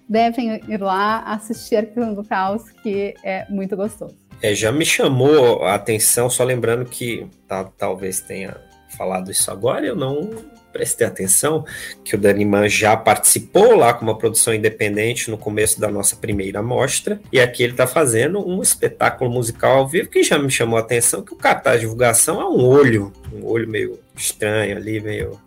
devem 0.08 0.62
ir 0.68 0.82
lá 0.82 1.20
assistir 1.20 1.78
Arquivo 1.78 2.16
do 2.16 2.24
Caos, 2.24 2.70
que 2.82 3.14
é 3.24 3.46
muito 3.50 3.76
gostoso. 3.76 4.27
É, 4.42 4.54
já 4.54 4.72
me 4.72 4.86
chamou 4.86 5.64
a 5.64 5.74
atenção, 5.74 6.30
só 6.30 6.44
lembrando 6.44 6.86
que 6.86 7.28
tá, 7.48 7.64
talvez 7.64 8.20
tenha 8.20 8.58
falado 8.96 9.32
isso 9.32 9.50
agora, 9.52 9.86
eu 9.86 9.96
não 9.96 10.30
prestei 10.72 11.08
atenção, 11.08 11.66
que 12.04 12.14
o 12.14 12.20
Daniman 12.20 12.70
já 12.70 12.96
participou 12.96 13.76
lá 13.76 13.94
com 13.94 14.06
uma 14.06 14.18
produção 14.18 14.54
independente 14.54 15.32
no 15.32 15.38
começo 15.38 15.80
da 15.80 15.90
nossa 15.90 16.16
primeira 16.16 16.62
mostra, 16.62 17.20
e 17.32 17.40
aqui 17.40 17.64
ele 17.64 17.74
está 17.74 17.88
fazendo 17.88 18.48
um 18.48 18.62
espetáculo 18.62 19.32
musical 19.32 19.78
ao 19.78 19.88
vivo 19.88 20.10
que 20.10 20.22
já 20.22 20.38
me 20.38 20.52
chamou 20.52 20.78
a 20.78 20.82
atenção, 20.82 21.24
que 21.24 21.34
o 21.34 21.38
cartaz 21.38 21.78
de 21.78 21.82
divulgação 21.82 22.40
é 22.40 22.46
um 22.46 22.64
olho, 22.64 23.12
um 23.34 23.46
olho 23.46 23.68
meio 23.68 24.00
estranho 24.16 24.78
ali, 24.78 25.00
meio 25.00 25.40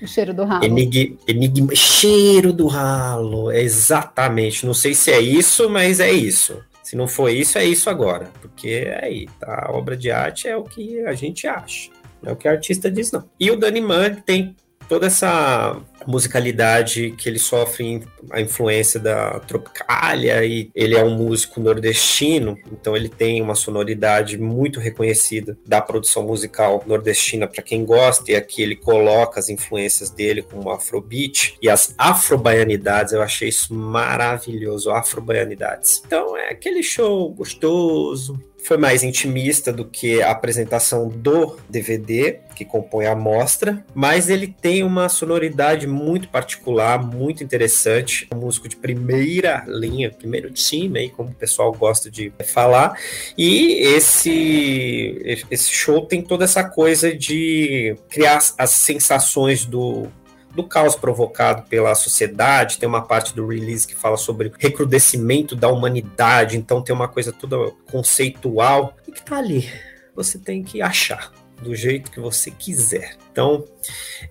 o 0.00 0.06
cheiro 0.06 0.32
do 0.32 0.44
ralo. 0.44 0.64
Enig, 0.64 1.18
enigma, 1.28 1.74
cheiro 1.74 2.54
do 2.54 2.66
ralo, 2.66 3.52
exatamente. 3.52 4.64
Não 4.64 4.72
sei 4.72 4.94
se 4.94 5.10
é 5.10 5.20
isso, 5.20 5.68
mas 5.68 6.00
é 6.00 6.10
isso. 6.10 6.56
Se 6.90 6.96
não 6.96 7.06
for 7.06 7.28
isso, 7.30 7.56
é 7.56 7.64
isso 7.64 7.88
agora. 7.88 8.32
Porque 8.40 8.68
é 8.68 9.04
aí, 9.04 9.28
tá? 9.38 9.66
A 9.68 9.72
obra 9.72 9.96
de 9.96 10.10
arte 10.10 10.48
é 10.48 10.56
o 10.56 10.64
que 10.64 10.98
a 11.04 11.12
gente 11.12 11.46
acha. 11.46 11.88
Não 12.20 12.30
é 12.30 12.32
o 12.32 12.36
que 12.36 12.48
o 12.48 12.50
artista 12.50 12.90
diz, 12.90 13.12
não. 13.12 13.30
E 13.38 13.48
o 13.48 13.56
Dani 13.56 13.80
Mann 13.80 14.16
tem 14.26 14.56
toda 14.88 15.06
essa 15.06 15.80
musicalidade 16.06 17.12
que 17.12 17.28
ele 17.28 17.38
sofre 17.38 18.02
a 18.30 18.40
influência 18.40 18.98
da 19.00 19.40
Tropicália 19.40 20.44
e 20.44 20.70
ele 20.74 20.96
é 20.96 21.04
um 21.04 21.16
músico 21.16 21.60
nordestino, 21.60 22.58
então 22.70 22.96
ele 22.96 23.08
tem 23.08 23.40
uma 23.42 23.54
sonoridade 23.54 24.38
muito 24.38 24.80
reconhecida 24.80 25.58
da 25.66 25.80
produção 25.80 26.22
musical 26.22 26.82
nordestina 26.86 27.46
para 27.46 27.62
quem 27.62 27.84
gosta 27.84 28.30
e 28.30 28.36
aqui 28.36 28.62
ele 28.62 28.76
coloca 28.76 29.38
as 29.38 29.48
influências 29.48 30.10
dele 30.10 30.42
como 30.42 30.70
afrobeat 30.70 31.56
e 31.60 31.68
as 31.68 31.94
afrobaianidades, 31.96 33.12
eu 33.12 33.22
achei 33.22 33.48
isso 33.48 33.74
maravilhoso, 33.74 34.90
afrobaianidades. 34.90 36.02
Então 36.06 36.36
é 36.36 36.50
aquele 36.50 36.82
show 36.82 37.30
gostoso, 37.30 38.38
foi 38.64 38.76
mais 38.76 39.02
intimista 39.02 39.72
do 39.72 39.84
que 39.84 40.22
a 40.22 40.30
apresentação 40.30 41.08
do 41.08 41.58
DVD, 41.68 42.40
que 42.54 42.64
compõe 42.64 43.06
a 43.06 43.16
mostra, 43.16 43.82
mas 43.94 44.28
ele 44.28 44.46
tem 44.46 44.82
uma 44.82 45.08
sonoridade 45.08 45.86
muito 45.86 46.28
particular, 46.28 47.02
muito 47.02 47.42
interessante. 47.42 48.28
Um 48.34 48.38
músico 48.38 48.68
de 48.68 48.76
primeira 48.76 49.64
linha, 49.66 50.10
primeiro 50.10 50.50
time, 50.50 50.98
aí, 50.98 51.08
como 51.08 51.30
o 51.30 51.34
pessoal 51.34 51.72
gosta 51.72 52.10
de 52.10 52.32
falar. 52.44 52.98
E 53.36 53.80
esse, 53.80 55.44
esse 55.50 55.70
show 55.70 56.04
tem 56.04 56.20
toda 56.20 56.44
essa 56.44 56.62
coisa 56.62 57.16
de 57.16 57.96
criar 58.10 58.40
as 58.58 58.70
sensações 58.70 59.64
do 59.64 60.06
do 60.54 60.64
caos 60.64 60.96
provocado 60.96 61.62
pela 61.68 61.94
sociedade, 61.94 62.78
tem 62.78 62.88
uma 62.88 63.02
parte 63.02 63.34
do 63.34 63.46
release 63.46 63.86
que 63.86 63.94
fala 63.94 64.16
sobre 64.16 64.48
o 64.48 64.52
recrudescimento 64.58 65.54
da 65.54 65.68
humanidade, 65.68 66.56
então 66.56 66.82
tem 66.82 66.94
uma 66.94 67.08
coisa 67.08 67.32
toda 67.32 67.72
conceitual 67.90 68.96
e 69.06 69.12
que 69.12 69.22
tá 69.22 69.36
ali. 69.36 69.68
Você 70.14 70.38
tem 70.38 70.62
que 70.62 70.82
achar 70.82 71.32
do 71.62 71.74
jeito 71.74 72.10
que 72.10 72.20
você 72.20 72.50
quiser. 72.50 73.16
Então, 73.30 73.64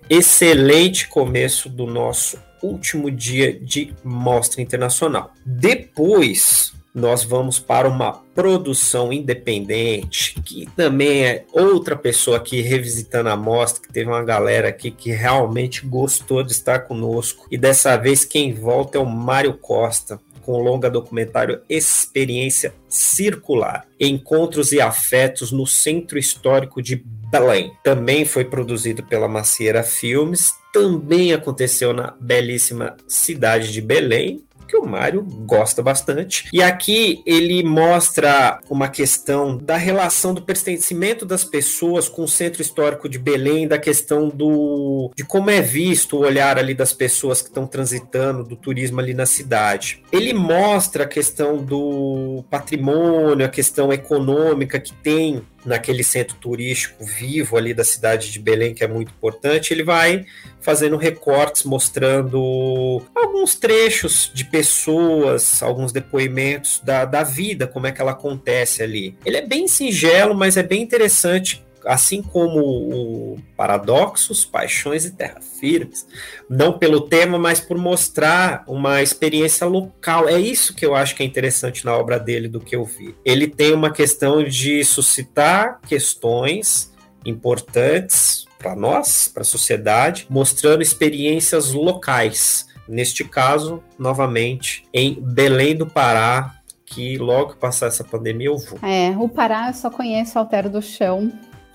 excelente 0.08 1.08
começo 1.08 1.68
do 1.68 1.86
nosso 1.86 2.38
último 2.62 3.10
dia 3.10 3.58
de 3.58 3.94
mostra 4.04 4.60
internacional. 4.60 5.32
Depois, 5.44 6.72
nós 6.94 7.22
vamos 7.22 7.58
para 7.58 7.88
uma 7.88 8.12
produção 8.34 9.12
independente, 9.12 10.34
que 10.44 10.66
também 10.76 11.24
é 11.24 11.44
outra 11.52 11.96
pessoa 11.96 12.36
aqui 12.36 12.60
revisitando 12.60 13.28
a 13.28 13.36
mostra, 13.36 13.82
que 13.82 13.92
teve 13.92 14.08
uma 14.08 14.24
galera 14.24 14.68
aqui 14.68 14.90
que 14.90 15.10
realmente 15.10 15.86
gostou 15.86 16.42
de 16.42 16.52
estar 16.52 16.80
conosco. 16.80 17.46
E 17.50 17.56
dessa 17.56 17.96
vez 17.96 18.24
quem 18.24 18.52
volta 18.52 18.98
é 18.98 19.00
o 19.00 19.06
Mário 19.06 19.54
Costa, 19.54 20.20
com 20.42 20.52
o 20.52 20.62
longa 20.62 20.90
documentário 20.90 21.60
Experiência 21.68 22.74
Circular, 22.88 23.86
Encontros 23.98 24.72
e 24.72 24.80
Afetos 24.80 25.52
no 25.52 25.66
Centro 25.66 26.18
Histórico 26.18 26.82
de 26.82 26.96
Belém. 27.30 27.72
Também 27.84 28.24
foi 28.24 28.44
produzido 28.44 29.02
pela 29.04 29.28
Macieira 29.28 29.84
Filmes, 29.84 30.52
também 30.72 31.32
aconteceu 31.32 31.92
na 31.92 32.14
belíssima 32.20 32.96
cidade 33.06 33.72
de 33.72 33.80
Belém, 33.80 34.42
que 34.70 34.76
o 34.76 34.86
Mário 34.86 35.22
gosta 35.22 35.82
bastante. 35.82 36.48
E 36.52 36.62
aqui 36.62 37.22
ele 37.26 37.62
mostra 37.64 38.60
uma 38.70 38.88
questão 38.88 39.56
da 39.56 39.76
relação 39.76 40.32
do 40.32 40.42
pertencimento 40.42 41.26
das 41.26 41.42
pessoas 41.42 42.08
com 42.08 42.22
o 42.22 42.28
centro 42.28 42.62
histórico 42.62 43.08
de 43.08 43.18
Belém, 43.18 43.66
da 43.66 43.78
questão 43.78 44.28
do 44.28 45.10
de 45.16 45.24
como 45.24 45.50
é 45.50 45.60
visto 45.60 46.16
o 46.16 46.20
olhar 46.20 46.56
ali 46.56 46.72
das 46.72 46.92
pessoas 46.92 47.42
que 47.42 47.48
estão 47.48 47.66
transitando 47.66 48.44
do 48.44 48.54
turismo 48.54 49.00
ali 49.00 49.12
na 49.12 49.26
cidade. 49.26 50.02
Ele 50.12 50.32
mostra 50.32 51.04
a 51.04 51.08
questão 51.08 51.56
do 51.56 52.44
patrimônio, 52.48 53.44
a 53.44 53.48
questão 53.48 53.92
econômica 53.92 54.78
que 54.78 54.94
tem 54.94 55.42
naquele 55.64 56.02
centro 56.02 56.36
turístico 56.36 57.04
vivo 57.04 57.56
ali 57.56 57.74
da 57.74 57.84
cidade 57.84 58.30
de 58.30 58.38
Belém, 58.38 58.74
que 58.74 58.84
é 58.84 58.88
muito 58.88 59.12
importante, 59.12 59.72
ele 59.72 59.82
vai 59.82 60.24
fazendo 60.60 60.96
recortes 60.96 61.64
mostrando 61.64 63.02
alguns 63.14 63.54
trechos 63.54 64.30
de 64.34 64.44
pessoas, 64.44 65.62
alguns 65.62 65.92
depoimentos 65.92 66.80
da, 66.84 67.04
da 67.04 67.22
vida, 67.22 67.66
como 67.66 67.86
é 67.86 67.92
que 67.92 68.00
ela 68.00 68.12
acontece 68.12 68.82
ali. 68.82 69.16
Ele 69.24 69.36
é 69.36 69.46
bem 69.46 69.66
singelo, 69.66 70.34
mas 70.34 70.56
é 70.56 70.62
bem 70.62 70.82
interessante 70.82 71.64
assim 71.90 72.22
como 72.22 72.60
o 72.60 73.38
Paradoxos, 73.56 74.44
Paixões 74.44 75.04
e 75.04 75.10
Terra 75.10 75.40
Firmes, 75.40 76.06
não 76.48 76.78
pelo 76.78 77.00
tema, 77.00 77.36
mas 77.36 77.58
por 77.58 77.76
mostrar 77.76 78.62
uma 78.68 79.02
experiência 79.02 79.66
local. 79.66 80.28
É 80.28 80.38
isso 80.38 80.72
que 80.74 80.86
eu 80.86 80.94
acho 80.94 81.16
que 81.16 81.22
é 81.24 81.26
interessante 81.26 81.84
na 81.84 81.96
obra 81.96 82.18
dele 82.18 82.46
do 82.46 82.60
que 82.60 82.76
eu 82.76 82.84
vi. 82.84 83.14
Ele 83.24 83.48
tem 83.48 83.72
uma 83.72 83.92
questão 83.92 84.44
de 84.44 84.84
suscitar 84.84 85.80
questões 85.80 86.92
importantes 87.26 88.46
para 88.56 88.76
nós, 88.76 89.26
para 89.26 89.42
a 89.42 89.44
sociedade, 89.44 90.26
mostrando 90.30 90.82
experiências 90.82 91.72
locais. 91.72 92.66
Neste 92.88 93.24
caso, 93.24 93.82
novamente, 93.98 94.84
em 94.92 95.14
Belém 95.20 95.76
do 95.76 95.86
Pará, 95.86 96.54
que 96.84 97.16
logo 97.18 97.56
passar 97.56 97.86
essa 97.86 98.04
pandemia 98.04 98.48
eu 98.48 98.58
vou. 98.58 98.78
É, 98.82 99.10
o 99.16 99.28
Pará 99.28 99.68
eu 99.68 99.74
só 99.74 99.90
conheço 99.90 100.38
Altero 100.38 100.68
do 100.68 100.82
Chão, 100.82 101.32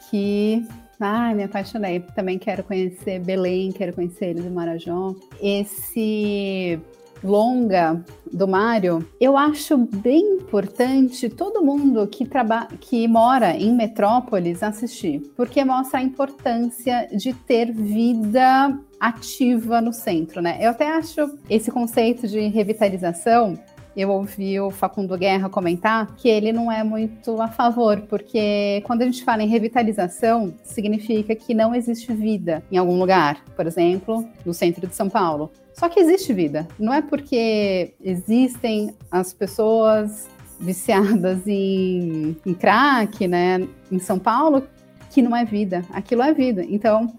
que 0.09 0.65
Ah, 0.99 1.33
me 1.33 1.43
apaixonei. 1.43 1.99
Também 2.15 2.39
quero 2.39 2.63
conhecer 2.63 3.19
Belém, 3.19 3.71
quero 3.71 3.93
conhecer 3.93 4.27
ele 4.27 4.41
do 4.41 4.51
Marajó. 4.51 5.13
Esse 5.41 6.79
longa 7.23 8.03
do 8.31 8.47
Mário, 8.47 9.05
eu 9.19 9.35
acho 9.35 9.77
bem 9.77 10.35
importante 10.35 11.27
todo 11.27 11.63
mundo 11.63 12.05
que, 12.07 12.25
trabalha, 12.25 12.67
que 12.79 13.07
mora 13.07 13.55
em 13.55 13.73
metrópoles 13.73 14.61
assistir, 14.61 15.21
porque 15.35 15.63
mostra 15.65 15.99
a 15.99 16.03
importância 16.03 17.07
de 17.11 17.33
ter 17.33 17.71
vida 17.71 18.77
ativa 18.99 19.81
no 19.81 19.91
centro, 19.91 20.41
né? 20.41 20.57
Eu 20.61 20.71
até 20.71 20.87
acho 20.89 21.37
esse 21.49 21.71
conceito 21.71 22.27
de 22.27 22.39
revitalização 22.47 23.57
eu 23.95 24.09
ouvi 24.09 24.59
o 24.59 24.69
Facundo 24.69 25.17
Guerra 25.17 25.49
comentar 25.49 26.15
que 26.15 26.27
ele 26.27 26.51
não 26.51 26.71
é 26.71 26.83
muito 26.83 27.41
a 27.41 27.47
favor, 27.47 28.01
porque 28.09 28.81
quando 28.85 29.01
a 29.01 29.05
gente 29.05 29.23
fala 29.23 29.41
em 29.41 29.47
revitalização, 29.47 30.53
significa 30.63 31.33
que 31.35 31.53
não 31.53 31.73
existe 31.73 32.11
vida 32.13 32.63
em 32.71 32.77
algum 32.77 32.99
lugar, 32.99 33.43
por 33.55 33.65
exemplo, 33.65 34.27
no 34.45 34.53
centro 34.53 34.85
de 34.85 34.95
São 34.95 35.09
Paulo. 35.09 35.51
Só 35.73 35.89
que 35.89 35.99
existe 35.99 36.33
vida. 36.33 36.67
Não 36.79 36.93
é 36.93 37.01
porque 37.01 37.93
existem 38.01 38.93
as 39.11 39.33
pessoas 39.33 40.27
viciadas 40.59 41.47
em, 41.47 42.35
em 42.45 42.53
crack, 42.53 43.27
né, 43.27 43.67
em 43.91 43.99
São 43.99 44.19
Paulo, 44.19 44.67
que 45.11 45.21
não 45.21 45.35
é 45.35 45.45
vida. 45.45 45.83
Aquilo 45.91 46.21
é 46.21 46.33
vida. 46.33 46.65
Então, 46.67 47.13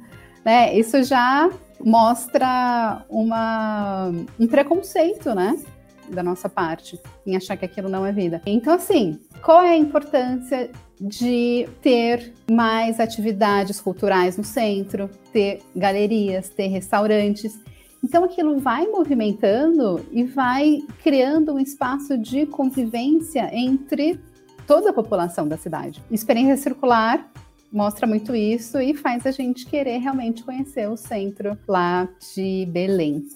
né, 0.45 0.77
isso 0.77 1.03
já 1.03 1.51
mostra 1.81 3.05
uma, 3.09 4.13
um 4.39 4.47
preconceito, 4.47 5.35
né? 5.35 5.59
Da 6.11 6.23
nossa 6.23 6.49
parte 6.49 6.99
em 7.27 7.37
achar 7.37 7.57
que 7.57 7.65
aquilo 7.65 7.89
não 7.89 8.05
é 8.05 8.13
vida. 8.13 8.41
Então, 8.47 8.75
assim, 8.75 9.19
qual 9.43 9.63
é 9.63 9.71
a 9.71 9.77
importância 9.77 10.71
de 11.01 11.69
ter 11.83 12.33
mais 12.51 12.99
atividades 13.01 13.81
culturais 13.81 14.37
no 14.37 14.45
centro, 14.45 15.11
ter 15.33 15.61
galerias, 15.75 16.49
ter 16.49 16.69
restaurantes? 16.69 17.59
Então, 18.03 18.25
aquilo 18.25 18.59
vai 18.59 18.87
movimentando 18.87 20.05
e 20.13 20.25
vai 20.25 20.81
criando 21.03 21.55
um 21.55 21.59
espaço 21.59 22.17
de 22.17 22.47
convivência 22.47 23.51
entre 23.53 24.21
toda 24.67 24.91
a 24.91 24.93
população 24.93 25.47
da 25.47 25.57
cidade. 25.57 26.03
Experiência 26.11 26.57
circular 26.57 27.31
mostra 27.73 28.07
muito 28.07 28.35
isso 28.35 28.81
e 28.81 28.95
faz 28.95 29.27
a 29.27 29.31
gente 29.31 29.67
querer 29.67 29.99
realmente 29.99 30.43
conhecer 30.43 30.89
o 30.89 30.97
centro 30.97 31.59
lá 31.67 32.09
de 32.35 32.67
Belém. 32.71 33.27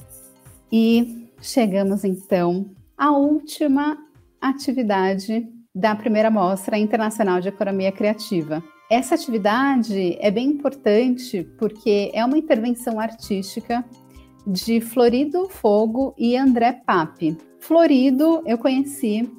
E 0.72 1.28
chegamos 1.40 2.04
então 2.04 2.70
à 2.96 3.10
última 3.12 3.98
atividade 4.40 5.48
da 5.74 5.94
primeira 5.94 6.30
Mostra 6.30 6.78
Internacional 6.78 7.40
de 7.40 7.48
Economia 7.48 7.92
Criativa. 7.92 8.62
Essa 8.90 9.14
atividade 9.14 10.16
é 10.20 10.30
bem 10.30 10.48
importante 10.48 11.44
porque 11.58 12.10
é 12.12 12.24
uma 12.24 12.36
intervenção 12.36 12.98
artística 12.98 13.84
de 14.46 14.80
Florido 14.80 15.48
Fogo 15.48 16.14
e 16.18 16.36
André 16.36 16.72
Pape. 16.84 17.38
Florido 17.60 18.42
eu 18.44 18.58
conheci 18.58 19.30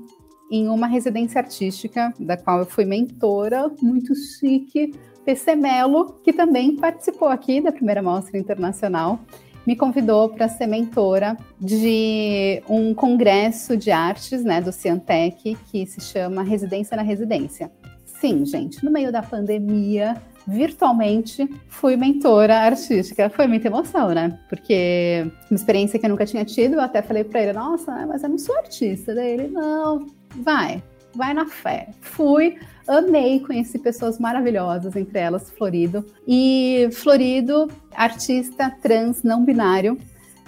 em 0.49 0.67
uma 0.69 0.87
residência 0.87 1.39
artística, 1.39 2.13
da 2.19 2.37
qual 2.37 2.59
eu 2.59 2.65
fui 2.65 2.85
mentora, 2.85 3.71
muito 3.81 4.13
chique, 4.15 4.93
PC 5.25 5.55
Melo, 5.55 6.19
que 6.23 6.33
também 6.33 6.75
participou 6.75 7.27
aqui 7.27 7.61
da 7.61 7.71
primeira 7.71 8.01
mostra 8.01 8.37
internacional 8.37 9.19
me 9.65 9.75
convidou 9.75 10.29
para 10.29 10.47
ser 10.49 10.67
mentora 10.67 11.37
de 11.59 12.61
um 12.67 12.93
congresso 12.93 13.77
de 13.77 13.91
artes, 13.91 14.43
né, 14.43 14.61
do 14.61 14.71
Ciantec, 14.71 15.57
que 15.71 15.85
se 15.85 16.01
chama 16.01 16.43
Residência 16.43 16.97
na 16.97 17.03
Residência. 17.03 17.71
Sim, 18.05 18.45
gente, 18.45 18.83
no 18.83 18.91
meio 18.91 19.11
da 19.11 19.21
pandemia, 19.21 20.15
virtualmente, 20.47 21.47
fui 21.67 21.95
mentora 21.95 22.55
artística. 22.59 23.29
Foi 23.29 23.47
muita 23.47 23.67
emoção, 23.67 24.09
né? 24.09 24.37
Porque 24.49 25.25
uma 25.49 25.55
experiência 25.55 25.99
que 25.99 26.05
eu 26.05 26.09
nunca 26.09 26.25
tinha 26.25 26.45
tido, 26.45 26.75
eu 26.75 26.81
até 26.81 27.01
falei 27.01 27.23
para 27.23 27.41
ele, 27.41 27.53
nossa, 27.53 28.05
mas 28.05 28.23
eu 28.23 28.29
não 28.29 28.37
sou 28.37 28.55
artista. 28.57 29.15
Daí 29.15 29.31
ele, 29.31 29.47
não, 29.47 30.05
vai, 30.37 30.83
vai 31.15 31.33
na 31.33 31.45
fé. 31.45 31.89
Fui, 32.01 32.57
amei, 32.87 33.39
conheci 33.39 33.79
pessoas 33.79 34.19
maravilhosas, 34.19 34.95
entre 34.95 35.19
elas 35.19 35.49
Florido. 35.49 36.05
E 36.27 36.89
Florido, 36.91 37.67
artista 37.93 38.69
trans 38.81 39.23
não 39.23 39.43
binário. 39.43 39.97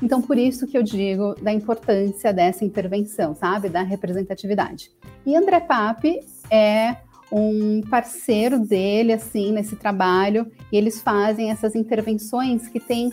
Então, 0.02 0.22
por 0.22 0.38
isso 0.38 0.68
que 0.68 0.78
eu 0.78 0.84
digo 0.84 1.36
da 1.42 1.54
importância 1.54 2.34
dessa 2.34 2.66
intervenção, 2.66 3.34
sabe? 3.34 3.70
Da 3.70 3.82
representatividade. 3.82 4.92
E 5.26 5.36
André 5.36 5.62
Pape 5.62 6.20
é 6.50 6.98
um 7.32 7.82
parceiro 7.90 8.60
dele, 8.60 9.14
assim, 9.14 9.52
nesse 9.52 9.76
trabalho, 9.76 10.52
e 10.72 10.78
eles 10.78 11.02
fazem 11.02 11.50
essas 11.50 11.74
intervenções 11.74 12.68
que 12.68 12.80
têm 12.80 13.12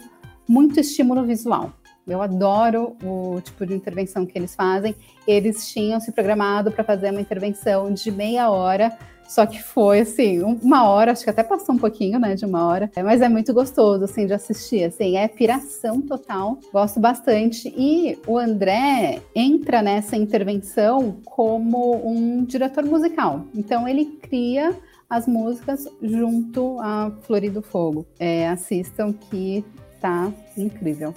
muito 0.49 0.81
estímulo 0.81 1.25
visual. 1.25 1.73
Eu 2.11 2.23
adoro 2.23 2.97
o 3.03 3.41
tipo 3.41 3.65
de 3.65 3.75
intervenção 3.75 4.27
que 4.27 4.39
eles 4.39 4.55
fazem. 4.55 4.95
Eles 5.27 5.71
tinham 5.73 6.01
se 6.01 6.13
programado 6.13 6.71
para 6.71 6.85
fazer 6.85 7.11
uma 7.11 7.21
intervenção 7.21 7.93
de 7.93 8.11
meia 8.11 8.51
hora, 8.51 8.97
só 9.31 9.47
que 9.47 9.63
foi 9.63 10.01
assim, 10.01 10.43
uma 10.43 10.89
hora, 10.89 11.13
acho 11.13 11.23
que 11.23 11.31
até 11.31 11.45
passou 11.45 11.77
um 11.77 11.79
pouquinho, 11.79 12.19
né, 12.19 12.35
de 12.35 12.45
uma 12.45 12.67
hora. 12.67 12.91
Mas 12.97 13.21
é 13.21 13.29
muito 13.29 13.55
gostoso, 13.55 14.03
assim, 14.03 14.27
de 14.27 14.33
assistir, 14.33 14.83
assim, 14.83 15.17
é 15.17 15.29
piração 15.29 16.03
total. 16.03 16.59
Gosto 16.73 16.99
bastante. 16.99 17.73
E 17.77 18.19
o 18.27 18.37
André 18.37 19.23
entra 19.33 19.83
nessa 19.83 20.17
intervenção 20.17 21.19
como 21.25 22.05
um 22.05 22.45
diretor 22.45 22.85
musical. 22.85 23.45
Então 23.55 23.87
ele 23.87 24.07
cria 24.21 24.77
as 25.09 25.29
músicas 25.29 25.87
junto 26.03 26.81
a 26.81 27.13
Florido 27.23 27.63
Fogo. 27.63 28.05
É, 28.19 28.49
assistam 28.49 29.13
que 29.13 29.65
tá 30.01 30.33
incrível. 30.57 31.15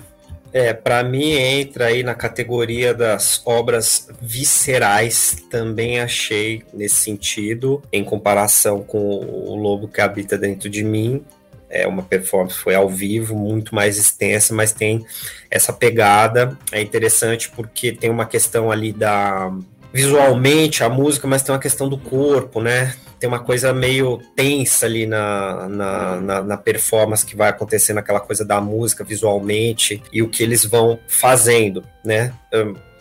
É, 0.54 0.72
para 0.72 1.04
mim 1.04 1.32
entra 1.32 1.88
aí 1.88 2.04
na 2.04 2.14
categoria 2.14 2.94
das 2.94 3.42
obras 3.44 4.08
viscerais, 4.22 5.36
também 5.50 6.00
achei 6.00 6.62
nesse 6.72 6.98
sentido, 6.98 7.82
em 7.92 8.04
comparação 8.04 8.84
com 8.84 9.00
o 9.00 9.56
Lobo 9.56 9.88
que 9.88 10.00
habita 10.00 10.38
dentro 10.38 10.70
de 10.70 10.84
mim. 10.84 11.26
É 11.68 11.88
uma 11.88 12.04
performance 12.04 12.56
foi 12.56 12.76
ao 12.76 12.88
vivo, 12.88 13.36
muito 13.36 13.74
mais 13.74 13.98
extensa, 13.98 14.54
mas 14.54 14.72
tem 14.72 15.04
essa 15.50 15.74
pegada. 15.74 16.56
É 16.72 16.80
interessante 16.80 17.50
porque 17.50 17.92
tem 17.92 18.12
uma 18.12 18.28
questão 18.28 18.70
ali 18.70 18.94
da 18.94 19.52
visualmente 19.92 20.84
a 20.84 20.90
música, 20.90 21.28
mas 21.28 21.42
tem 21.42 21.54
uma 21.54 21.62
questão 21.62 21.90
do 21.90 21.98
corpo, 21.98 22.62
né? 22.62 22.94
Tem 23.24 23.28
uma 23.30 23.40
coisa 23.40 23.72
meio 23.72 24.18
tensa 24.36 24.86
ali 24.86 25.06
na, 25.06 25.70
na, 25.70 26.20
na, 26.20 26.44
na, 26.44 26.58
performance 26.58 27.26
que 27.26 27.38
vai 27.38 27.48
acontecendo, 27.48 28.00
aquela 28.00 28.20
coisa 28.20 28.44
da 28.44 28.60
música 28.60 29.02
visualmente 29.02 30.04
e 30.12 30.22
o 30.22 30.28
que 30.28 30.44
eles 30.44 30.66
vão 30.66 31.00
fazendo, 31.08 31.86
né? 32.04 32.34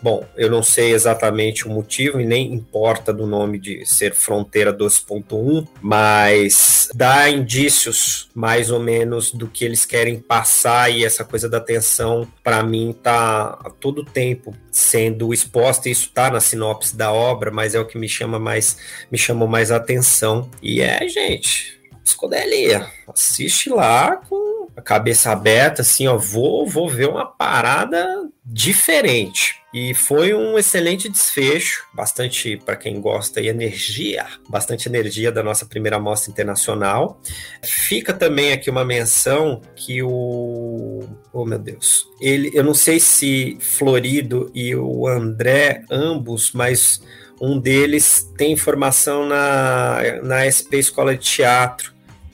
Bom, 0.03 0.27
eu 0.35 0.51
não 0.51 0.61
sei 0.61 0.91
exatamente 0.91 1.65
o 1.65 1.69
motivo 1.69 2.19
e 2.19 2.25
nem 2.25 2.51
importa 2.53 3.13
do 3.13 3.25
nome 3.25 3.57
de 3.57 3.85
ser 3.85 4.13
Fronteira 4.13 4.73
2.1, 4.73 5.65
mas 5.81 6.89
dá 6.93 7.29
indícios 7.29 8.29
mais 8.35 8.69
ou 8.69 8.81
menos 8.81 9.31
do 9.31 9.47
que 9.47 9.63
eles 9.63 9.85
querem 9.85 10.19
passar 10.19 10.89
e 10.91 11.05
essa 11.05 11.23
coisa 11.23 11.47
da 11.47 11.61
tensão, 11.61 12.27
para 12.43 12.61
mim, 12.61 12.93
tá 13.01 13.57
a 13.63 13.69
todo 13.69 14.03
tempo 14.03 14.53
sendo 14.69 15.33
exposta. 15.33 15.87
Isso 15.87 16.11
tá 16.13 16.29
na 16.29 16.41
sinopse 16.41 16.97
da 16.97 17.13
obra, 17.13 17.49
mas 17.49 17.73
é 17.73 17.79
o 17.79 17.87
que 17.87 17.97
me 17.97 18.09
chama 18.09 18.37
mais, 18.37 18.77
me 19.09 19.17
chamou 19.17 19.47
mais 19.47 19.71
atenção. 19.71 20.51
E 20.61 20.81
é, 20.81 21.07
gente, 21.07 21.79
escodelia. 22.03 22.85
Assiste 23.07 23.69
lá 23.69 24.17
com 24.17 24.52
a 24.75 24.81
cabeça 24.81 25.31
aberta, 25.31 25.81
assim, 25.81 26.07
ó, 26.07 26.17
vou, 26.17 26.67
vou 26.67 26.89
ver 26.89 27.07
uma 27.07 27.25
parada 27.25 28.05
diferente. 28.45 29.61
E 29.73 29.93
foi 29.93 30.35
um 30.35 30.57
excelente 30.57 31.09
desfecho, 31.09 31.83
bastante 31.93 32.57
para 32.57 32.75
quem 32.75 33.01
gosta 33.01 33.41
e 33.41 33.47
energia, 33.47 34.25
bastante 34.47 34.87
energia 34.87 35.31
da 35.31 35.41
nossa 35.41 35.65
primeira 35.65 35.99
mostra 35.99 36.31
internacional. 36.31 37.19
Fica 37.63 38.13
também 38.13 38.51
aqui 38.51 38.69
uma 38.69 38.85
menção 38.85 39.61
que 39.75 40.03
o 40.03 41.03
oh 41.31 41.45
meu 41.45 41.57
Deus, 41.57 42.07
ele, 42.21 42.51
eu 42.53 42.63
não 42.63 42.75
sei 42.75 42.99
se 42.99 43.57
Florido 43.59 44.51
e 44.53 44.75
o 44.75 45.07
André 45.07 45.83
ambos, 45.89 46.51
mas 46.53 47.01
um 47.41 47.59
deles 47.59 48.31
tem 48.37 48.55
formação 48.55 49.27
na, 49.27 50.21
na 50.21 50.45
SP 50.45 50.77
Escola 50.77 51.17
de 51.17 51.23
Teatro 51.23 51.92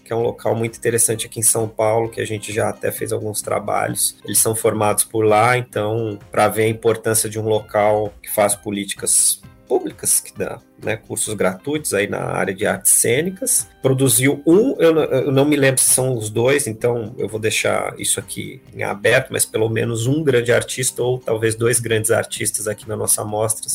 que 0.09 0.13
é 0.13 0.15
um 0.15 0.23
local 0.23 0.55
muito 0.55 0.75
interessante 0.75 1.27
aqui 1.27 1.39
em 1.39 1.43
São 1.43 1.69
Paulo, 1.69 2.09
que 2.09 2.19
a 2.19 2.25
gente 2.25 2.51
já 2.51 2.69
até 2.69 2.91
fez 2.91 3.13
alguns 3.13 3.43
trabalhos. 3.43 4.17
Eles 4.25 4.39
são 4.39 4.55
formados 4.55 5.03
por 5.03 5.23
lá, 5.23 5.55
então, 5.55 6.17
para 6.31 6.47
ver 6.47 6.63
a 6.63 6.67
importância 6.67 7.29
de 7.29 7.39
um 7.39 7.47
local 7.47 8.11
que 8.19 8.27
faz 8.27 8.55
políticas 8.55 9.39
públicas, 9.67 10.19
que 10.19 10.35
dá 10.35 10.59
né, 10.83 10.97
cursos 10.97 11.33
gratuitos 11.33 11.93
aí 11.93 12.07
na 12.07 12.19
área 12.19 12.53
de 12.53 12.65
artes 12.65 12.91
cênicas. 12.93 13.67
Produziu 13.81 14.41
um, 14.45 14.75
eu, 14.79 14.95
eu 14.97 15.31
não 15.31 15.45
me 15.45 15.55
lembro 15.55 15.81
se 15.81 15.89
são 15.89 16.17
os 16.17 16.29
dois, 16.29 16.67
então 16.67 17.15
eu 17.17 17.27
vou 17.27 17.39
deixar 17.39 17.93
isso 17.97 18.19
aqui 18.19 18.61
em 18.73 18.83
aberto, 18.83 19.29
mas 19.31 19.45
pelo 19.45 19.69
menos 19.69 20.05
um 20.05 20.23
grande 20.23 20.51
artista 20.51 21.01
ou 21.01 21.19
talvez 21.19 21.55
dois 21.55 21.79
grandes 21.79 22.11
artistas 22.11 22.67
aqui 22.67 22.87
na 22.87 22.95
nossa 22.95 23.23
mostra, 23.23 23.67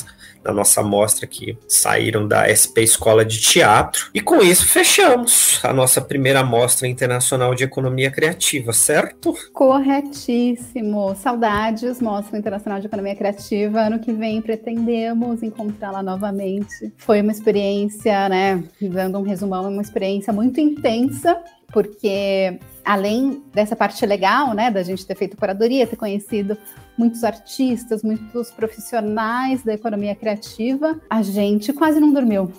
na 0.45 0.53
nossa 0.53 0.83
mostra 0.83 1.27
que 1.27 1.57
saíram 1.67 2.29
da 2.29 2.49
SP 2.53 2.83
Escola 2.83 3.25
de 3.25 3.41
Teatro. 3.41 4.11
E 4.15 4.21
com 4.21 4.43
isso 4.43 4.67
fechamos 4.67 5.61
a 5.63 5.73
nossa 5.73 6.01
primeira 6.01 6.45
mostra 6.45 6.87
internacional 6.87 7.55
de 7.55 7.65
economia 7.65 8.11
criativa, 8.11 8.73
certo? 8.73 9.35
Corretíssimo. 9.53 11.15
Saudades, 11.17 12.01
Mostra 12.01 12.39
Internacional 12.39 12.81
de 12.81 12.87
Economia 12.87 13.17
Criativa. 13.17 13.81
Ano 13.81 13.99
que 13.99 14.13
vem 14.13 14.41
pretendemos 14.43 15.43
encontrá-la 15.43 16.03
novamente. 16.03 16.93
Foi 16.97 17.21
uma 17.21 17.33
experiência, 17.33 18.29
né? 18.29 18.65
Dando 18.81 19.19
um 19.19 19.23
resumão, 19.23 19.69
uma 19.69 19.83
experiência 19.83 20.33
muito 20.33 20.61
intensa, 20.61 21.39
porque 21.73 22.59
além 22.85 23.43
dessa 23.53 23.75
parte 23.75 24.05
legal, 24.07 24.55
né, 24.55 24.71
da 24.71 24.83
gente 24.83 25.07
ter 25.07 25.17
feito 25.17 25.37
curadoria, 25.37 25.87
ter 25.87 25.97
conhecido 25.97 26.57
muitos 26.97 27.25
artistas, 27.25 28.03
muitos 28.03 28.51
profissionais 28.51 29.63
da 29.63 29.75
economia 29.75 30.15
criativa, 30.15 31.01
a 31.11 31.23
gente 31.23 31.73
quase 31.73 31.99
não 31.99 32.13
dormiu. 32.13 32.53